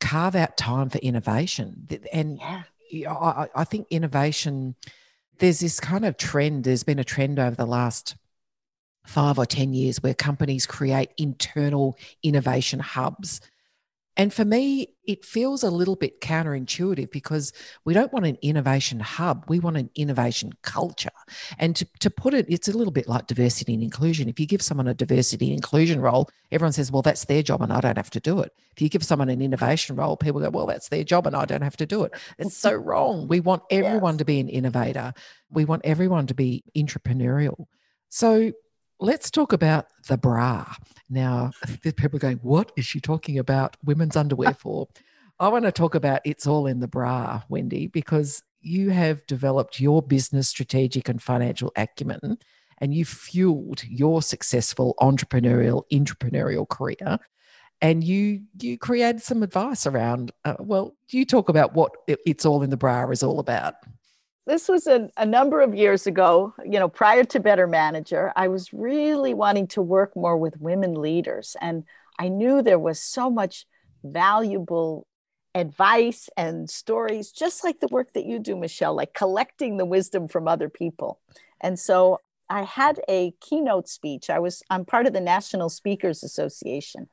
Carve 0.00 0.36
out 0.36 0.56
time 0.56 0.90
for 0.90 0.98
innovation. 0.98 1.88
And 2.12 2.38
yeah. 2.38 3.12
I, 3.12 3.48
I 3.54 3.64
think 3.64 3.88
innovation 3.90 4.76
there's 5.38 5.60
this 5.60 5.80
kind 5.80 6.04
of 6.04 6.16
trend 6.16 6.64
there's 6.64 6.82
been 6.82 6.98
a 6.98 7.04
trend 7.04 7.38
over 7.38 7.54
the 7.54 7.66
last 7.66 8.16
five 9.08 9.38
or 9.38 9.46
10 9.46 9.72
years 9.72 10.02
where 10.02 10.14
companies 10.14 10.66
create 10.66 11.10
internal 11.16 11.96
innovation 12.22 12.78
hubs 12.78 13.40
and 14.18 14.34
for 14.34 14.44
me, 14.44 14.88
it 15.06 15.24
feels 15.24 15.62
a 15.62 15.70
little 15.70 15.94
bit 15.94 16.20
counterintuitive 16.20 17.12
because 17.12 17.52
we 17.84 17.94
don't 17.94 18.12
want 18.12 18.26
an 18.26 18.36
innovation 18.42 18.98
hub. 18.98 19.44
We 19.48 19.60
want 19.60 19.76
an 19.76 19.90
innovation 19.94 20.52
culture. 20.62 21.10
And 21.56 21.76
to, 21.76 21.86
to 22.00 22.10
put 22.10 22.34
it, 22.34 22.46
it's 22.48 22.66
a 22.66 22.76
little 22.76 22.92
bit 22.92 23.08
like 23.08 23.28
diversity 23.28 23.74
and 23.74 23.82
inclusion. 23.82 24.28
If 24.28 24.40
you 24.40 24.46
give 24.46 24.60
someone 24.60 24.88
a 24.88 24.92
diversity 24.92 25.46
and 25.46 25.54
inclusion 25.54 26.00
role, 26.00 26.28
everyone 26.50 26.72
says, 26.72 26.90
well, 26.90 27.00
that's 27.00 27.26
their 27.26 27.44
job 27.44 27.62
and 27.62 27.72
I 27.72 27.80
don't 27.80 27.96
have 27.96 28.10
to 28.10 28.20
do 28.20 28.40
it. 28.40 28.50
If 28.72 28.82
you 28.82 28.88
give 28.88 29.04
someone 29.04 29.28
an 29.28 29.40
innovation 29.40 29.94
role, 29.94 30.16
people 30.16 30.40
go, 30.40 30.50
well, 30.50 30.66
that's 30.66 30.88
their 30.88 31.04
job 31.04 31.28
and 31.28 31.36
I 31.36 31.44
don't 31.44 31.62
have 31.62 31.76
to 31.76 31.86
do 31.86 32.02
it. 32.02 32.12
It's 32.38 32.56
so 32.56 32.72
wrong. 32.74 33.28
We 33.28 33.38
want 33.38 33.62
everyone 33.70 34.14
yes. 34.14 34.18
to 34.18 34.24
be 34.24 34.40
an 34.40 34.48
innovator, 34.48 35.14
we 35.48 35.64
want 35.64 35.82
everyone 35.84 36.26
to 36.26 36.34
be 36.34 36.64
entrepreneurial. 36.76 37.66
So 38.08 38.52
let's 39.00 39.30
talk 39.30 39.52
about 39.52 39.86
the 40.08 40.18
bra. 40.18 40.74
Now, 41.10 41.52
people 41.82 42.16
are 42.16 42.20
going, 42.20 42.38
what 42.38 42.72
is 42.76 42.84
she 42.84 43.00
talking 43.00 43.38
about 43.38 43.76
women's 43.84 44.16
underwear 44.16 44.54
for? 44.58 44.88
I 45.40 45.48
want 45.48 45.64
to 45.64 45.72
talk 45.72 45.94
about 45.94 46.20
it's 46.24 46.46
all 46.46 46.66
in 46.66 46.80
the 46.80 46.88
bra, 46.88 47.42
Wendy, 47.48 47.86
because 47.86 48.42
you 48.60 48.90
have 48.90 49.24
developed 49.26 49.80
your 49.80 50.02
business 50.02 50.48
strategic 50.48 51.08
and 51.08 51.22
financial 51.22 51.72
acumen 51.76 52.38
and 52.78 52.94
you 52.94 53.04
fueled 53.04 53.84
your 53.84 54.22
successful 54.22 54.94
entrepreneurial 55.00 55.84
entrepreneurial 55.92 56.68
career 56.68 57.18
and 57.80 58.02
you 58.02 58.42
you 58.60 58.76
created 58.76 59.22
some 59.22 59.42
advice 59.42 59.86
around 59.86 60.32
uh, 60.44 60.56
well 60.58 60.96
you 61.10 61.24
talk 61.24 61.48
about 61.48 61.74
what 61.74 61.92
it's 62.08 62.44
all 62.44 62.62
in 62.62 62.70
the 62.70 62.76
bra 62.76 63.08
is 63.10 63.22
all 63.22 63.38
about 63.38 63.74
this 64.48 64.68
was 64.68 64.86
a, 64.86 65.08
a 65.16 65.26
number 65.26 65.60
of 65.60 65.74
years 65.74 66.06
ago 66.06 66.54
you 66.64 66.78
know 66.78 66.88
prior 66.88 67.24
to 67.24 67.38
better 67.38 67.66
manager 67.66 68.32
i 68.36 68.48
was 68.48 68.72
really 68.72 69.34
wanting 69.34 69.66
to 69.66 69.82
work 69.82 70.14
more 70.16 70.36
with 70.36 70.60
women 70.60 70.94
leaders 70.94 71.56
and 71.60 71.84
i 72.18 72.28
knew 72.28 72.62
there 72.62 72.78
was 72.78 73.00
so 73.00 73.30
much 73.30 73.66
valuable 74.04 75.06
advice 75.54 76.28
and 76.36 76.68
stories 76.70 77.30
just 77.30 77.64
like 77.64 77.80
the 77.80 77.88
work 77.90 78.12
that 78.14 78.26
you 78.26 78.38
do 78.38 78.56
michelle 78.56 78.94
like 78.94 79.14
collecting 79.14 79.76
the 79.76 79.84
wisdom 79.86 80.28
from 80.28 80.48
other 80.48 80.68
people 80.68 81.20
and 81.60 81.78
so 81.78 82.18
i 82.48 82.62
had 82.62 83.00
a 83.08 83.32
keynote 83.40 83.88
speech 83.88 84.30
i 84.30 84.38
was 84.38 84.62
i'm 84.70 84.84
part 84.84 85.06
of 85.06 85.12
the 85.12 85.20
national 85.20 85.68
speakers 85.68 86.22
association 86.22 87.08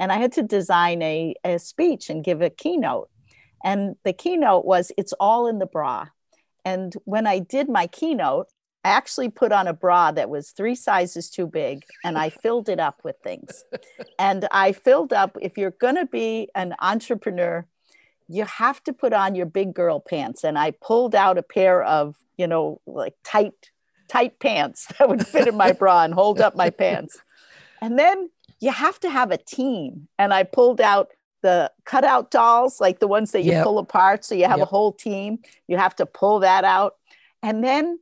and 0.00 0.10
I 0.10 0.16
had 0.16 0.32
to 0.32 0.42
design 0.42 1.02
a, 1.02 1.34
a 1.44 1.58
speech 1.58 2.08
and 2.08 2.24
give 2.24 2.40
a 2.40 2.48
keynote. 2.48 3.10
And 3.62 3.96
the 4.02 4.14
keynote 4.14 4.64
was 4.64 4.90
It's 4.96 5.12
All 5.20 5.46
in 5.46 5.58
the 5.58 5.66
Bra. 5.66 6.06
And 6.64 6.94
when 7.04 7.26
I 7.26 7.38
did 7.38 7.68
my 7.68 7.86
keynote, 7.86 8.48
I 8.84 8.90
actually 8.90 9.28
put 9.28 9.52
on 9.52 9.66
a 9.66 9.74
bra 9.74 10.10
that 10.12 10.30
was 10.30 10.50
three 10.50 10.74
sizes 10.74 11.28
too 11.28 11.46
big 11.46 11.84
and 12.02 12.16
I 12.16 12.30
filled 12.30 12.68
it 12.68 12.80
up 12.80 13.00
with 13.04 13.16
things. 13.22 13.64
And 14.18 14.48
I 14.50 14.72
filled 14.72 15.12
up, 15.12 15.36
if 15.42 15.58
you're 15.58 15.72
going 15.72 15.96
to 15.96 16.06
be 16.06 16.48
an 16.54 16.74
entrepreneur, 16.80 17.66
you 18.28 18.44
have 18.44 18.82
to 18.84 18.92
put 18.92 19.12
on 19.12 19.34
your 19.34 19.46
big 19.46 19.74
girl 19.74 20.00
pants. 20.00 20.44
And 20.44 20.58
I 20.58 20.70
pulled 20.70 21.14
out 21.14 21.36
a 21.36 21.42
pair 21.42 21.82
of, 21.82 22.16
you 22.38 22.46
know, 22.46 22.80
like 22.86 23.14
tight, 23.22 23.70
tight 24.08 24.38
pants 24.38 24.86
that 24.98 25.08
would 25.08 25.26
fit 25.26 25.48
in 25.48 25.56
my 25.56 25.72
bra 25.72 26.04
and 26.04 26.14
hold 26.14 26.40
up 26.40 26.56
my 26.56 26.70
pants. 26.70 27.20
And 27.82 27.98
then 27.98 28.30
you 28.60 28.70
have 28.70 28.98
to 29.00 29.10
have 29.10 29.30
a 29.30 29.36
team. 29.36 30.08
And 30.18 30.32
I 30.32 30.44
pulled 30.44 30.80
out 30.80 31.08
the 31.42 31.70
cutout 31.84 32.30
dolls, 32.30 32.80
like 32.80 33.00
the 33.00 33.08
ones 33.08 33.32
that 33.32 33.42
you 33.42 33.52
yep. 33.52 33.64
pull 33.64 33.78
apart. 33.78 34.24
So 34.24 34.34
you 34.34 34.46
have 34.46 34.58
yep. 34.58 34.66
a 34.66 34.70
whole 34.70 34.92
team. 34.92 35.40
You 35.66 35.76
have 35.76 35.96
to 35.96 36.06
pull 36.06 36.40
that 36.40 36.64
out. 36.64 36.96
And 37.42 37.64
then 37.64 37.98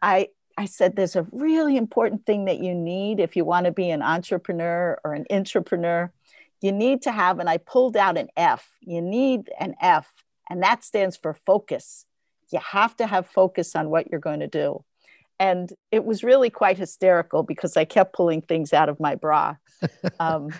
I 0.00 0.28
I 0.56 0.66
said 0.66 0.96
there's 0.96 1.16
a 1.16 1.26
really 1.32 1.76
important 1.76 2.26
thing 2.26 2.44
that 2.44 2.60
you 2.60 2.74
need 2.74 3.20
if 3.20 3.36
you 3.36 3.44
want 3.44 3.66
to 3.66 3.72
be 3.72 3.90
an 3.90 4.02
entrepreneur 4.02 4.98
or 5.04 5.14
an 5.14 5.24
entrepreneur. 5.30 6.12
You 6.60 6.72
need 6.72 7.02
to 7.02 7.12
have, 7.12 7.38
and 7.38 7.48
I 7.48 7.56
pulled 7.56 7.96
out 7.96 8.18
an 8.18 8.28
F. 8.36 8.68
You 8.80 9.00
need 9.00 9.50
an 9.58 9.74
F, 9.80 10.12
and 10.48 10.62
that 10.62 10.84
stands 10.84 11.16
for 11.16 11.34
focus. 11.34 12.06
You 12.52 12.60
have 12.60 12.96
to 12.96 13.06
have 13.06 13.26
focus 13.26 13.74
on 13.74 13.90
what 13.90 14.10
you're 14.10 14.20
going 14.20 14.40
to 14.40 14.46
do. 14.46 14.84
And 15.40 15.72
it 15.90 16.04
was 16.04 16.22
really 16.22 16.50
quite 16.50 16.78
hysterical 16.78 17.42
because 17.42 17.76
I 17.76 17.84
kept 17.84 18.14
pulling 18.14 18.42
things 18.42 18.72
out 18.72 18.88
of 18.88 19.00
my 19.00 19.14
bra. 19.14 19.56
Um, 20.20 20.50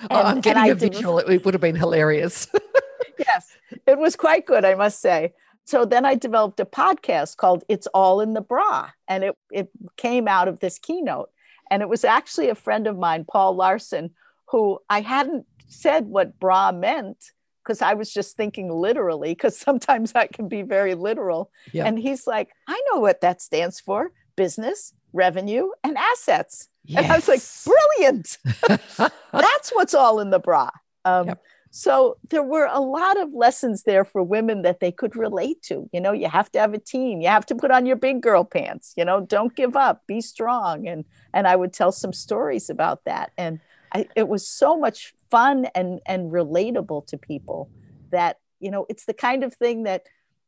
and, 0.00 0.08
oh, 0.10 0.22
I'm 0.22 0.40
getting 0.40 0.70
a 0.70 0.74
visual. 0.74 1.18
It 1.18 1.44
would 1.44 1.54
have 1.54 1.60
been 1.60 1.76
hilarious. 1.76 2.48
yes, 3.18 3.48
it 3.86 3.98
was 3.98 4.16
quite 4.16 4.46
good, 4.46 4.64
I 4.64 4.74
must 4.74 5.00
say. 5.00 5.32
So 5.64 5.84
then 5.84 6.04
I 6.04 6.16
developed 6.16 6.60
a 6.60 6.64
podcast 6.64 7.36
called 7.36 7.64
It's 7.68 7.86
All 7.88 8.20
in 8.20 8.34
the 8.34 8.40
Bra. 8.40 8.90
And 9.06 9.24
it, 9.24 9.36
it 9.52 9.70
came 9.96 10.26
out 10.26 10.48
of 10.48 10.58
this 10.58 10.78
keynote. 10.78 11.30
And 11.70 11.82
it 11.82 11.88
was 11.88 12.04
actually 12.04 12.48
a 12.48 12.54
friend 12.54 12.86
of 12.86 12.98
mine, 12.98 13.24
Paul 13.30 13.54
Larson, 13.54 14.10
who 14.46 14.80
I 14.90 15.00
hadn't 15.00 15.46
said 15.68 16.06
what 16.06 16.38
bra 16.38 16.72
meant 16.72 17.18
because 17.62 17.80
I 17.80 17.94
was 17.94 18.12
just 18.12 18.36
thinking 18.36 18.70
literally, 18.70 19.30
because 19.30 19.58
sometimes 19.58 20.12
that 20.12 20.32
can 20.32 20.48
be 20.48 20.62
very 20.62 20.94
literal. 20.94 21.50
Yeah. 21.72 21.86
And 21.86 21.98
he's 21.98 22.26
like, 22.26 22.50
I 22.68 22.80
know 22.90 23.00
what 23.00 23.20
that 23.20 23.40
stands 23.40 23.80
for 23.80 24.10
business, 24.34 24.94
revenue, 25.12 25.68
and 25.84 25.96
assets. 25.96 26.68
Yes. 26.84 27.04
And 27.04 27.12
I 27.12 27.16
was 27.16 27.28
like, 27.28 27.42
brilliant. 27.64 28.38
That's 29.32 29.70
what's 29.70 29.94
all 29.94 30.20
in 30.20 30.30
the 30.30 30.38
bra. 30.38 30.70
Um, 31.04 31.28
yep. 31.28 31.42
So 31.74 32.18
there 32.28 32.42
were 32.42 32.68
a 32.70 32.80
lot 32.80 33.18
of 33.18 33.32
lessons 33.32 33.84
there 33.84 34.04
for 34.04 34.22
women 34.22 34.60
that 34.60 34.80
they 34.80 34.92
could 34.92 35.16
relate 35.16 35.62
to. 35.62 35.88
You 35.90 36.02
know, 36.02 36.12
you 36.12 36.28
have 36.28 36.52
to 36.52 36.60
have 36.60 36.74
a 36.74 36.78
team. 36.78 37.22
You 37.22 37.28
have 37.28 37.46
to 37.46 37.54
put 37.54 37.70
on 37.70 37.86
your 37.86 37.96
big 37.96 38.20
girl 38.20 38.44
pants. 38.44 38.92
You 38.94 39.06
know, 39.06 39.22
don't 39.22 39.56
give 39.56 39.74
up. 39.74 40.02
Be 40.06 40.20
strong. 40.20 40.86
And 40.86 41.06
and 41.32 41.48
I 41.48 41.56
would 41.56 41.72
tell 41.72 41.90
some 41.90 42.12
stories 42.12 42.68
about 42.68 43.04
that. 43.06 43.32
And 43.38 43.58
I, 43.94 44.06
it 44.14 44.28
was 44.28 44.46
so 44.46 44.78
much 44.78 45.14
fun 45.30 45.66
and 45.74 46.00
and 46.04 46.30
relatable 46.30 47.06
to 47.06 47.16
people 47.16 47.70
that 48.10 48.38
you 48.60 48.70
know 48.70 48.84
it's 48.90 49.06
the 49.06 49.14
kind 49.14 49.42
of 49.42 49.54
thing 49.54 49.84
that 49.84 50.02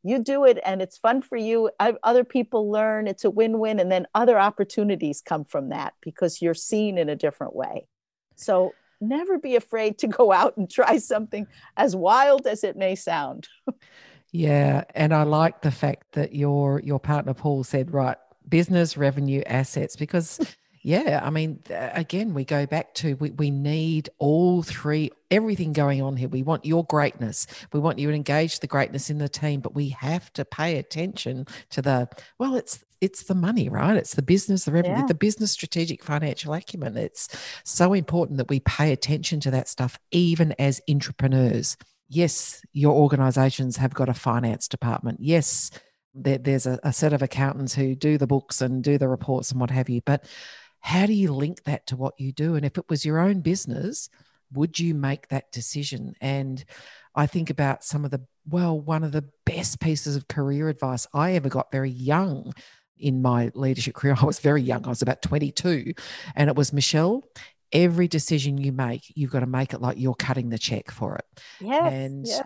you 0.05 0.19
do 0.19 0.45
it 0.45 0.59
and 0.65 0.83
it's 0.83 0.99
fun 0.99 1.23
for 1.23 1.37
you. 1.37 1.71
Other 1.81 2.25
people 2.25 2.71
learn 2.71 3.09
it's 3.09 3.25
a 3.25 3.31
win-win 3.31 3.81
and 3.81 3.91
then 3.91 4.07
other 4.15 4.39
opportunities 4.39 5.23
come 5.23 5.45
from 5.45 5.71
that 5.71 5.95
because 6.03 6.43
you're 6.43 6.55
seen 6.55 6.99
in 6.99 7.09
a 7.09 7.17
different 7.17 7.57
way. 7.57 7.87
So 8.37 8.75
never 9.01 9.39
be 9.39 9.57
afraid 9.57 9.99
to 9.99 10.07
go 10.21 10.31
out 10.31 10.57
and 10.57 10.71
try 10.71 10.99
something 10.99 11.47
as 11.77 11.97
wild 11.97 12.47
as 12.47 12.63
it 12.63 12.77
may 12.77 12.95
sound. 12.95 13.49
Yeah 14.37 14.83
and 14.97 15.15
i 15.15 15.23
like 15.23 15.63
the 15.63 15.71
fact 15.71 16.11
that 16.15 16.35
your 16.35 16.81
your 16.81 16.99
partner 16.99 17.35
paul 17.35 17.63
said 17.63 17.95
right 17.95 18.17
business 18.49 18.97
revenue 18.97 19.43
assets 19.47 19.95
because 19.95 20.41
yeah, 20.87 21.22
I 21.24 21.30
mean, 21.30 21.61
again, 21.70 22.35
we 22.35 22.45
go 22.45 22.66
back 22.66 22.93
to 22.97 23.14
we, 23.14 23.30
we 23.30 23.51
need 23.51 24.11
all 24.18 24.62
three, 24.62 25.11
everything 25.30 25.72
going 25.72 26.03
on 26.03 26.14
here. 26.14 26.28
We 26.28 26.43
want 26.43 26.66
your 26.66 26.85
greatness. 26.85 27.47
We 27.72 27.80
want 27.80 27.99
you 27.99 28.09
to 28.09 28.14
engage 28.14 28.61
the 28.61 28.66
greatness 28.66 29.09
in 29.09 29.16
the 29.16 29.28
team, 29.28 29.62
but 29.62 29.74
we 29.74 29.89
have 29.89 30.30
to 30.35 30.45
pay 30.45 30.76
attention 30.76 31.47
to 31.70 31.80
the 31.80 32.11
well, 32.39 32.55
it's 32.55 32.85
it's 33.01 33.22
the 33.22 33.35
money, 33.35 33.70
right? 33.70 33.97
It's 33.97 34.14
the 34.14 34.20
business, 34.20 34.66
the 34.66 34.72
revenue, 34.72 34.99
yeah. 34.99 35.07
the 35.07 35.14
business 35.14 35.53
strategic 35.53 36.05
financial 36.05 36.53
acumen. 36.53 36.99
It's 36.99 37.35
so 37.64 37.95
important 37.95 38.37
that 38.37 38.51
we 38.51 38.61
pay 38.61 38.93
attention 38.93 39.41
to 39.41 39.51
that 39.53 39.70
stuff, 39.70 39.99
even 40.11 40.53
as 40.59 40.82
entrepreneurs. 40.91 41.78
Yes, 42.11 42.61
your 42.74 42.93
organizations 42.93 43.78
have 43.78 43.95
got 43.95 44.11
a 44.11 44.14
finance 44.14 44.68
department. 44.68 45.20
Yes, 45.22 45.70
there, 46.14 46.37
there's 46.37 46.66
a, 46.66 46.78
a 46.82 46.93
set 46.93 47.14
of 47.14 47.22
accountants 47.22 47.74
who 47.74 47.95
do 47.95 48.18
the 48.18 48.26
books 48.26 48.61
and 48.61 48.85
do 48.85 48.99
the 48.99 49.09
reports 49.09 49.51
and 49.51 49.61
what 49.61 49.70
have 49.70 49.89
you. 49.89 50.03
But 50.05 50.26
how 50.85 51.07
do 51.07 51.14
you 51.14 51.32
link 51.32 51.64
that 51.64 51.87
to 51.87 51.97
what 51.97 52.20
you 52.20 52.30
do? 52.30 52.57
And 52.57 52.64
if 52.66 52.76
it 52.76 52.85
was 52.91 53.07
your 53.07 53.18
own 53.18 53.41
business, 53.41 54.11
would 54.53 54.78
you 54.78 54.95
make 54.95 55.28
that 55.28 55.51
decision? 55.51 56.14
And 56.20 56.62
I 57.14 57.26
think 57.26 57.49
about 57.49 57.82
some 57.82 58.05
of 58.05 58.11
the, 58.11 58.20
well, 58.47 58.78
one 58.78 59.03
of 59.03 59.11
the 59.11 59.24
best 59.47 59.80
pieces 59.80 60.14
of 60.14 60.28
career 60.28 60.68
advice 60.68 61.07
I 61.14 61.32
ever 61.32 61.49
got 61.49 61.72
very 61.72 61.89
young 61.89 62.53
in 62.99 63.22
my 63.22 63.51
leadership 63.55 63.95
career. 63.95 64.14
I 64.20 64.26
was 64.26 64.41
very 64.41 64.61
young, 64.61 64.85
I 64.85 64.91
was 64.91 65.01
about 65.01 65.22
22. 65.22 65.95
And 66.37 66.51
it 66.51 66.55
was 66.55 66.70
Michelle, 66.70 67.24
every 67.72 68.07
decision 68.07 68.59
you 68.59 68.70
make, 68.70 69.11
you've 69.16 69.30
got 69.30 69.41
to 69.41 69.47
make 69.47 69.72
it 69.72 69.80
like 69.80 69.99
you're 69.99 70.14
cutting 70.14 70.51
the 70.51 70.59
check 70.59 70.91
for 70.91 71.16
it. 71.16 71.24
Yes. 71.62 71.93
And 71.95 72.26
yes 72.26 72.43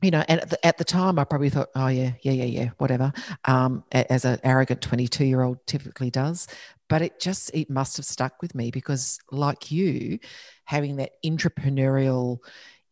you 0.00 0.12
know, 0.12 0.24
and 0.28 0.40
at 0.40 0.50
the, 0.50 0.66
at 0.66 0.78
the, 0.78 0.84
time, 0.84 1.18
I 1.18 1.24
probably 1.24 1.50
thought, 1.50 1.70
oh 1.74 1.88
yeah, 1.88 2.12
yeah, 2.22 2.32
yeah, 2.32 2.44
yeah, 2.44 2.70
whatever. 2.78 3.12
Um, 3.46 3.82
as 3.90 4.24
an 4.24 4.38
arrogant 4.44 4.80
twenty-two-year-old 4.80 5.66
typically 5.66 6.10
does, 6.10 6.46
but 6.88 7.02
it 7.02 7.20
just 7.20 7.50
it 7.54 7.70
must 7.70 7.96
have 7.96 8.06
stuck 8.06 8.40
with 8.42 8.54
me 8.54 8.70
because, 8.70 9.18
like 9.30 9.70
you, 9.70 10.18
having 10.64 10.96
that 10.96 11.12
entrepreneurial 11.24 12.38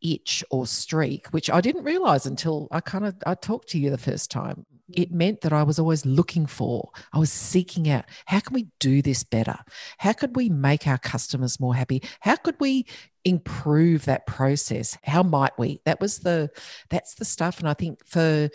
itch 0.02 0.44
or 0.50 0.66
streak, 0.66 1.26
which 1.28 1.50
I 1.50 1.60
didn't 1.60 1.84
realize 1.84 2.26
until 2.26 2.68
I 2.70 2.80
kind 2.80 3.06
of 3.06 3.14
I 3.26 3.34
talked 3.34 3.68
to 3.70 3.78
you 3.78 3.90
the 3.90 3.98
first 3.98 4.30
time. 4.30 4.66
Mm. 4.92 5.02
It 5.02 5.12
meant 5.12 5.40
that 5.40 5.52
I 5.52 5.62
was 5.62 5.78
always 5.78 6.06
looking 6.06 6.46
for, 6.46 6.90
I 7.12 7.18
was 7.18 7.32
seeking 7.32 7.88
out, 7.88 8.04
how 8.26 8.40
can 8.40 8.54
we 8.54 8.68
do 8.78 9.02
this 9.02 9.24
better? 9.24 9.58
How 9.98 10.12
could 10.12 10.36
we 10.36 10.48
make 10.48 10.86
our 10.86 10.98
customers 10.98 11.58
more 11.58 11.74
happy? 11.74 12.02
How 12.20 12.36
could 12.36 12.56
we 12.60 12.86
improve 13.26 14.04
that 14.04 14.24
process 14.24 14.96
how 15.02 15.20
might 15.20 15.50
we 15.58 15.80
that 15.84 16.00
was 16.00 16.20
the 16.20 16.48
that's 16.90 17.16
the 17.16 17.24
stuff 17.24 17.58
and 17.58 17.68
i 17.68 17.74
think 17.74 17.98
for 18.06 18.48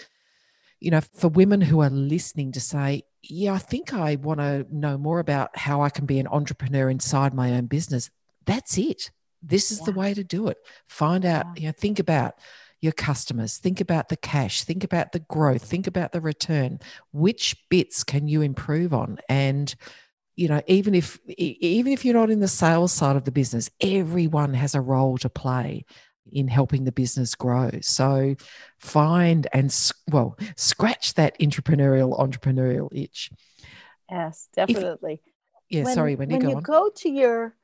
you 0.79 0.89
know 0.89 1.01
for 1.01 1.27
women 1.27 1.59
who 1.59 1.81
are 1.81 1.89
listening 1.89 2.53
to 2.53 2.61
say 2.61 3.03
yeah 3.23 3.53
i 3.53 3.57
think 3.57 3.93
i 3.93 4.15
want 4.15 4.39
to 4.39 4.65
know 4.71 4.97
more 4.97 5.19
about 5.19 5.55
how 5.57 5.81
i 5.81 5.89
can 5.89 6.05
be 6.05 6.19
an 6.19 6.27
entrepreneur 6.27 6.89
inside 6.89 7.33
my 7.33 7.53
own 7.53 7.65
business. 7.65 8.09
That's 8.45 8.77
it. 8.77 9.11
This 9.43 9.71
is 9.71 9.79
yeah. 9.79 9.85
the 9.85 9.91
way 9.93 10.13
to 10.13 10.23
do 10.23 10.47
it. 10.47 10.57
Find 10.87 11.25
out 11.25 11.45
yeah. 11.55 11.61
you 11.61 11.67
know 11.67 11.73
think 11.77 11.99
about 11.99 12.35
your 12.79 12.91
customers 12.93 13.59
think 13.59 13.79
about 13.79 14.09
the 14.09 14.17
cash 14.17 14.63
think 14.63 14.83
about 14.83 15.11
the 15.11 15.19
growth 15.19 15.63
think 15.63 15.87
about 15.87 16.11
the 16.11 16.21
return. 16.21 16.79
Which 17.11 17.55
bits 17.69 18.03
can 18.03 18.27
you 18.27 18.41
improve 18.41 18.93
on? 18.93 19.19
And 19.29 19.73
you 20.35 20.47
know 20.47 20.61
even 20.67 20.95
if 20.95 21.19
even 21.27 21.93
if 21.93 22.03
you're 22.05 22.13
not 22.15 22.31
in 22.31 22.39
the 22.39 22.47
sales 22.47 22.91
side 22.91 23.15
of 23.15 23.25
the 23.25 23.31
business 23.31 23.69
everyone 23.81 24.53
has 24.53 24.73
a 24.73 24.81
role 24.81 25.17
to 25.17 25.29
play 25.29 25.85
in 26.31 26.47
helping 26.47 26.83
the 26.83 26.91
business 26.91 27.35
grow. 27.35 27.69
So 27.81 28.35
find 28.79 29.47
and 29.53 29.75
well 30.09 30.37
scratch 30.55 31.13
that 31.15 31.37
entrepreneurial 31.39 32.19
entrepreneurial 32.19 32.89
itch. 32.91 33.31
Yes 34.09 34.47
definitely. 34.55 35.21
If, 35.23 35.33
yeah 35.69 35.83
when, 35.83 35.95
sorry 35.95 36.15
when 36.15 36.29
you, 36.29 36.37
when 36.37 36.45
go, 36.45 36.49
you 36.49 36.55
on. 36.57 36.63
go 36.63 36.91
to 36.97 37.09
your 37.09 37.55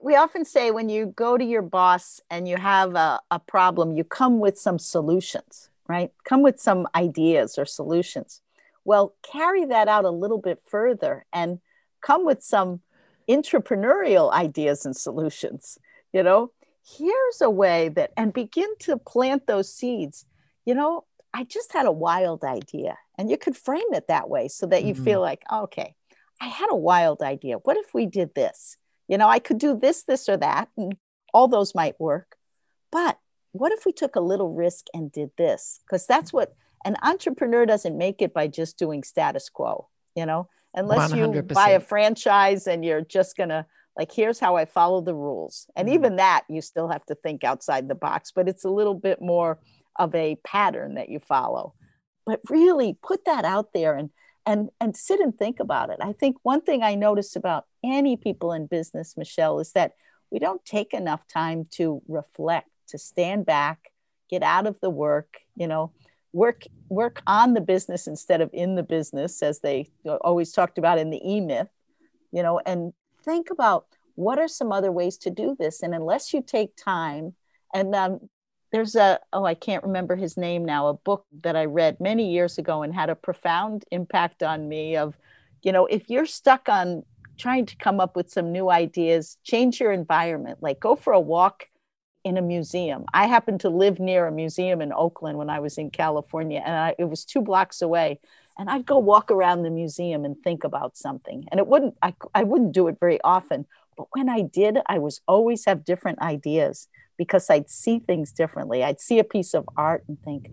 we 0.00 0.14
often 0.14 0.44
say 0.44 0.70
when 0.70 0.88
you 0.88 1.06
go 1.06 1.36
to 1.36 1.44
your 1.44 1.62
boss 1.62 2.20
and 2.30 2.46
you 2.46 2.56
have 2.56 2.94
a, 2.94 3.20
a 3.30 3.38
problem 3.38 3.96
you 3.96 4.04
come 4.04 4.38
with 4.38 4.58
some 4.58 4.78
solutions 4.78 5.70
right? 5.88 6.12
Come 6.24 6.42
with 6.42 6.60
some 6.60 6.86
ideas 6.94 7.58
or 7.58 7.64
solutions. 7.64 8.42
Well 8.84 9.14
carry 9.22 9.64
that 9.66 9.88
out 9.88 10.04
a 10.04 10.10
little 10.10 10.38
bit 10.38 10.60
further 10.66 11.24
and 11.32 11.58
come 12.00 12.24
with 12.24 12.42
some 12.42 12.80
entrepreneurial 13.28 14.32
ideas 14.32 14.86
and 14.86 14.96
solutions. 14.96 15.78
You 16.12 16.22
know, 16.22 16.52
here's 16.96 17.40
a 17.40 17.50
way 17.50 17.88
that, 17.90 18.12
and 18.16 18.32
begin 18.32 18.68
to 18.80 18.96
plant 18.96 19.46
those 19.46 19.72
seeds. 19.72 20.24
You 20.64 20.74
know, 20.74 21.04
I 21.34 21.44
just 21.44 21.72
had 21.72 21.86
a 21.86 21.92
wild 21.92 22.44
idea. 22.44 22.96
And 23.18 23.30
you 23.30 23.36
could 23.36 23.56
frame 23.56 23.92
it 23.92 24.06
that 24.08 24.30
way 24.30 24.48
so 24.48 24.66
that 24.66 24.84
you 24.84 24.94
mm-hmm. 24.94 25.04
feel 25.04 25.20
like, 25.20 25.42
okay, 25.52 25.94
I 26.40 26.46
had 26.46 26.68
a 26.70 26.76
wild 26.76 27.20
idea. 27.20 27.56
What 27.56 27.76
if 27.76 27.92
we 27.92 28.06
did 28.06 28.34
this? 28.34 28.76
You 29.08 29.18
know, 29.18 29.28
I 29.28 29.40
could 29.40 29.58
do 29.58 29.76
this, 29.76 30.04
this, 30.04 30.28
or 30.28 30.36
that, 30.36 30.68
and 30.76 30.96
all 31.34 31.48
those 31.48 31.74
might 31.74 31.98
work. 31.98 32.36
But 32.92 33.18
what 33.52 33.72
if 33.72 33.84
we 33.84 33.92
took 33.92 34.14
a 34.14 34.20
little 34.20 34.52
risk 34.54 34.86
and 34.94 35.10
did 35.10 35.30
this? 35.36 35.80
Because 35.84 36.06
that's 36.06 36.32
what 36.32 36.54
an 36.84 36.96
entrepreneur 37.02 37.66
doesn't 37.66 37.98
make 37.98 38.22
it 38.22 38.32
by 38.32 38.46
just 38.46 38.78
doing 38.78 39.02
status 39.02 39.48
quo, 39.48 39.88
you 40.14 40.26
know, 40.26 40.48
unless 40.74 41.12
100%. 41.12 41.34
you 41.34 41.42
buy 41.42 41.70
a 41.70 41.80
franchise 41.80 42.68
and 42.68 42.84
you're 42.84 43.00
just 43.00 43.36
going 43.36 43.48
to, 43.48 43.66
like, 43.98 44.12
here's 44.12 44.38
how 44.38 44.54
I 44.56 44.64
follow 44.64 45.00
the 45.00 45.14
rules. 45.14 45.66
And 45.76 45.88
mm 45.88 45.94
even 45.94 46.16
that, 46.16 46.44
you 46.48 46.62
still 46.62 46.88
have 46.88 47.04
to 47.06 47.16
think 47.16 47.42
outside 47.42 47.88
the 47.88 47.96
box, 47.96 48.30
but 48.30 48.48
it's 48.48 48.64
a 48.64 48.70
little 48.70 48.94
bit 48.94 49.20
more 49.20 49.58
of 49.96 50.14
a 50.14 50.36
pattern 50.44 50.94
that 50.94 51.08
you 51.08 51.18
follow. 51.18 51.74
But 52.24 52.40
really 52.48 52.96
put 53.02 53.24
that 53.24 53.44
out 53.44 53.72
there 53.74 53.96
and 53.96 54.10
and 54.46 54.70
and 54.80 54.96
sit 54.96 55.18
and 55.20 55.36
think 55.36 55.60
about 55.60 55.90
it. 55.90 55.98
I 56.00 56.12
think 56.12 56.36
one 56.42 56.60
thing 56.60 56.82
I 56.82 56.94
notice 56.94 57.34
about 57.36 57.64
any 57.82 58.16
people 58.16 58.52
in 58.52 58.66
business, 58.66 59.16
Michelle, 59.16 59.58
is 59.58 59.72
that 59.72 59.92
we 60.30 60.38
don't 60.38 60.64
take 60.64 60.94
enough 60.94 61.26
time 61.26 61.66
to 61.72 62.00
reflect, 62.06 62.70
to 62.88 62.98
stand 62.98 63.44
back, 63.46 63.90
get 64.30 64.42
out 64.42 64.66
of 64.66 64.76
the 64.80 64.90
work, 64.90 65.38
you 65.56 65.66
know, 65.66 65.92
work 66.32 66.62
work 66.88 67.22
on 67.26 67.54
the 67.54 67.60
business 67.60 68.06
instead 68.06 68.40
of 68.40 68.50
in 68.52 68.76
the 68.76 68.82
business, 68.82 69.42
as 69.42 69.60
they 69.60 69.90
always 70.20 70.52
talked 70.52 70.78
about 70.78 70.98
in 70.98 71.10
the 71.10 71.20
E 71.28 71.40
Myth, 71.40 71.68
you 72.30 72.42
know, 72.42 72.60
and 72.64 72.92
think 73.24 73.50
about 73.50 73.86
what 74.14 74.38
are 74.38 74.48
some 74.48 74.72
other 74.72 74.90
ways 74.90 75.16
to 75.18 75.30
do 75.30 75.56
this. 75.58 75.82
And 75.82 75.94
unless 75.94 76.32
you 76.32 76.42
take 76.42 76.76
time, 76.76 77.34
and 77.72 77.94
um, 77.94 78.20
there's 78.72 78.94
a 78.94 79.18
oh 79.32 79.44
i 79.44 79.54
can't 79.54 79.84
remember 79.84 80.16
his 80.16 80.36
name 80.36 80.64
now 80.64 80.88
a 80.88 80.94
book 80.94 81.26
that 81.42 81.56
i 81.56 81.64
read 81.64 81.98
many 82.00 82.30
years 82.32 82.58
ago 82.58 82.82
and 82.82 82.94
had 82.94 83.10
a 83.10 83.14
profound 83.14 83.84
impact 83.90 84.42
on 84.42 84.68
me 84.68 84.96
of 84.96 85.16
you 85.62 85.72
know 85.72 85.86
if 85.86 86.08
you're 86.08 86.26
stuck 86.26 86.68
on 86.68 87.02
trying 87.38 87.66
to 87.66 87.76
come 87.76 88.00
up 88.00 88.16
with 88.16 88.30
some 88.30 88.52
new 88.52 88.70
ideas 88.70 89.38
change 89.44 89.80
your 89.80 89.92
environment 89.92 90.58
like 90.60 90.80
go 90.80 90.96
for 90.96 91.12
a 91.12 91.20
walk 91.20 91.66
in 92.24 92.36
a 92.36 92.42
museum 92.42 93.04
i 93.14 93.26
happened 93.26 93.60
to 93.60 93.70
live 93.70 93.98
near 94.00 94.26
a 94.26 94.32
museum 94.32 94.82
in 94.82 94.92
oakland 94.92 95.38
when 95.38 95.48
i 95.48 95.60
was 95.60 95.78
in 95.78 95.90
california 95.90 96.62
and 96.64 96.74
I, 96.74 96.94
it 96.98 97.04
was 97.04 97.24
two 97.24 97.40
blocks 97.40 97.80
away 97.80 98.20
and 98.58 98.68
i'd 98.68 98.86
go 98.86 98.98
walk 98.98 99.30
around 99.30 99.62
the 99.62 99.70
museum 99.70 100.24
and 100.24 100.36
think 100.42 100.64
about 100.64 100.96
something 100.96 101.46
and 101.50 101.58
it 101.58 101.66
wouldn't 101.66 101.94
I, 102.02 102.14
I 102.34 102.44
wouldn't 102.44 102.72
do 102.72 102.88
it 102.88 102.96
very 103.00 103.20
often 103.22 103.66
but 103.96 104.06
when 104.12 104.28
i 104.28 104.42
did 104.42 104.78
i 104.86 104.98
was 104.98 105.20
always 105.26 105.64
have 105.64 105.84
different 105.84 106.20
ideas 106.20 106.88
because 107.18 107.50
I'd 107.50 107.68
see 107.68 107.98
things 107.98 108.32
differently. 108.32 108.82
I'd 108.82 109.00
see 109.00 109.18
a 109.18 109.24
piece 109.24 109.52
of 109.52 109.68
art 109.76 110.04
and 110.08 110.16
think, 110.22 110.48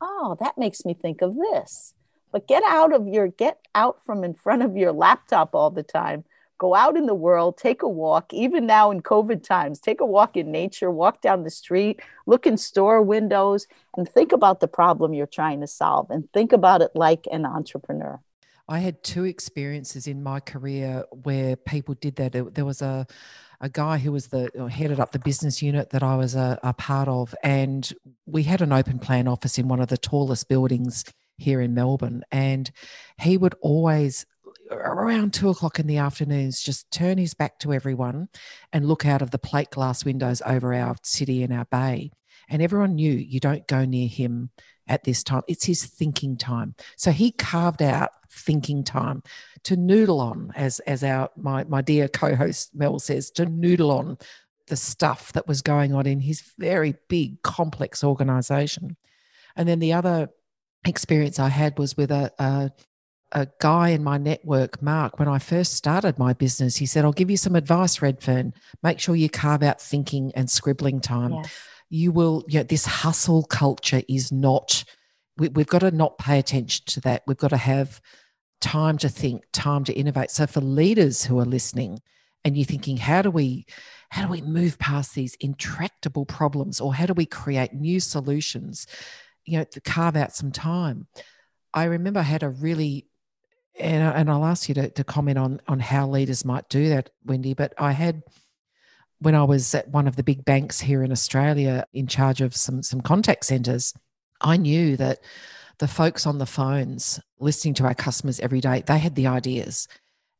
oh, 0.00 0.36
that 0.38 0.58
makes 0.58 0.84
me 0.84 0.94
think 0.94 1.22
of 1.22 1.34
this. 1.34 1.94
But 2.30 2.46
get 2.46 2.62
out 2.64 2.92
of 2.92 3.08
your, 3.08 3.28
get 3.28 3.58
out 3.74 4.04
from 4.04 4.22
in 4.22 4.34
front 4.34 4.62
of 4.62 4.76
your 4.76 4.92
laptop 4.92 5.54
all 5.54 5.70
the 5.70 5.82
time. 5.82 6.24
Go 6.64 6.74
out 6.74 6.96
in 6.96 7.04
the 7.04 7.14
world, 7.14 7.58
take 7.58 7.82
a 7.82 7.88
walk, 7.88 8.32
even 8.32 8.64
now 8.64 8.90
in 8.90 9.02
COVID 9.02 9.42
times, 9.42 9.78
take 9.78 10.00
a 10.00 10.06
walk 10.06 10.34
in 10.34 10.50
nature, 10.50 10.90
walk 10.90 11.20
down 11.20 11.44
the 11.44 11.50
street, 11.50 12.00
look 12.24 12.46
in 12.46 12.56
store 12.56 13.02
windows, 13.02 13.66
and 13.98 14.08
think 14.08 14.32
about 14.32 14.60
the 14.60 14.66
problem 14.66 15.12
you're 15.12 15.26
trying 15.26 15.60
to 15.60 15.66
solve 15.66 16.08
and 16.08 16.26
think 16.32 16.54
about 16.54 16.80
it 16.80 16.92
like 16.94 17.26
an 17.30 17.44
entrepreneur. 17.44 18.18
I 18.66 18.78
had 18.78 19.02
two 19.02 19.24
experiences 19.24 20.06
in 20.06 20.22
my 20.22 20.40
career 20.40 21.04
where 21.10 21.54
people 21.54 21.96
did 21.96 22.16
that. 22.16 22.54
There 22.54 22.64
was 22.64 22.80
a 22.80 23.06
a 23.60 23.68
guy 23.68 23.98
who 23.98 24.10
was 24.10 24.28
the 24.28 24.50
uh, 24.58 24.66
headed 24.66 25.00
up 25.00 25.12
the 25.12 25.18
business 25.18 25.60
unit 25.60 25.90
that 25.90 26.02
I 26.02 26.16
was 26.16 26.34
a, 26.34 26.58
a 26.62 26.72
part 26.72 27.08
of, 27.08 27.34
and 27.42 27.92
we 28.24 28.42
had 28.42 28.62
an 28.62 28.72
open 28.72 28.98
plan 28.98 29.28
office 29.28 29.58
in 29.58 29.68
one 29.68 29.80
of 29.80 29.88
the 29.88 29.98
tallest 29.98 30.48
buildings 30.48 31.04
here 31.36 31.60
in 31.60 31.74
Melbourne, 31.74 32.24
and 32.32 32.70
he 33.20 33.36
would 33.36 33.54
always 33.60 34.24
around 34.74 35.32
two 35.32 35.48
o'clock 35.48 35.78
in 35.78 35.86
the 35.86 35.98
afternoons 35.98 36.62
just 36.62 36.90
turn 36.90 37.18
his 37.18 37.34
back 37.34 37.58
to 37.58 37.72
everyone 37.72 38.28
and 38.72 38.86
look 38.86 39.06
out 39.06 39.22
of 39.22 39.30
the 39.30 39.38
plate 39.38 39.70
glass 39.70 40.04
windows 40.04 40.42
over 40.46 40.74
our 40.74 40.96
city 41.02 41.42
and 41.42 41.52
our 41.52 41.66
bay 41.66 42.10
and 42.48 42.62
everyone 42.62 42.94
knew 42.94 43.12
you 43.12 43.40
don't 43.40 43.66
go 43.66 43.84
near 43.84 44.08
him 44.08 44.50
at 44.86 45.04
this 45.04 45.22
time. 45.22 45.42
It's 45.48 45.64
his 45.64 45.84
thinking 45.84 46.36
time. 46.36 46.74
So 46.96 47.10
he 47.10 47.32
carved 47.32 47.82
out 47.82 48.10
thinking 48.30 48.84
time 48.84 49.22
to 49.64 49.76
noodle 49.76 50.20
on, 50.20 50.52
as 50.56 50.80
as 50.80 51.02
our 51.02 51.30
my 51.36 51.64
my 51.64 51.80
dear 51.80 52.08
co-host 52.08 52.74
Mel 52.74 52.98
says, 52.98 53.30
to 53.32 53.46
noodle 53.46 53.90
on 53.90 54.18
the 54.66 54.76
stuff 54.76 55.32
that 55.32 55.46
was 55.46 55.62
going 55.62 55.94
on 55.94 56.06
in 56.06 56.20
his 56.20 56.42
very 56.58 56.94
big, 57.08 57.42
complex 57.42 58.02
organization. 58.02 58.96
And 59.56 59.68
then 59.68 59.78
the 59.78 59.92
other 59.92 60.30
experience 60.86 61.38
I 61.38 61.48
had 61.48 61.78
was 61.78 61.96
with 61.96 62.10
a, 62.10 62.32
a 62.38 62.70
a 63.34 63.48
guy 63.60 63.90
in 63.90 64.02
my 64.02 64.16
network, 64.16 64.80
Mark, 64.80 65.18
when 65.18 65.28
I 65.28 65.38
first 65.38 65.74
started 65.74 66.18
my 66.18 66.32
business, 66.32 66.76
he 66.76 66.86
said, 66.86 67.04
I'll 67.04 67.12
give 67.12 67.30
you 67.30 67.36
some 67.36 67.56
advice, 67.56 68.00
Redfern. 68.00 68.54
Make 68.82 69.00
sure 69.00 69.16
you 69.16 69.28
carve 69.28 69.62
out 69.62 69.80
thinking 69.80 70.32
and 70.34 70.48
scribbling 70.48 71.00
time. 71.00 71.34
Yes 71.34 71.50
you 71.94 72.10
will, 72.10 72.44
you 72.48 72.58
know, 72.58 72.64
this 72.64 72.86
hustle 72.86 73.44
culture 73.44 74.02
is 74.08 74.32
not, 74.32 74.84
we, 75.36 75.48
we've 75.50 75.68
got 75.68 75.80
to 75.80 75.90
not 75.90 76.18
pay 76.18 76.38
attention 76.40 76.84
to 76.86 77.00
that. 77.02 77.22
We've 77.26 77.36
got 77.36 77.50
to 77.50 77.56
have 77.56 78.00
time 78.60 78.98
to 78.98 79.08
think, 79.08 79.44
time 79.52 79.84
to 79.84 79.92
innovate. 79.92 80.30
So 80.32 80.46
for 80.46 80.60
leaders 80.60 81.24
who 81.24 81.38
are 81.38 81.44
listening, 81.44 82.00
and 82.44 82.56
you're 82.56 82.66
thinking, 82.66 82.96
how 82.96 83.22
do 83.22 83.30
we, 83.30 83.64
how 84.10 84.22
do 84.22 84.28
we 84.28 84.42
move 84.42 84.78
past 84.78 85.14
these 85.14 85.36
intractable 85.40 86.26
problems, 86.26 86.80
or 86.80 86.92
how 86.92 87.06
do 87.06 87.14
we 87.14 87.26
create 87.26 87.72
new 87.72 88.00
solutions? 88.00 88.86
You 89.44 89.58
know, 89.58 89.64
to 89.64 89.80
carve 89.80 90.16
out 90.16 90.34
some 90.34 90.52
time. 90.52 91.06
I 91.72 91.84
remember 91.84 92.20
I 92.20 92.24
had 92.24 92.42
a 92.42 92.48
really 92.48 93.06
and, 93.84 94.16
and 94.16 94.30
I'll 94.30 94.46
ask 94.46 94.68
you 94.68 94.74
to, 94.76 94.90
to 94.90 95.04
comment 95.04 95.38
on 95.38 95.60
on 95.68 95.78
how 95.78 96.08
leaders 96.08 96.44
might 96.44 96.68
do 96.68 96.88
that, 96.88 97.10
Wendy. 97.24 97.54
But 97.54 97.74
I 97.78 97.92
had 97.92 98.22
when 99.20 99.34
I 99.34 99.44
was 99.44 99.74
at 99.74 99.88
one 99.88 100.08
of 100.08 100.16
the 100.16 100.22
big 100.22 100.44
banks 100.44 100.80
here 100.80 101.02
in 101.02 101.12
Australia 101.12 101.86
in 101.92 102.06
charge 102.06 102.40
of 102.40 102.56
some 102.56 102.82
some 102.82 103.02
contact 103.02 103.44
centers, 103.44 103.92
I 104.40 104.56
knew 104.56 104.96
that 104.96 105.20
the 105.78 105.88
folks 105.88 106.26
on 106.26 106.38
the 106.38 106.46
phones 106.46 107.20
listening 107.38 107.74
to 107.74 107.84
our 107.84 107.94
customers 107.94 108.40
every 108.40 108.60
day, 108.60 108.82
they 108.86 108.98
had 108.98 109.14
the 109.16 109.26
ideas. 109.26 109.86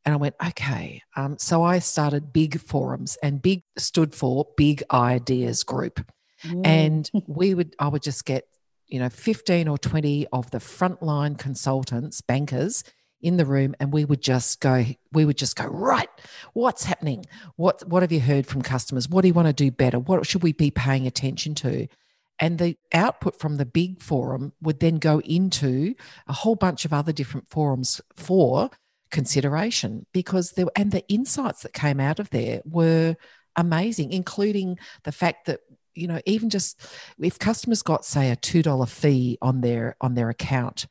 And 0.06 0.12
I 0.12 0.16
went, 0.16 0.34
okay. 0.48 1.02
Um, 1.16 1.38
so 1.38 1.62
I 1.62 1.78
started 1.78 2.32
big 2.32 2.60
forums, 2.60 3.16
and 3.22 3.40
big 3.40 3.62
stood 3.78 4.14
for 4.14 4.46
Big 4.56 4.82
Ideas 4.92 5.64
Group. 5.64 6.06
Mm. 6.42 6.66
And 6.66 7.10
we 7.26 7.54
would, 7.54 7.74
I 7.78 7.88
would 7.88 8.02
just 8.02 8.26
get, 8.26 8.46
you 8.86 8.98
know, 8.98 9.08
15 9.08 9.66
or 9.66 9.78
20 9.78 10.26
of 10.30 10.50
the 10.50 10.58
frontline 10.58 11.38
consultants, 11.38 12.20
bankers 12.20 12.84
in 13.24 13.36
the 13.36 13.46
room 13.46 13.74
and 13.80 13.92
we 13.92 14.04
would 14.04 14.22
just 14.22 14.60
go 14.60 14.84
we 15.12 15.24
would 15.24 15.38
just 15.38 15.56
go 15.56 15.66
right 15.66 16.08
what's 16.52 16.84
happening? 16.84 17.26
What 17.56 17.86
what 17.88 18.02
have 18.02 18.12
you 18.12 18.20
heard 18.20 18.46
from 18.46 18.62
customers? 18.62 19.08
What 19.08 19.22
do 19.22 19.28
you 19.28 19.34
want 19.34 19.48
to 19.48 19.52
do 19.52 19.70
better? 19.70 19.98
What 19.98 20.26
should 20.26 20.42
we 20.42 20.52
be 20.52 20.70
paying 20.70 21.06
attention 21.06 21.54
to? 21.56 21.86
And 22.38 22.58
the 22.58 22.76
output 22.92 23.38
from 23.38 23.56
the 23.56 23.66
big 23.66 24.02
forum 24.02 24.52
would 24.60 24.80
then 24.80 24.96
go 24.96 25.20
into 25.20 25.94
a 26.26 26.32
whole 26.32 26.56
bunch 26.56 26.84
of 26.84 26.92
other 26.92 27.12
different 27.12 27.48
forums 27.48 28.00
for 28.16 28.70
consideration 29.10 30.06
because 30.12 30.52
there 30.52 30.66
and 30.74 30.90
the 30.90 31.06
insights 31.08 31.62
that 31.62 31.72
came 31.72 32.00
out 32.00 32.18
of 32.18 32.30
there 32.30 32.60
were 32.64 33.14
amazing 33.54 34.10
including 34.10 34.76
the 35.04 35.12
fact 35.12 35.46
that 35.46 35.60
you 35.94 36.08
know 36.08 36.20
even 36.26 36.50
just 36.50 36.84
if 37.20 37.38
customers 37.38 37.82
got 37.82 38.04
say 38.04 38.32
a 38.32 38.36
$2 38.36 38.88
fee 38.88 39.38
on 39.40 39.60
their 39.60 39.94
on 40.00 40.14
their 40.14 40.30
account 40.30 40.86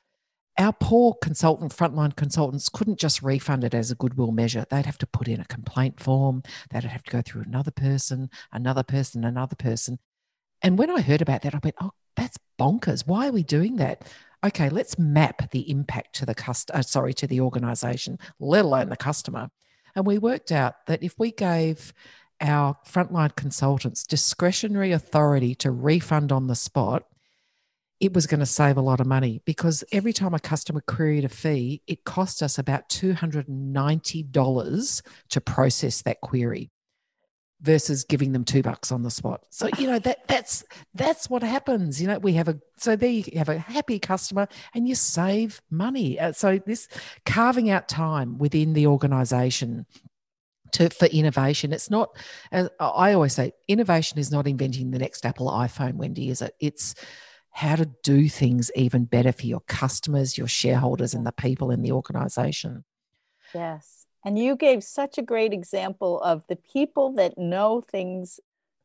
our 0.58 0.74
poor 0.74 1.16
consultant, 1.22 1.76
frontline 1.76 2.16
consultants, 2.16 2.70
couldn't 2.70 3.00
just 3.00 3.24
refund 3.24 3.64
it 3.64 3.74
as 3.74 3.90
a 3.90 3.96
goodwill 3.96 4.32
measure. 4.32 4.66
They'd 4.70 4.86
have 4.86 5.00
to 5.00 5.08
put 5.08 5.28
in 5.28 5.40
a 5.40 5.46
complaint 5.46 6.00
form. 6.00 6.44
They'd 6.70 6.84
have 6.84 7.04
to 7.04 7.12
go 7.12 7.22
through 7.22 7.44
another 7.44 7.72
person, 7.72 8.30
another 8.52 8.84
person, 8.84 9.24
another 9.24 9.56
person. 9.56 9.98
And 10.62 10.78
when 10.78 10.92
I 10.92 11.02
heard 11.02 11.22
about 11.22 11.42
that, 11.42 11.56
I 11.56 11.60
went, 11.64 11.76
oh, 11.82 11.92
that's 12.16 12.38
bonkers. 12.60 13.08
Why 13.08 13.28
are 13.28 13.32
we 13.32 13.44
doing 13.44 13.78
that? 13.78 14.08
Okay, 14.46 14.70
let's 14.70 15.00
map 15.00 15.52
the 15.52 15.70
impact 15.72 16.16
to 16.16 16.26
the 16.26 16.36
customer, 16.36 16.80
uh, 16.80 16.82
sorry, 16.82 17.14
to 17.16 17.28
the 17.28 17.42
organization, 17.42 18.20
let 18.40 18.66
alone 18.66 18.90
the 18.90 18.98
customer. 18.98 19.50
And 19.96 20.06
we 20.06 20.18
worked 20.18 20.52
out 20.52 20.86
that 20.88 21.04
if 21.04 21.18
we 21.18 21.32
gave 21.32 21.94
our 22.42 22.78
frontline 22.86 23.36
consultants 23.36 24.04
discretionary 24.04 24.92
authority 24.92 25.56
to 25.56 25.72
refund 25.72 26.32
on 26.32 26.48
the 26.48 26.56
spot, 26.56 27.06
it 28.04 28.14
was 28.14 28.28
going 28.28 28.42
to 28.42 28.46
save 28.46 28.76
a 28.76 28.82
lot 28.82 29.00
of 29.00 29.08
money 29.08 29.42
because 29.46 29.86
every 29.94 30.12
time 30.12 30.34
a 30.34 30.40
customer 30.40 30.82
queried 30.82 31.24
a 31.24 31.30
fee, 31.30 31.82
it 31.88 32.04
cost 32.04 32.44
us 32.44 32.60
about 32.60 32.90
$290 32.90 35.02
to 35.30 35.42
process 35.42 36.02
that 36.02 36.20
query. 36.20 36.70
versus 37.62 38.04
giving 38.04 38.34
them 38.34 38.44
two 38.44 38.62
bucks 38.62 38.92
on 38.92 39.04
the 39.04 39.10
spot. 39.10 39.46
So 39.50 39.70
you 39.78 39.88
know 39.88 40.00
that 40.00 40.28
that's 40.28 40.66
that's 40.94 41.30
what 41.30 41.44
happens. 41.44 42.02
You 42.02 42.10
know, 42.10 42.20
we 42.20 42.34
have 42.34 42.50
a 42.50 42.60
so 42.76 42.98
there 42.98 43.10
you 43.10 43.24
have 43.38 43.48
a 43.48 43.58
happy 43.58 44.00
customer 44.00 44.50
and 44.76 44.86
you 44.86 44.96
save 44.96 45.62
money. 45.72 46.20
Uh, 46.20 46.34
so 46.34 46.60
this 46.66 46.90
carving 47.26 47.70
out 47.70 47.88
time 47.88 48.38
within 48.38 48.74
the 48.74 48.88
organisation 48.88 49.86
to, 50.74 50.90
for 50.90 51.06
innovation. 51.06 51.72
It's 51.72 51.90
not, 51.90 52.18
as 52.52 52.68
I 52.82 53.14
always 53.14 53.34
say, 53.34 53.54
innovation 53.70 54.20
is 54.20 54.30
not 54.30 54.46
inventing 54.46 54.92
the 54.92 55.00
next 55.00 55.26
Apple 55.26 55.50
iPhone, 55.50 55.94
Wendy, 55.94 56.30
is 56.30 56.42
it? 56.42 56.54
It's 56.60 56.96
how 57.54 57.76
to 57.76 57.86
do 58.04 58.28
things 58.28 58.72
even 58.76 59.06
better 59.06 59.32
for 59.32 59.46
your 59.46 59.62
customers, 59.62 60.38
your 60.38 60.48
shareholders, 60.48 61.14
and 61.14 61.26
the 61.26 61.32
people 61.32 61.72
in 61.72 61.82
the 61.82 61.92
organization. 61.92 62.84
Yes. 63.54 64.06
And 64.26 64.40
you 64.40 64.56
gave 64.56 64.84
such 64.84 65.18
a 65.18 65.22
great 65.22 65.54
example 65.54 66.20
of 66.22 66.44
the 66.48 66.56
people 66.56 67.14
that 67.14 67.38
know 67.38 67.82
things 67.82 68.40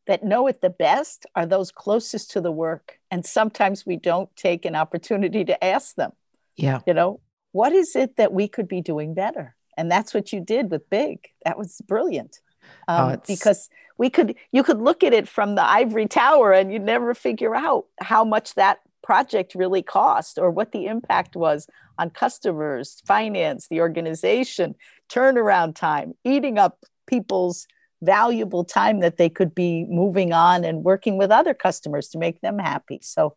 that 0.07 0.25
know 0.25 0.47
it 0.47 0.61
the 0.61 0.71
best 0.71 1.27
are 1.35 1.47
those 1.47 1.71
closest 1.71 2.31
to 2.31 2.41
the 2.41 2.53
work. 2.53 2.99
And 3.11 3.25
sometimes 3.25 3.85
we 3.85 3.97
don't 3.97 4.35
take 4.37 4.65
an 4.65 4.75
opportunity 4.75 5.45
to 5.45 5.65
ask 5.65 5.97
them. 5.97 6.13
Yeah. 6.57 6.81
You 6.87 6.95
know, 6.95 7.21
what 7.53 7.73
is 7.73 7.95
it 7.95 8.17
that 8.17 8.33
we 8.33 8.49
could 8.49 8.69
be 8.69 8.81
doing 8.81 9.15
better? 9.15 9.55
and 9.79 9.91
that's 9.91 10.13
what 10.13 10.33
you 10.33 10.41
did 10.41 10.71
with 10.71 10.91
big 10.91 11.31
that 11.45 11.57
was 11.57 11.81
brilliant 11.87 12.41
um, 12.89 13.13
oh, 13.13 13.23
because 13.27 13.69
we 13.99 14.11
could 14.11 14.35
you 14.53 14.63
could 14.63 14.81
look 14.81 15.03
at 15.03 15.13
it 15.13 15.29
from 15.29 15.55
the 15.55 15.63
ivory 15.63 16.07
tower 16.07 16.53
and 16.53 16.73
you'd 16.73 16.83
never 16.83 17.15
figure 17.15 17.55
out 17.55 17.87
how 18.01 18.25
much 18.25 18.55
that 18.55 18.79
project 19.03 19.55
really 19.55 19.83
cost 19.83 20.39
or 20.39 20.51
what 20.51 20.73
the 20.73 20.87
impact 20.87 21.37
was 21.37 21.67
on 21.99 22.11
customers 22.11 23.03
finance 23.07 23.69
the 23.69 23.81
organization 23.81 24.75
turnaround 25.09 25.75
time 25.75 26.15
eating 26.25 26.59
up 26.59 26.85
people's 27.07 27.67
valuable 28.03 28.65
time 28.65 29.01
that 29.01 29.17
they 29.17 29.29
could 29.29 29.55
be 29.55 29.85
moving 29.89 30.33
on 30.33 30.65
and 30.65 30.85
working 30.85 31.17
with 31.19 31.31
other 31.31 31.55
customers 31.55 32.09
to 32.09 32.19
make 32.19 32.41
them 32.41 32.59
happy. 32.59 33.01
So 33.03 33.37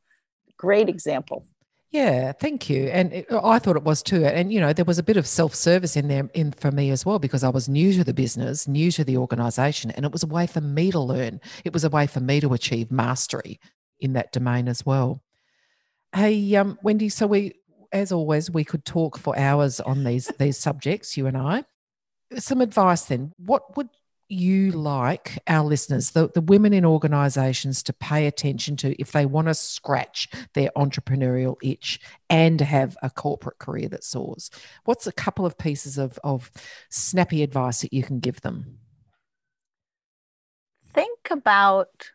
great 0.57 0.89
example 0.89 1.45
yeah, 1.91 2.31
thank 2.31 2.69
you. 2.69 2.85
And 2.85 3.13
it, 3.13 3.27
I 3.31 3.59
thought 3.59 3.75
it 3.75 3.83
was 3.83 4.01
too. 4.01 4.25
And 4.25 4.51
you 4.51 4.59
know, 4.59 4.73
there 4.73 4.85
was 4.85 4.97
a 4.97 5.03
bit 5.03 5.17
of 5.17 5.27
self-service 5.27 5.95
in 5.95 6.07
there 6.07 6.29
in 6.33 6.51
for 6.51 6.71
me 6.71 6.89
as 6.89 7.05
well 7.05 7.19
because 7.19 7.43
I 7.43 7.49
was 7.49 7.69
new 7.69 7.93
to 7.93 8.03
the 8.03 8.13
business, 8.13 8.67
new 8.67 8.91
to 8.91 9.03
the 9.03 9.17
organization, 9.17 9.91
and 9.91 10.05
it 10.05 10.11
was 10.11 10.23
a 10.23 10.27
way 10.27 10.47
for 10.47 10.61
me 10.61 10.91
to 10.91 10.99
learn. 10.99 11.41
It 11.65 11.73
was 11.73 11.83
a 11.83 11.89
way 11.89 12.07
for 12.07 12.19
me 12.21 12.39
to 12.39 12.53
achieve 12.53 12.91
mastery 12.91 13.59
in 13.99 14.13
that 14.13 14.31
domain 14.31 14.67
as 14.67 14.85
well. 14.85 15.21
Hey, 16.13 16.55
um, 16.55 16.79
Wendy, 16.81 17.09
so 17.09 17.27
we 17.27 17.53
as 17.91 18.11
always, 18.11 18.49
we 18.49 18.63
could 18.63 18.85
talk 18.85 19.17
for 19.17 19.37
hours 19.37 19.79
on 19.79 20.03
these 20.03 20.27
these 20.39 20.57
subjects, 20.57 21.17
you 21.17 21.27
and 21.27 21.37
I. 21.37 21.63
Some 22.37 22.61
advice 22.61 23.03
then. 23.03 23.33
What 23.37 23.75
would 23.75 23.89
you 24.31 24.71
like 24.71 25.37
our 25.47 25.65
listeners, 25.65 26.11
the, 26.11 26.29
the 26.29 26.41
women 26.41 26.73
in 26.73 26.85
organizations, 26.85 27.83
to 27.83 27.93
pay 27.93 28.27
attention 28.27 28.75
to 28.77 28.99
if 28.99 29.11
they 29.11 29.25
want 29.25 29.47
to 29.47 29.53
scratch 29.53 30.29
their 30.53 30.69
entrepreneurial 30.75 31.57
itch 31.61 31.99
and 32.29 32.61
have 32.61 32.97
a 33.01 33.09
corporate 33.09 33.59
career 33.59 33.89
that 33.89 34.03
soars? 34.03 34.49
What's 34.85 35.07
a 35.07 35.11
couple 35.11 35.45
of 35.45 35.57
pieces 35.57 35.97
of, 35.97 36.19
of 36.23 36.51
snappy 36.89 37.43
advice 37.43 37.81
that 37.81 37.93
you 37.93 38.03
can 38.03 38.19
give 38.19 38.41
them? 38.41 38.77
Think 40.93 41.19
about 41.29 42.11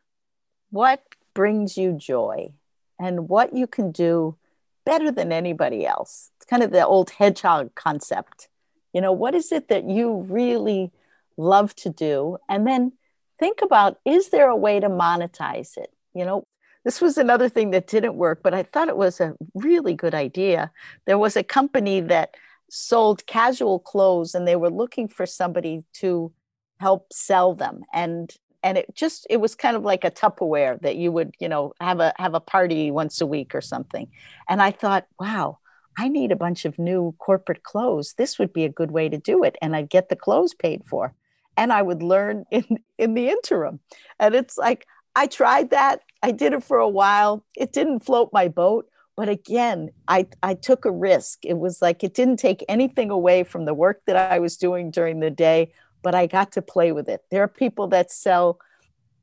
what 0.71 1.03
brings 1.35 1.77
you 1.77 1.93
joy 1.93 2.53
and 2.99 3.29
what 3.29 3.55
you 3.55 3.67
can 3.67 3.93
do 3.93 4.37
better 4.85 5.11
than 5.11 5.33
anybody 5.33 5.87
else. 5.87 6.31
It's 6.37 6.47
kind 6.47 6.63
of 6.63 6.71
the 6.71 6.87
old 6.87 7.11
hedgehog 7.11 7.75
concept. 7.75 8.49
You 8.93 9.01
know, 9.01 9.13
what 9.13 9.35
is 9.35 9.53
it 9.53 9.69
that 9.69 9.85
you 9.85 10.25
really 10.29 10.93
love 11.37 11.75
to 11.77 11.91
do. 11.91 12.39
And 12.49 12.67
then 12.67 12.93
think 13.39 13.61
about 13.63 13.99
is 14.05 14.31
there 14.31 14.49
a 14.49 14.57
way 14.57 14.81
to 14.81 14.89
monetize 14.89 15.77
it? 15.77 15.93
You 16.15 16.25
know, 16.25 16.45
this 16.85 17.01
was 17.01 17.19
another 17.19 17.49
thing 17.49 17.73
that 17.73 17.89
didn't 17.89 18.17
work, 18.17 18.43
but 18.43 18.55
I 18.55 18.63
thought 18.63 18.89
it 18.89 18.97
was 18.97 19.21
a 19.21 19.35
really 19.55 19.95
good 19.95 20.15
idea. 20.15 20.71
There 21.05 21.19
was 21.19 21.37
a 21.37 21.43
company 21.43 22.01
that 22.01 22.35
sold 22.71 23.27
casual 23.27 23.79
clothes 23.79 24.35
and 24.35 24.47
they 24.47 24.57
were 24.57 24.71
looking 24.71 25.09
for 25.09 25.27
somebody 25.27 25.85
to 25.95 26.33
help 26.81 27.13
sell 27.13 27.55
them 27.55 27.83
and 27.93 28.35
and 28.63 28.77
it 28.79 28.95
just 28.95 29.27
it 29.31 29.39
was 29.39 29.55
kind 29.55 29.77
of 29.77 29.85
like 29.85 30.05
a 30.05 30.11
tupperware 30.11 30.81
that 30.83 30.97
you 30.97 31.13
would 31.13 31.35
you 31.39 31.49
know 31.49 31.73
have 31.81 32.01
a 32.01 32.13
have 32.17 32.35
a 32.35 32.41
party 32.41 32.91
once 32.91 33.21
a 33.21 33.27
week 33.27 33.55
or 33.55 33.61
something 33.61 34.09
and 34.49 34.61
i 34.61 34.71
thought 34.71 35.07
wow 35.19 35.59
i 35.97 36.09
need 36.09 36.33
a 36.33 36.37
bunch 36.37 36.65
of 36.65 36.79
new 36.79 37.15
corporate 37.19 37.63
clothes 37.63 38.15
this 38.19 38.39
would 38.39 38.53
be 38.53 38.65
a 38.65 38.69
good 38.69 38.91
way 38.91 39.09
to 39.09 39.17
do 39.17 39.43
it 39.45 39.57
and 39.63 39.75
i'd 39.75 39.89
get 39.89 40.09
the 40.09 40.17
clothes 40.17 40.55
paid 40.55 40.83
for 40.85 41.15
and 41.57 41.73
I 41.73 41.83
would 41.83 42.03
learn 42.03 42.45
in 42.51 42.65
in 42.99 43.15
the 43.15 43.29
interim. 43.29 43.81
And 44.19 44.35
it's 44.35 44.59
like 44.59 44.87
I 45.15 45.27
tried 45.27 45.71
that. 45.71 46.01
I 46.23 46.33
did 46.33 46.53
it 46.53 46.63
for 46.63 46.79
a 46.79 46.89
while. 46.89 47.45
It 47.57 47.73
didn't 47.73 48.01
float 48.01 48.31
my 48.33 48.49
boat, 48.49 48.89
but 49.17 49.29
again, 49.29 49.91
I 50.09 50.27
I 50.43 50.55
took 50.55 50.85
a 50.85 50.91
risk. 50.91 51.41
It 51.45 51.59
was 51.59 51.81
like 51.81 52.05
it 52.05 52.15
didn't 52.15 52.39
take 52.39 52.65
anything 52.69 53.11
away 53.11 53.45
from 53.45 53.65
the 53.65 53.75
work 53.75 54.03
that 54.07 54.17
I 54.17 54.39
was 54.39 54.57
doing 54.57 54.91
during 54.91 55.21
the 55.21 55.31
day, 55.31 55.73
but 56.03 56.15
I 56.15 56.27
got 56.27 56.53
to 56.53 56.63
play 56.63 56.93
with 56.93 57.09
it. 57.09 57.23
There 57.31 57.43
are 57.43 57.49
people 57.49 57.89
that 57.89 58.11
sell 58.11 58.59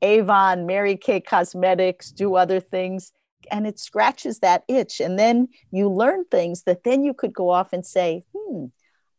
Avon, 0.01 0.65
Mary 0.65 0.97
Kay 0.97 1.21
Cosmetics, 1.21 2.11
do 2.11 2.36
other 2.36 2.59
things, 2.59 3.11
and 3.51 3.65
it 3.65 3.79
scratches 3.79 4.39
that 4.39 4.63
itch. 4.67 4.99
And 4.99 5.17
then 5.17 5.47
you 5.71 5.89
learn 5.89 6.25
things 6.25 6.63
that 6.63 6.84
then 6.84 7.03
you 7.03 7.13
could 7.13 7.34
go 7.34 7.49
off 7.49 7.71
and 7.71 7.86
say, 7.86 8.23
hmm, 8.36 8.65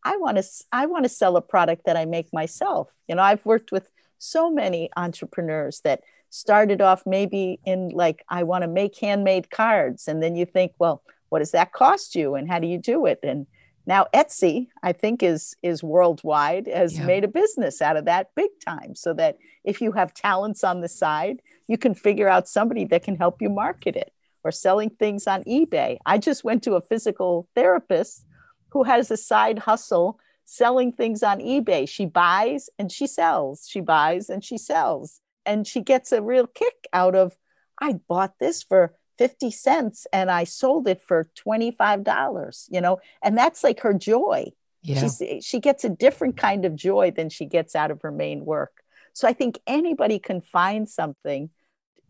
I 0.05 0.17
want 0.17 0.37
to 0.37 0.45
I 0.73 0.87
want 0.87 1.05
to 1.05 1.09
sell 1.09 1.37
a 1.37 1.43
product 1.43 1.87
that 1.87 1.97
I 1.97 2.05
make 2.05 2.33
myself. 2.33 2.93
You 3.09 3.15
know, 3.15 3.23
I've 3.23 3.45
worked 3.47 3.73
with 3.73 3.91
so 4.19 4.51
many 4.51 4.91
entrepreneurs 4.97 5.81
that 5.81 6.03
started 6.31 6.81
off 6.81 7.05
maybe 7.07 7.61
in 7.65 7.91
like 7.91 8.25
I 8.29 8.43
want 8.43 8.63
to 8.63 8.69
make 8.69 8.99
handmade 8.99 9.51
cards 9.51 10.09
and 10.09 10.23
then 10.23 10.35
you 10.35 10.47
think, 10.47 10.73
well, 10.79 11.03
what 11.29 11.39
does 11.39 11.53
that 11.53 11.73
cost 11.73 12.15
you 12.15 12.35
and 12.35 12.51
how 12.51 12.59
do 12.59 12.67
you 12.67 12.79
do 12.79 13.07
it? 13.07 13.21
And 13.23 13.47
now 13.87 14.07
Etsy, 14.15 14.69
I 14.83 14.93
think 14.93 15.23
is 15.23 15.55
is 15.63 15.83
worldwide 15.83 16.67
has 16.67 16.99
yeah. 16.99 17.07
made 17.07 17.25
a 17.25 17.29
business 17.29 17.81
out 17.83 17.97
of 17.97 18.07
that 18.07 18.31
big 18.35 18.51
time 18.65 18.95
so 18.95 19.15
that 19.15 19.39
if 19.63 19.81
you 19.81 19.93
have 19.93 20.15
talents 20.15 20.65
on 20.65 20.81
the 20.81 20.89
side, 20.89 21.41
you 21.67 21.79
can 21.79 21.95
figure 21.95 22.29
out 22.29 22.49
somebody 22.49 22.85
that 22.87 23.05
can 23.05 23.17
help 23.17 23.41
you 23.41 23.49
market 23.49 23.97
it 23.97 24.13
or 24.43 24.51
selling 24.53 24.91
things 24.91 25.27
on 25.27 25.43
eBay. 25.45 25.99
I 26.05 26.19
just 26.19 26.45
went 26.45 26.63
to 26.65 26.75
a 26.75 26.81
physical 26.81 27.49
therapist 27.55 28.27
who 28.75 28.83
has 28.83 29.11
a 29.11 29.17
side 29.17 29.61
hustle 29.61 30.21
selling 30.45 30.93
things 30.93 31.23
on 31.23 31.39
eBay. 31.39 31.89
She 31.89 32.05
buys 32.05 32.69
and 32.79 32.93
she 32.93 33.07
sells. 33.07 33.67
She 33.67 33.81
buys 33.81 34.29
and 34.29 34.45
she 34.45 34.59
sells. 34.59 35.21
And 35.47 35.67
she 35.67 35.81
gets 35.81 36.13
a 36.13 36.21
real 36.21 36.47
kick 36.47 36.87
out 36.93 37.15
of, 37.15 37.37
I 37.81 37.95
bought 38.09 38.39
this 38.39 38.63
for 38.63 38.95
50 39.17 39.51
cents 39.51 40.07
and 40.13 40.31
I 40.31 40.45
sold 40.45 40.89
it 40.89 41.01
for 41.01 41.31
$25, 41.47 42.69
you 42.71 42.81
know, 42.81 42.99
and 43.23 43.39
that's 43.39 43.65
like 43.65 43.81
her 43.81 43.95
joy. 43.95 44.53
Yeah. 44.83 45.01
She's, 45.01 45.23
she 45.43 45.61
gets 45.61 45.85
a 45.85 45.89
different 45.89 46.37
kind 46.37 46.67
of 46.67 46.77
joy 46.77 47.11
than 47.11 47.31
she 47.31 47.47
gets 47.47 47.75
out 47.75 47.91
of 47.91 48.03
her 48.03 48.11
main 48.11 48.45
work. 48.45 48.83
So 49.15 49.29
I 49.29 49.33
think 49.33 49.61
anybody 49.67 50.19
can 50.19 50.41
find 50.41 50.89
something 50.89 51.49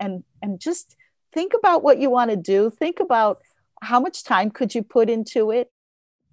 and 0.00 0.24
and 0.42 0.58
just 0.58 0.96
think 1.32 1.52
about 1.54 1.84
what 1.84 1.98
you 1.98 2.10
want 2.10 2.30
to 2.30 2.36
do. 2.36 2.70
Think 2.70 2.98
about 2.98 3.42
how 3.80 4.00
much 4.00 4.24
time 4.24 4.50
could 4.50 4.74
you 4.74 4.82
put 4.82 5.10
into 5.10 5.50
it? 5.50 5.70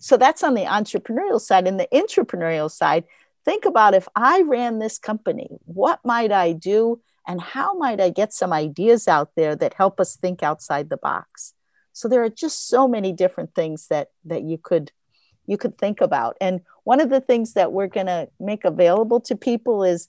So 0.01 0.17
that's 0.17 0.43
on 0.43 0.55
the 0.55 0.65
entrepreneurial 0.65 1.39
side. 1.39 1.67
And 1.67 1.79
the 1.79 1.87
intrapreneurial 1.93 2.71
side, 2.71 3.05
think 3.45 3.65
about 3.65 3.93
if 3.93 4.07
I 4.15 4.41
ran 4.41 4.79
this 4.79 4.97
company, 4.97 5.47
what 5.65 5.99
might 6.03 6.31
I 6.31 6.53
do? 6.53 6.99
And 7.27 7.39
how 7.39 7.75
might 7.75 8.01
I 8.01 8.09
get 8.09 8.33
some 8.33 8.51
ideas 8.51 9.07
out 9.07 9.31
there 9.35 9.55
that 9.55 9.75
help 9.75 9.99
us 9.99 10.15
think 10.15 10.41
outside 10.41 10.89
the 10.89 10.97
box? 10.97 11.53
So 11.93 12.07
there 12.07 12.23
are 12.23 12.29
just 12.29 12.67
so 12.67 12.87
many 12.87 13.13
different 13.13 13.53
things 13.53 13.87
that 13.87 14.09
that 14.25 14.41
you 14.41 14.57
could 14.57 14.91
you 15.45 15.57
could 15.57 15.77
think 15.77 16.01
about. 16.01 16.35
And 16.41 16.61
one 16.83 16.99
of 16.99 17.09
the 17.09 17.21
things 17.21 17.53
that 17.53 17.71
we're 17.71 17.87
going 17.87 18.07
to 18.07 18.27
make 18.39 18.65
available 18.65 19.19
to 19.21 19.35
people 19.35 19.83
is 19.83 20.07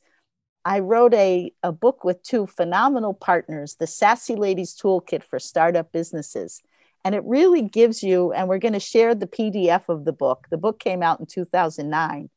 I 0.65 0.79
wrote 0.79 1.13
a, 1.13 1.53
a 1.63 1.73
book 1.73 2.03
with 2.03 2.23
two 2.23 2.47
phenomenal 2.47 3.13
partners, 3.13 3.75
the 3.75 3.87
Sassy 3.87 4.37
Ladies 4.37 4.75
Toolkit 4.75 5.23
for 5.23 5.39
Startup 5.39 5.91
Businesses. 5.93 6.63
And 7.05 7.15
it 7.15 7.23
really 7.25 7.63
gives 7.63 8.03
you, 8.03 8.33
and 8.33 8.49
we're 8.49 8.59
going 8.59 8.75
to 8.75 8.81
share 8.81 9.15
the 9.15 9.27
PDF 9.27 9.89
of 9.89 10.05
the 10.05 10.13
book. 10.13 10.47
The 10.51 10.59
book 10.59 10.79
came 10.79 11.03
out 11.03 11.19
in 11.19 11.27
2009, 11.27 12.31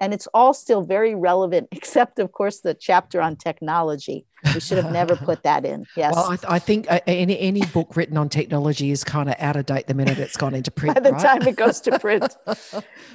and 0.00 0.14
it's 0.14 0.26
all 0.34 0.54
still 0.54 0.82
very 0.82 1.14
relevant, 1.14 1.68
except, 1.72 2.18
of 2.18 2.32
course, 2.32 2.60
the 2.60 2.74
chapter 2.74 3.20
on 3.20 3.36
technology. 3.36 4.26
We 4.54 4.60
should 4.60 4.78
have 4.78 4.92
never 4.92 5.16
put 5.16 5.42
that 5.42 5.64
in. 5.64 5.84
Yes. 5.96 6.14
Well, 6.14 6.30
I, 6.30 6.36
th- 6.36 6.44
I 6.48 6.58
think 6.60 6.90
uh, 6.90 7.00
any, 7.06 7.38
any 7.40 7.62
book 7.66 7.96
written 7.96 8.16
on 8.16 8.28
technology 8.28 8.92
is 8.92 9.02
kind 9.02 9.28
of 9.28 9.34
out 9.38 9.56
of 9.56 9.66
date 9.66 9.88
the 9.88 9.94
minute 9.94 10.18
it's 10.18 10.36
gone 10.36 10.54
into 10.54 10.70
print. 10.70 10.94
By 10.96 11.00
the 11.00 11.12
right? 11.12 11.22
time 11.22 11.42
it 11.42 11.56
goes 11.56 11.80
to 11.82 11.98
print, 11.98 12.36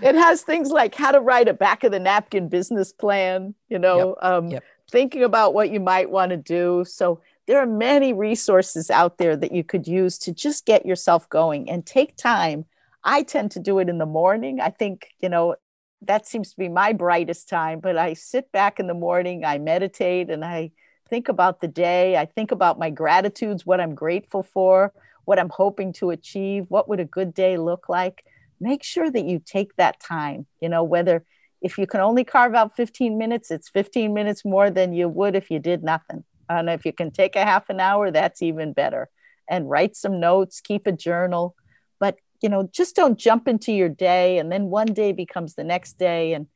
it 0.02 0.16
has 0.16 0.42
things 0.42 0.70
like 0.70 0.96
how 0.96 1.12
to 1.12 1.22
write 1.22 1.48
a 1.48 1.54
back 1.54 1.84
of 1.84 1.92
the 1.92 2.00
napkin 2.00 2.50
business 2.50 2.92
plan, 2.92 3.56
you 3.70 3.80
know, 3.80 4.18
yep. 4.22 4.32
Um, 4.34 4.48
yep. 4.50 4.64
thinking 4.92 5.24
about 5.24 5.54
what 5.54 5.70
you 5.70 5.80
might 5.80 6.10
want 6.10 6.32
to 6.32 6.38
do. 6.38 6.84
So, 6.86 7.22
there 7.48 7.60
are 7.60 7.66
many 7.66 8.14
resources 8.14 8.90
out 8.90 9.18
there 9.18 9.36
that 9.36 9.52
you 9.52 9.64
could 9.64 9.88
use 9.88 10.18
to 10.20 10.34
just 10.34 10.66
get 10.66 10.86
yourself 10.86 11.28
going 11.30 11.70
and 11.70 11.86
take 11.86 12.16
time. 12.16 12.66
I 13.04 13.24
tend 13.24 13.52
to 13.52 13.60
do 13.60 13.80
it 13.80 13.90
in 13.90 13.98
the 13.98 14.06
morning. 14.06 14.62
I 14.62 14.70
think, 14.70 15.10
you 15.20 15.30
know, 15.30 15.56
that 16.02 16.26
seems 16.28 16.52
to 16.52 16.58
be 16.58 16.70
my 16.70 16.94
brightest 16.94 17.50
time. 17.50 17.80
But 17.80 17.98
I 17.98 18.14
sit 18.14 18.52
back 18.52 18.80
in 18.80 18.88
the 18.88 18.94
morning, 18.94 19.44
I 19.44 19.58
meditate, 19.58 20.30
and 20.30 20.44
I 20.44 20.72
think 21.10 21.28
about 21.28 21.60
the 21.60 21.68
day. 21.68 22.18
I 22.18 22.26
think 22.26 22.52
about 22.52 22.80
my 22.80 22.90
gratitudes, 22.90 23.66
what 23.66 23.82
I'm 23.82 23.94
grateful 23.94 24.44
for, 24.44 24.94
what 25.26 25.40
I'm 25.40 25.50
hoping 25.50 25.94
to 25.94 26.12
achieve, 26.12 26.66
what 26.70 26.88
would 26.88 27.00
a 27.00 27.06
good 27.06 27.34
day 27.34 27.58
look 27.58 27.90
like. 27.90 28.24
Make 28.60 28.84
sure 28.84 29.12
that 29.12 29.26
you 29.26 29.42
take 29.46 29.76
that 29.76 30.00
time, 30.00 30.46
you 30.62 30.70
know, 30.70 30.84
whether 30.84 31.26
if 31.62 31.78
you 31.78 31.88
can 31.88 32.02
only 32.02 32.24
carve 32.24 32.56
out 32.56 32.76
15 32.76 33.18
minutes, 33.18 33.52
it's 33.52 33.70
15 33.70 34.14
minutes 34.14 34.44
more 34.46 34.70
than 34.70 34.94
you 34.94 35.08
would 35.08 35.36
if 35.36 35.50
you 35.50 35.60
did 35.60 35.84
nothing. 35.84 36.24
And 36.50 36.70
if 36.70 36.86
you 36.86 36.94
can 36.94 37.12
take 37.12 37.36
a 37.36 37.46
half 37.46 37.70
an 37.70 37.80
hour, 37.80 38.12
that's 38.12 38.42
even 38.42 38.74
better. 38.74 39.10
And 39.50 39.70
write 39.70 39.96
some 39.96 40.20
notes, 40.20 40.62
keep 40.62 40.88
a 40.88 40.92
journal. 40.92 41.56
But, 42.00 42.18
you 42.42 42.50
know, 42.50 42.70
just 42.72 42.96
don't 42.96 43.18
jump 43.18 43.48
into 43.48 43.72
your 43.72 43.90
day 43.90 44.38
and 44.38 44.52
then 44.52 44.66
one 44.66 44.88
day 44.88 45.12
becomes 45.12 45.56
the 45.56 45.64
next 45.64 45.94
day. 45.98 46.34
And 46.34 46.48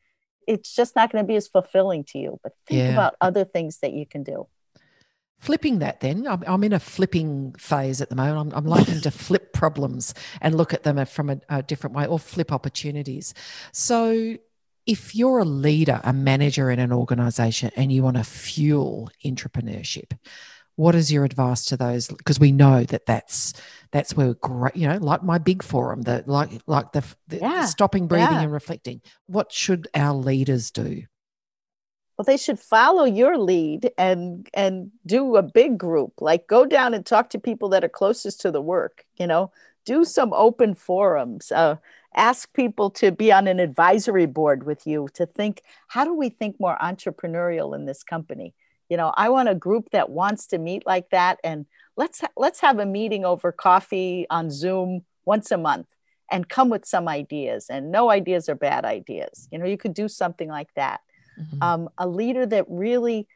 it's 0.48 0.74
just 0.74 0.96
not 0.96 1.12
going 1.12 1.24
to 1.24 1.28
be 1.28 1.36
as 1.36 1.48
fulfilling 1.48 2.04
to 2.06 2.18
you. 2.18 2.40
But 2.44 2.54
think 2.66 2.80
yeah. 2.80 2.94
about 2.94 3.16
other 3.22 3.44
things 3.44 3.80
that 3.80 3.94
you 3.94 4.06
can 4.06 4.24
do. 4.24 4.48
Flipping 5.40 5.80
that, 5.80 6.00
then 6.00 6.26
I'm, 6.26 6.44
I'm 6.48 6.64
in 6.64 6.74
a 6.74 6.80
flipping 6.80 7.54
phase 7.60 8.02
at 8.02 8.10
the 8.10 8.16
moment. 8.16 8.54
I'm, 8.54 8.58
I'm 8.58 8.66
liking 8.66 9.02
to 9.02 9.12
flip 9.12 9.54
problems 9.54 10.16
and 10.42 10.56
look 10.56 10.74
at 10.74 10.82
them 10.82 11.06
from 11.06 11.30
a, 11.30 11.40
a 11.48 11.62
different 11.62 11.96
way, 11.96 12.08
or 12.08 12.18
flip 12.18 12.52
opportunities. 12.52 13.36
So, 13.72 14.38
if 14.88 15.14
you're 15.14 15.40
a 15.40 15.46
leader, 15.46 16.00
a 16.04 16.14
manager 16.14 16.72
in 16.72 16.80
an 16.80 16.94
organization, 16.94 17.72
and 17.76 17.92
you 17.92 18.02
want 18.02 18.18
to 18.18 18.24
fuel 18.24 19.12
entrepreneurship, 19.24 20.18
what 20.78 20.96
is 20.96 21.12
your 21.12 21.26
advice 21.26 21.66
to 21.66 21.78
those? 21.78 22.08
Because 22.08 22.40
we 22.40 22.52
know 22.52 22.84
that 22.86 23.06
that's 23.06 23.54
that's 23.92 24.16
where 24.16 24.34
great, 24.36 24.76
you 24.76 24.88
know, 24.88 24.98
like 24.98 25.24
my 25.24 25.40
big 25.40 25.62
forum, 25.62 26.04
the 26.04 26.24
like 26.26 26.52
like 26.68 26.94
the, 26.94 27.04
the 27.28 27.38
yeah, 27.38 27.66
stopping, 27.66 28.08
breathing, 28.08 28.32
yeah. 28.32 28.42
and 28.44 28.52
reflecting. 28.52 29.02
What 29.26 29.52
should 29.52 29.88
our 29.94 30.14
leaders 30.14 30.72
do? 30.72 31.04
Well, 32.18 32.26
they 32.26 32.38
should 32.38 32.60
follow 32.60 33.04
your 33.04 33.38
lead 33.38 33.92
and 33.98 34.48
and 34.54 34.92
do 35.06 35.36
a 35.36 35.44
big 35.44 35.78
group. 35.78 36.14
Like 36.22 36.48
go 36.48 36.66
down 36.66 36.94
and 36.94 37.06
talk 37.06 37.32
to 37.32 37.40
people 37.40 37.70
that 37.70 37.84
are 37.84 37.90
closest 37.90 38.42
to 38.42 38.52
the 38.52 38.62
work. 38.62 39.04
You 39.18 39.28
know, 39.28 39.52
do 39.86 40.06
some 40.06 40.32
open 40.32 40.76
forums. 40.76 41.52
Uh, 41.52 41.78
ask 42.16 42.51
people 42.53 42.89
to 42.89 43.12
be 43.12 43.32
on 43.32 43.47
an 43.47 43.60
advisory 43.60 44.26
board 44.26 44.64
with 44.64 44.88
you 44.88 45.08
to 45.14 45.26
think 45.26 45.62
how 45.88 46.03
do 46.03 46.14
we 46.14 46.30
think 46.30 46.60
more 46.60 46.78
entrepreneurial 46.82 47.76
in 47.76 47.86
this 47.86 48.03
company? 48.03 48.53
You 48.89 48.95
know 48.95 49.12
i 49.18 49.28
want 49.28 49.49
a 49.49 49.55
group 49.55 49.89
that 49.91 50.10
wants 50.10 50.47
to 50.47 50.58
meet 50.58 50.86
like 50.86 51.10
that 51.10 51.39
and 51.43 51.66
let's 51.97 52.22
let's 52.38 52.62
have 52.62 52.80
a 52.80 52.86
meeting 52.86 53.26
over 53.26 53.51
coffee 53.51 54.26
on 54.30 54.49
zoom 54.49 55.03
once 55.26 55.51
a 55.51 55.58
month 55.58 55.88
and 56.32 56.47
come 56.47 56.70
with 56.70 56.86
some 56.86 57.08
ideas 57.08 57.68
and 57.70 57.91
no 57.91 58.10
ideas 58.10 58.49
are 58.49 58.55
bad 58.55 58.86
ideas. 58.86 59.47
You 59.51 59.60
know 59.60 59.66
you 59.66 59.78
could 59.78 59.93
do 59.93 60.08
something 60.08 60.49
like 60.49 60.74
that. 60.76 61.01
Mm-hmm. 61.39 61.62
um, 61.62 61.89
a 61.99 62.08
leader 62.08 62.47
that 62.47 62.66
really 62.68 63.28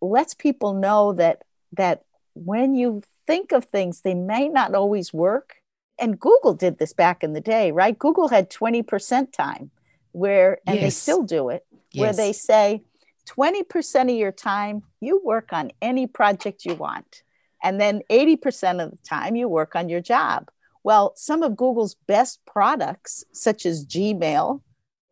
lets 0.00 0.32
people 0.32 0.72
know 0.72 1.12
that 1.12 1.42
that 1.72 2.04
when 2.32 2.74
you 2.74 3.02
think 3.26 3.52
of 3.52 3.66
things 3.66 4.00
they 4.00 4.14
may 4.14 4.48
not 4.48 4.74
always 4.74 5.12
work 5.12 5.56
and 5.98 6.18
Google 6.18 6.54
did 6.54 6.78
this 6.78 6.92
back 6.92 7.22
in 7.22 7.32
the 7.32 7.40
day, 7.40 7.70
right? 7.70 7.98
Google 7.98 8.28
had 8.28 8.50
20% 8.50 9.32
time 9.32 9.70
where, 10.12 10.58
and 10.66 10.76
yes. 10.76 10.84
they 10.84 10.90
still 10.90 11.22
do 11.22 11.48
it, 11.50 11.66
yes. 11.92 12.00
where 12.00 12.12
they 12.12 12.32
say 12.32 12.82
20% 13.28 14.02
of 14.02 14.16
your 14.16 14.32
time 14.32 14.82
you 15.00 15.20
work 15.24 15.52
on 15.52 15.70
any 15.80 16.06
project 16.06 16.64
you 16.64 16.74
want. 16.74 17.22
And 17.62 17.80
then 17.80 18.02
80% 18.10 18.84
of 18.84 18.90
the 18.90 18.98
time 19.08 19.36
you 19.36 19.48
work 19.48 19.74
on 19.74 19.88
your 19.88 20.02
job. 20.02 20.50
Well, 20.82 21.14
some 21.16 21.42
of 21.42 21.56
Google's 21.56 21.94
best 22.06 22.40
products, 22.44 23.24
such 23.32 23.64
as 23.64 23.86
Gmail, 23.86 24.60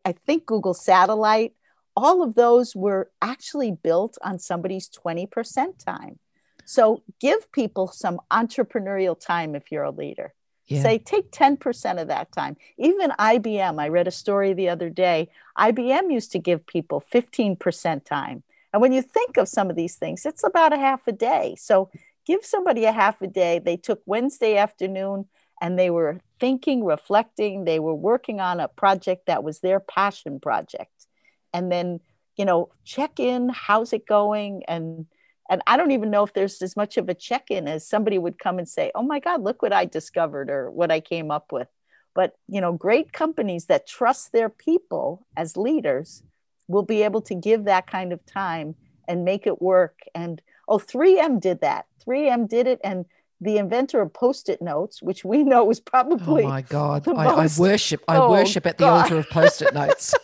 I 0.05 0.11
think 0.11 0.45
Google 0.45 0.75
Satellite, 0.75 1.53
all 1.95 2.21
of 2.21 2.35
those 2.35 2.75
were 2.75 3.09
actually 3.21 3.71
built 3.71 4.17
on 4.21 4.37
somebody's 4.37 4.89
20% 4.89 5.83
time. 5.83 6.19
So 6.65 7.03
give 7.19 7.51
people 7.51 7.87
some 7.87 8.19
entrepreneurial 8.31 9.19
time 9.19 9.55
if 9.55 9.71
you're 9.71 9.83
a 9.83 9.91
leader. 9.91 10.33
Yeah. 10.67 10.81
Say, 10.81 10.97
take 10.97 11.31
10% 11.31 12.01
of 12.01 12.07
that 12.07 12.31
time. 12.31 12.55
Even 12.77 13.11
IBM, 13.11 13.81
I 13.81 13.89
read 13.89 14.07
a 14.07 14.11
story 14.11 14.53
the 14.53 14.69
other 14.69 14.89
day. 14.89 15.29
IBM 15.57 16.11
used 16.11 16.31
to 16.31 16.39
give 16.39 16.65
people 16.65 17.03
15% 17.13 18.05
time. 18.05 18.43
And 18.71 18.81
when 18.81 18.93
you 18.93 19.01
think 19.01 19.37
of 19.37 19.47
some 19.47 19.69
of 19.69 19.75
these 19.75 19.95
things, 19.95 20.25
it's 20.25 20.43
about 20.43 20.73
a 20.73 20.77
half 20.77 21.07
a 21.07 21.11
day. 21.11 21.55
So 21.59 21.89
give 22.25 22.45
somebody 22.45 22.85
a 22.85 22.91
half 22.91 23.21
a 23.21 23.27
day. 23.27 23.59
They 23.59 23.77
took 23.77 24.01
Wednesday 24.05 24.57
afternoon 24.57 25.25
and 25.61 25.77
they 25.77 25.89
were 25.89 26.19
thinking, 26.39 26.83
reflecting, 26.83 27.65
they 27.65 27.79
were 27.79 27.93
working 27.93 28.39
on 28.39 28.59
a 28.59 28.67
project 28.67 29.27
that 29.27 29.43
was 29.43 29.59
their 29.59 29.79
passion 29.79 30.39
project. 30.39 31.07
And 31.53 31.71
then, 31.71 31.99
you 32.35 32.45
know, 32.45 32.69
check 32.83 33.19
in, 33.19 33.49
how's 33.49 33.93
it 33.93 34.07
going? 34.07 34.63
And 34.67 35.05
and 35.53 35.61
I 35.67 35.77
don't 35.77 35.91
even 35.91 36.09
know 36.09 36.23
if 36.23 36.33
there's 36.33 36.61
as 36.63 36.75
much 36.75 36.97
of 36.97 37.09
a 37.09 37.13
check 37.13 37.51
in 37.51 37.67
as 37.67 37.87
somebody 37.87 38.17
would 38.17 38.39
come 38.39 38.57
and 38.57 38.67
say, 38.67 38.91
oh 38.95 39.03
my 39.03 39.19
God, 39.19 39.43
look 39.43 39.61
what 39.61 39.71
I 39.71 39.85
discovered 39.85 40.49
or 40.49 40.71
what 40.71 40.91
I 40.91 40.99
came 40.99 41.29
up 41.29 41.51
with. 41.51 41.67
But, 42.15 42.35
you 42.47 42.59
know, 42.59 42.73
great 42.73 43.13
companies 43.13 43.67
that 43.67 43.87
trust 43.87 44.31
their 44.31 44.49
people 44.49 45.27
as 45.37 45.55
leaders 45.55 46.23
will 46.67 46.81
be 46.81 47.03
able 47.03 47.21
to 47.21 47.35
give 47.35 47.65
that 47.65 47.85
kind 47.85 48.11
of 48.11 48.25
time 48.25 48.73
and 49.07 49.25
make 49.25 49.45
it 49.45 49.61
work. 49.61 49.99
And 50.15 50.41
oh, 50.67 50.79
3M 50.79 51.39
did 51.39 51.61
that. 51.61 51.85
3M 52.07 52.49
did 52.49 52.65
it. 52.65 52.79
And 52.83 53.05
the 53.39 53.57
inventor 53.57 54.01
of 54.01 54.11
post-it 54.11 54.59
notes, 54.59 55.03
which 55.03 55.23
we 55.23 55.43
know 55.43 55.65
was 55.65 55.79
oh 55.79 55.83
probably 55.85 56.43
oh 56.43 56.47
my 56.49 56.61
god, 56.61 57.07
I, 57.07 57.25
I, 57.25 57.49
worship, 57.59 58.03
I 58.07 58.17
oh 58.17 58.31
worship 58.31 58.65
at 58.65 58.77
the 58.77 58.85
god. 58.85 59.03
altar 59.03 59.17
of 59.17 59.29
post-it 59.29 59.73
notes. 59.73 60.15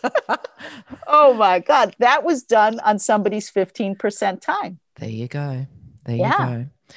oh 1.06 1.34
my 1.34 1.58
god, 1.58 1.94
that 1.98 2.24
was 2.24 2.42
done 2.42 2.80
on 2.80 2.98
somebody's 2.98 3.50
fifteen 3.50 3.94
percent 3.94 4.40
time. 4.40 4.78
There 5.00 5.08
you 5.08 5.28
go. 5.28 5.66
There 6.04 6.16
yeah. 6.16 6.50
you 6.50 6.64
go. 6.64 6.94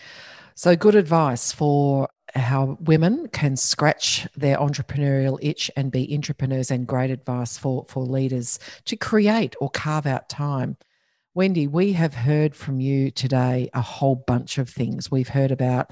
So, 0.56 0.76
good 0.76 0.96
advice 0.96 1.52
for 1.52 2.10
how 2.36 2.78
women 2.82 3.28
can 3.30 3.56
scratch 3.56 4.28
their 4.36 4.58
entrepreneurial 4.58 5.40
itch 5.42 5.72
and 5.76 5.92
be 5.92 6.14
entrepreneurs, 6.14 6.70
and 6.70 6.86
great 6.86 7.12
advice 7.12 7.58
for, 7.58 7.86
for 7.88 8.04
leaders 8.04 8.60
to 8.86 8.96
create 8.96 9.56
or 9.62 9.70
carve 9.70 10.06
out 10.06 10.30
time. 10.30 10.78
Wendy, 11.34 11.66
we 11.68 11.94
have 11.94 12.14
heard 12.14 12.56
from 12.56 12.80
you 12.80 13.10
today 13.10 13.70
a 13.74 13.82
whole 13.82 14.16
bunch 14.16 14.58
of 14.58 14.70
things. 14.70 15.10
We've 15.10 15.30
heard 15.30 15.52
about 15.52 15.92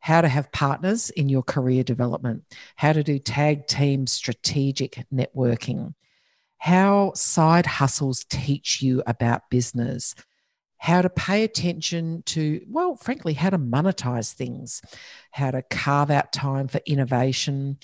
how 0.00 0.20
to 0.20 0.28
have 0.28 0.50
partners 0.50 1.10
in 1.10 1.28
your 1.28 1.42
career 1.42 1.84
development, 1.84 2.42
how 2.74 2.92
to 2.92 3.04
do 3.04 3.18
tag 3.18 3.68
team 3.68 4.06
strategic 4.06 5.04
networking, 5.14 5.94
how 6.58 7.12
side 7.14 7.66
hustles 7.66 8.24
teach 8.28 8.82
you 8.82 9.02
about 9.06 9.48
business, 9.50 10.16
how 10.82 11.00
to 11.00 11.08
pay 11.08 11.44
attention 11.44 12.24
to, 12.26 12.60
well, 12.68 12.96
frankly, 12.96 13.34
how 13.34 13.48
to 13.48 13.56
monetize 13.56 14.32
things, 14.32 14.82
how 15.30 15.48
to 15.48 15.62
carve 15.62 16.10
out 16.10 16.32
time 16.32 16.66
for 16.66 16.80
innovation. 16.84 17.78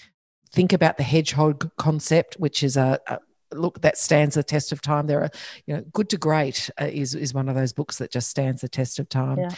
Think 0.53 0.73
about 0.73 0.97
the 0.97 1.05
hedgehog 1.05 1.71
concept, 1.77 2.35
which 2.41 2.65
is 2.65 2.77
a, 2.77 2.99
a 3.07 3.21
look 3.53 3.83
that 3.83 3.99
stands 3.99 4.35
the 4.35 4.43
test 4.43 4.73
of 4.73 4.83
time. 4.83 5.07
There 5.07 5.21
are, 5.21 5.31
you 5.65 5.77
know, 5.77 5.85
Good 5.93 6.11
to 6.11 6.17
Great 6.17 6.71
uh, 6.81 6.87
is 6.87 7.15
is 7.15 7.33
one 7.33 7.49
of 7.49 7.55
those 7.55 7.73
books 7.73 7.99
that 7.99 8.11
just 8.11 8.31
stands 8.31 8.63
the 8.63 8.69
test 8.69 8.99
of 8.99 9.09
time. 9.09 9.39
Yeah. 9.39 9.51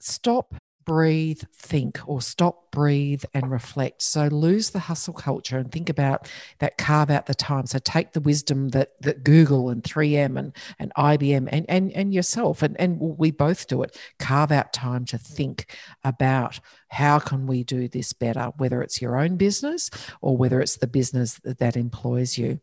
Stop 0.00 0.54
breathe, 0.84 1.42
think, 1.54 2.00
or 2.06 2.20
stop, 2.20 2.70
breathe, 2.70 3.24
and 3.34 3.50
reflect. 3.50 4.02
So 4.02 4.26
lose 4.26 4.70
the 4.70 4.78
hustle 4.78 5.14
culture 5.14 5.58
and 5.58 5.70
think 5.70 5.88
about 5.88 6.30
that, 6.58 6.78
carve 6.78 7.10
out 7.10 7.26
the 7.26 7.34
time. 7.34 7.66
So 7.66 7.78
take 7.78 8.12
the 8.12 8.20
wisdom 8.20 8.68
that 8.70 8.92
that 9.00 9.24
Google 9.24 9.70
and 9.70 9.82
3M 9.82 10.38
and, 10.38 10.56
and 10.78 10.92
IBM 10.96 11.48
and, 11.50 11.66
and, 11.68 11.92
and 11.92 12.14
yourself, 12.14 12.62
and, 12.62 12.78
and 12.80 12.98
we 13.00 13.30
both 13.30 13.68
do 13.68 13.82
it, 13.82 13.96
carve 14.18 14.52
out 14.52 14.72
time 14.72 15.04
to 15.06 15.18
think 15.18 15.76
about 16.04 16.60
how 16.88 17.18
can 17.18 17.46
we 17.46 17.64
do 17.64 17.88
this 17.88 18.12
better, 18.12 18.52
whether 18.56 18.82
it's 18.82 19.00
your 19.00 19.18
own 19.18 19.36
business 19.36 19.90
or 20.20 20.36
whether 20.36 20.60
it's 20.60 20.76
the 20.76 20.86
business 20.86 21.40
that 21.44 21.76
employs 21.76 22.36
you. 22.36 22.60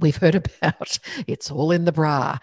We've 0.00 0.16
heard 0.16 0.34
about 0.62 0.98
it's 1.26 1.50
all 1.50 1.72
in 1.72 1.84
the 1.84 1.92
bra 1.92 2.38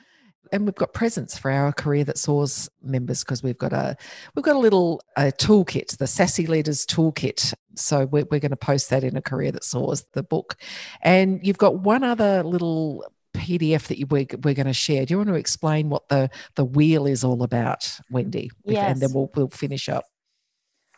and 0.51 0.65
we've 0.65 0.75
got 0.75 0.93
presents 0.93 1.37
for 1.37 1.51
our 1.51 1.71
career 1.71 2.03
that 2.05 2.17
soars 2.17 2.69
members 2.81 3.23
because 3.23 3.43
we've 3.43 3.57
got 3.57 3.73
a 3.73 3.95
we've 4.35 4.43
got 4.43 4.55
a 4.55 4.59
little 4.59 5.01
a 5.15 5.31
toolkit 5.31 5.97
the 5.97 6.07
sassy 6.07 6.47
leaders 6.47 6.85
toolkit. 6.85 7.53
So 7.75 8.05
we're, 8.05 8.25
we're 8.29 8.39
going 8.39 8.51
to 8.51 8.57
post 8.57 8.89
that 8.89 9.03
in 9.03 9.15
a 9.15 9.21
career 9.21 9.51
that 9.53 9.63
soars 9.63 10.05
the 10.13 10.23
book. 10.23 10.57
And 11.01 11.39
you've 11.45 11.57
got 11.57 11.79
one 11.79 12.03
other 12.03 12.43
little 12.43 13.05
pdf 13.33 13.87
that 13.87 13.99
you, 13.99 14.05
we're, 14.07 14.25
we're 14.43 14.53
going 14.53 14.65
to 14.65 14.73
share. 14.73 15.05
Do 15.05 15.13
you 15.13 15.17
want 15.17 15.29
to 15.29 15.35
explain 15.35 15.89
what 15.89 16.09
the 16.09 16.29
the 16.55 16.65
wheel 16.65 17.05
is 17.05 17.23
all 17.23 17.43
about 17.43 17.99
wendy? 18.09 18.51
Yes. 18.65 18.91
and 18.91 19.01
then 19.01 19.13
we'll, 19.13 19.31
we'll 19.35 19.49
finish 19.49 19.87
up. 19.87 20.05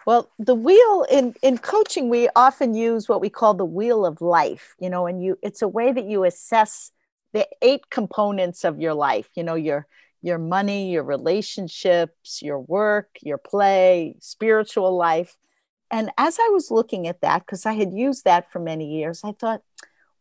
Well, 0.08 0.32
the 0.40 0.56
wheel 0.56 1.06
in, 1.12 1.36
in 1.44 1.60
coaching, 1.60 2.10
we 2.10 2.28
often 2.36 2.74
use 2.74 3.08
what 3.08 3.22
we 3.22 3.30
call 3.30 3.54
the 3.54 3.66
wheel 3.66 4.04
of 4.04 4.20
life, 4.20 4.74
you 4.80 4.90
know, 4.90 5.06
and 5.06 5.24
you 5.24 5.38
it's 5.44 5.62
a 5.62 5.68
way 5.68 5.92
that 5.92 6.06
you 6.06 6.24
assess 6.24 6.92
the 7.34 7.48
eight 7.62 7.90
components 7.90 8.64
of 8.64 8.80
your 8.80 8.94
life 8.94 9.30
you 9.36 9.44
know 9.44 9.56
your 9.56 9.88
your 10.22 10.38
money 10.38 10.92
your 10.92 11.04
relationships 11.04 12.42
your 12.42 12.60
work 12.60 13.10
your 13.22 13.38
play 13.38 14.16
spiritual 14.20 14.96
life 14.96 15.38
and 15.90 16.12
as 16.18 16.38
i 16.40 16.50
was 16.50 16.72
looking 16.72 17.08
at 17.08 17.22
that 17.22 17.40
because 17.46 17.66
i 17.66 17.74
had 17.74 17.94
used 17.94 18.24
that 18.26 18.52
for 18.52 18.60
many 18.60 18.98
years 18.98 19.22
i 19.24 19.32
thought 19.32 19.62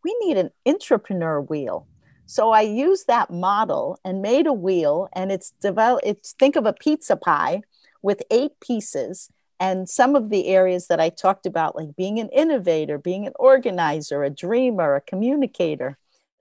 we 0.04 0.16
need 0.22 0.36
an 0.36 0.50
entrepreneur 0.66 1.40
wheel. 1.40 1.86
So 2.26 2.50
I 2.50 2.60
used 2.60 3.06
that 3.08 3.30
model 3.30 3.98
and 4.04 4.22
made 4.22 4.46
a 4.46 4.52
wheel, 4.52 5.08
and 5.12 5.32
it's 5.32 5.52
developed. 5.60 6.06
It's 6.06 6.32
think 6.32 6.56
of 6.56 6.66
a 6.66 6.72
pizza 6.72 7.16
pie 7.16 7.62
with 8.02 8.22
eight 8.30 8.52
pieces, 8.60 9.30
and 9.58 9.88
some 9.88 10.14
of 10.14 10.30
the 10.30 10.46
areas 10.46 10.86
that 10.86 11.00
I 11.00 11.10
talked 11.10 11.44
about, 11.44 11.76
like 11.76 11.96
being 11.96 12.18
an 12.18 12.28
innovator, 12.30 12.98
being 12.98 13.26
an 13.26 13.32
organizer, 13.38 14.22
a 14.22 14.30
dreamer, 14.30 14.94
a 14.94 15.00
communicator. 15.00 15.98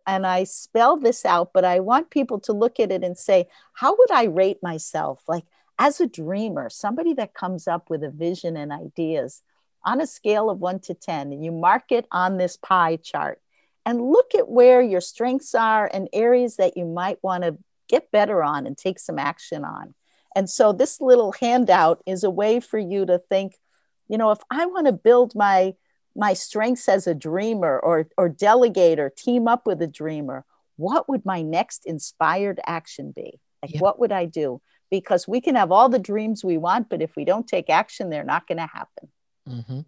And 0.10 0.26
I 0.26 0.44
spell 0.44 0.98
this 0.98 1.24
out, 1.24 1.52
but 1.54 1.64
I 1.64 1.82
want 1.82 2.10
people 2.10 2.40
to 2.40 2.52
look 2.52 2.80
at 2.80 2.92
it 2.92 3.04
and 3.04 3.16
say, 3.16 3.48
how 3.74 3.96
would 3.96 4.10
I 4.10 4.24
rate 4.24 4.58
myself? 4.64 5.22
Like 5.28 5.44
as 5.78 6.02
a 6.02 6.08
dreamer, 6.08 6.68
somebody 6.68 7.14
that 7.14 7.36
comes 7.36 7.68
up 7.68 7.92
with 7.92 8.04
a 8.04 8.10
vision 8.10 8.58
and 8.58 8.72
ideas 8.72 9.44
on 9.86 10.02
a 10.02 10.08
scale 10.08 10.50
of 10.50 10.58
one 10.58 10.80
to 10.80 10.96
10, 10.96 11.32
and 11.32 11.46
you 11.46 11.52
mark 11.52 11.92
it 11.92 12.08
on 12.12 12.38
this 12.38 12.58
pie 12.58 12.96
chart 12.96 13.40
and 13.86 14.02
look 14.02 14.34
at 14.34 14.50
where 14.50 14.82
your 14.82 15.00
strengths 15.00 15.54
are 15.54 15.88
and 15.94 16.10
areas 16.12 16.56
that 16.56 16.76
you 16.76 16.86
might 16.86 17.20
want 17.22 17.44
to 17.44 17.60
get 17.88 18.12
better 18.12 18.42
on 18.42 18.66
and 18.66 18.76
take 18.76 18.98
some 18.98 19.20
action 19.20 19.64
on. 19.64 19.94
And 20.36 20.50
so 20.50 20.74
this 20.74 21.00
little 21.00 21.34
handout 21.34 22.02
is 22.08 22.24
a 22.24 22.32
way 22.32 22.60
for 22.60 22.80
you 22.80 23.06
to 23.06 23.20
think, 23.30 23.60
you 24.08 24.18
know, 24.18 24.32
if 24.32 24.40
I 24.50 24.66
want 24.66 24.88
to 24.88 24.92
build 24.92 25.36
my 25.36 25.76
my 26.16 26.34
strengths 26.34 26.90
as 26.90 27.08
a 27.08 27.16
dreamer 27.16 27.80
or 27.80 28.08
or 28.18 28.30
delegate 28.30 29.00
or 29.00 29.10
team 29.10 29.48
up 29.48 29.66
with 29.66 29.82
a 29.82 29.88
dreamer, 29.88 30.46
what 30.76 31.10
would 31.10 31.26
my 31.26 31.42
next 31.42 31.86
inspired 31.86 32.60
action 32.66 33.12
be? 33.16 33.40
Like 33.62 33.74
yeah. 33.74 33.82
what 33.82 34.00
would 34.00 34.12
I 34.12 34.26
do? 34.26 34.62
Because 34.90 35.28
we 35.28 35.42
can 35.42 35.56
have 35.56 35.72
all 35.72 35.90
the 35.90 36.00
dreams 36.00 36.44
we 36.44 36.58
want, 36.58 36.90
but 36.90 37.02
if 37.02 37.16
we 37.16 37.26
don't 37.26 37.48
take 37.48 37.70
action, 37.70 38.10
they're 38.10 38.24
not 38.24 38.48
going 38.48 38.58
to 38.58 38.66
happen. 38.66 39.10
Mm-hmm. 39.48 39.80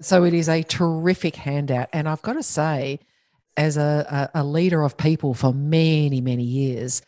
So 0.00 0.24
it 0.24 0.34
is 0.34 0.48
a 0.48 0.62
terrific 0.62 1.36
handout. 1.36 1.88
And 1.92 2.08
I've 2.08 2.22
got 2.22 2.34
to 2.34 2.42
say, 2.42 3.00
as 3.56 3.76
a, 3.76 4.30
a, 4.34 4.42
leader 4.42 4.82
of 4.82 4.96
people 4.96 5.32
for 5.32 5.52
many, 5.52 6.20
many 6.20 6.42
years, 6.42 7.02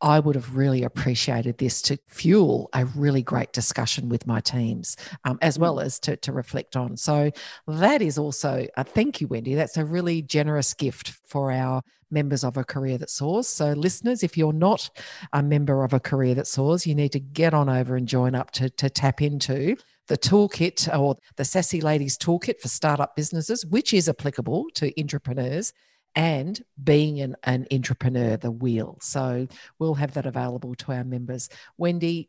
I 0.00 0.20
would 0.20 0.34
have 0.34 0.56
really 0.56 0.84
appreciated 0.84 1.58
this 1.58 1.82
to 1.82 1.98
fuel 2.06 2.68
a 2.72 2.84
really 2.84 3.22
great 3.22 3.52
discussion 3.52 4.08
with 4.08 4.26
my 4.26 4.40
teams, 4.40 4.96
um, 5.24 5.38
as 5.42 5.58
well 5.58 5.76
mm. 5.76 5.84
as 5.84 5.98
to, 6.00 6.16
to 6.18 6.32
reflect 6.32 6.76
on. 6.76 6.96
So, 6.96 7.30
that 7.66 8.02
is 8.02 8.18
also 8.18 8.66
a 8.76 8.84
thank 8.84 9.20
you, 9.20 9.26
Wendy. 9.26 9.54
That's 9.54 9.76
a 9.76 9.84
really 9.84 10.22
generous 10.22 10.74
gift 10.74 11.10
for 11.26 11.50
our 11.50 11.82
members 12.10 12.44
of 12.44 12.56
a 12.56 12.64
career 12.64 12.98
that 12.98 13.10
soars. 13.10 13.48
So, 13.48 13.72
listeners, 13.72 14.22
if 14.22 14.36
you're 14.36 14.52
not 14.52 14.90
a 15.32 15.42
member 15.42 15.84
of 15.84 15.92
a 15.92 16.00
career 16.00 16.34
that 16.36 16.46
soars, 16.46 16.86
you 16.86 16.94
need 16.94 17.12
to 17.12 17.20
get 17.20 17.54
on 17.54 17.68
over 17.68 17.96
and 17.96 18.06
join 18.06 18.34
up 18.34 18.50
to, 18.52 18.70
to 18.70 18.88
tap 18.88 19.20
into 19.20 19.76
the 20.08 20.18
toolkit 20.18 20.88
or 20.98 21.16
the 21.36 21.44
Sassy 21.44 21.80
Ladies 21.80 22.16
Toolkit 22.16 22.60
for 22.60 22.68
startup 22.68 23.14
businesses, 23.14 23.64
which 23.66 23.92
is 23.92 24.08
applicable 24.08 24.66
to 24.74 24.98
entrepreneurs 25.00 25.72
and 26.14 26.62
being 26.82 27.20
an, 27.20 27.36
an 27.44 27.66
intrapreneur, 27.70 28.40
the 28.40 28.50
wheel. 28.50 28.98
So 29.00 29.46
we'll 29.78 29.94
have 29.94 30.14
that 30.14 30.26
available 30.26 30.74
to 30.76 30.92
our 30.92 31.04
members. 31.04 31.48
Wendy, 31.76 32.28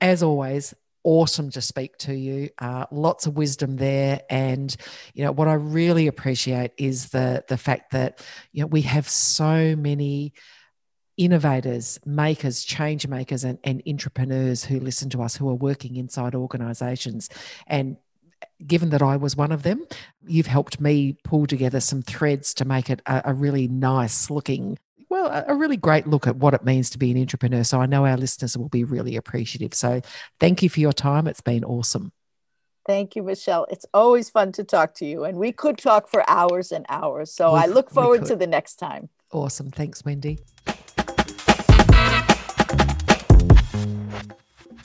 as 0.00 0.22
always, 0.22 0.74
awesome 1.04 1.50
to 1.50 1.60
speak 1.60 1.96
to 1.98 2.14
you. 2.14 2.48
Uh, 2.58 2.86
lots 2.90 3.26
of 3.26 3.36
wisdom 3.36 3.76
there, 3.76 4.22
and 4.30 4.74
you 5.14 5.24
know 5.24 5.32
what 5.32 5.48
I 5.48 5.54
really 5.54 6.06
appreciate 6.06 6.72
is 6.78 7.10
the 7.10 7.44
the 7.48 7.58
fact 7.58 7.92
that 7.92 8.24
you 8.52 8.62
know 8.62 8.66
we 8.66 8.82
have 8.82 9.08
so 9.08 9.76
many 9.76 10.32
innovators, 11.16 12.00
makers, 12.04 12.64
change 12.64 13.06
makers, 13.06 13.44
and, 13.44 13.58
and 13.62 13.82
entrepreneurs 13.86 14.64
who 14.64 14.80
listen 14.80 15.08
to 15.10 15.22
us 15.22 15.36
who 15.36 15.48
are 15.48 15.54
working 15.54 15.96
inside 15.96 16.34
organizations. 16.34 17.28
And 17.66 17.96
given 18.66 18.90
that 18.90 19.02
I 19.02 19.16
was 19.16 19.36
one 19.36 19.52
of 19.52 19.62
them, 19.62 19.84
you've 20.26 20.46
helped 20.46 20.80
me 20.80 21.16
pull 21.24 21.46
together 21.46 21.80
some 21.80 22.02
threads 22.02 22.54
to 22.54 22.64
make 22.64 22.90
it 22.90 23.00
a, 23.06 23.22
a 23.26 23.34
really 23.34 23.68
nice 23.68 24.30
looking 24.30 24.78
well, 25.10 25.44
a 25.46 25.54
really 25.54 25.76
great 25.76 26.08
look 26.08 26.26
at 26.26 26.36
what 26.36 26.54
it 26.54 26.64
means 26.64 26.90
to 26.90 26.98
be 26.98 27.12
an 27.12 27.18
entrepreneur. 27.18 27.62
So 27.62 27.80
I 27.80 27.86
know 27.86 28.04
our 28.04 28.16
listeners 28.16 28.58
will 28.58 28.68
be 28.68 28.82
really 28.82 29.14
appreciative. 29.14 29.72
So 29.72 30.00
thank 30.40 30.60
you 30.60 30.68
for 30.68 30.80
your 30.80 30.92
time. 30.92 31.28
It's 31.28 31.40
been 31.40 31.62
awesome. 31.62 32.10
Thank 32.84 33.14
you, 33.14 33.22
Michelle. 33.22 33.66
It's 33.70 33.86
always 33.94 34.28
fun 34.28 34.50
to 34.52 34.64
talk 34.64 34.94
to 34.94 35.06
you, 35.06 35.24
and 35.24 35.38
we 35.38 35.52
could 35.52 35.78
talk 35.78 36.08
for 36.08 36.28
hours 36.28 36.72
and 36.72 36.84
hours. 36.88 37.32
So 37.32 37.54
we, 37.54 37.60
I 37.60 37.66
look 37.66 37.90
forward 37.90 38.26
to 38.26 38.36
the 38.36 38.46
next 38.46 38.76
time. 38.76 39.08
Awesome. 39.32 39.70
Thanks, 39.70 40.04
Wendy. 40.04 40.38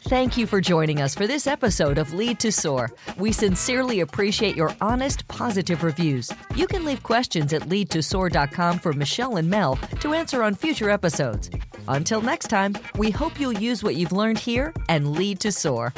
Thank 0.04 0.38
you 0.38 0.48
for 0.48 0.62
joining 0.62 1.02
us 1.02 1.14
for 1.14 1.28
this 1.28 1.46
episode 1.46 1.98
of 1.98 2.14
Lead 2.14 2.40
to 2.40 2.52
Soar. 2.52 2.92
We 3.18 3.32
sincerely 3.32 4.00
appreciate 4.00 4.56
your 4.56 4.74
honest, 4.80 5.28
positive 5.28 5.84
reviews. 5.84 6.32
You 6.56 6.68
can 6.68 6.86
leave 6.86 7.04
questions 7.04 7.54
at 7.54 7.64
leadtosoar.com 7.64 8.80
for 8.80 8.94
Michelle 8.94 9.36
and 9.36 9.50
Mel 9.50 9.78
to 10.00 10.14
answer 10.14 10.42
on 10.42 10.56
future 10.56 10.90
episodes. 10.90 11.50
Until 11.90 12.22
next 12.22 12.48
time, 12.48 12.76
we 12.98 13.12
hope 13.12 13.40
you'll 13.40 13.54
use 13.54 13.84
what 13.84 13.96
you've 13.96 14.14
learned 14.14 14.40
here 14.40 14.74
and 14.88 15.12
lead 15.12 15.42
to 15.42 15.52
soar. 15.52 15.94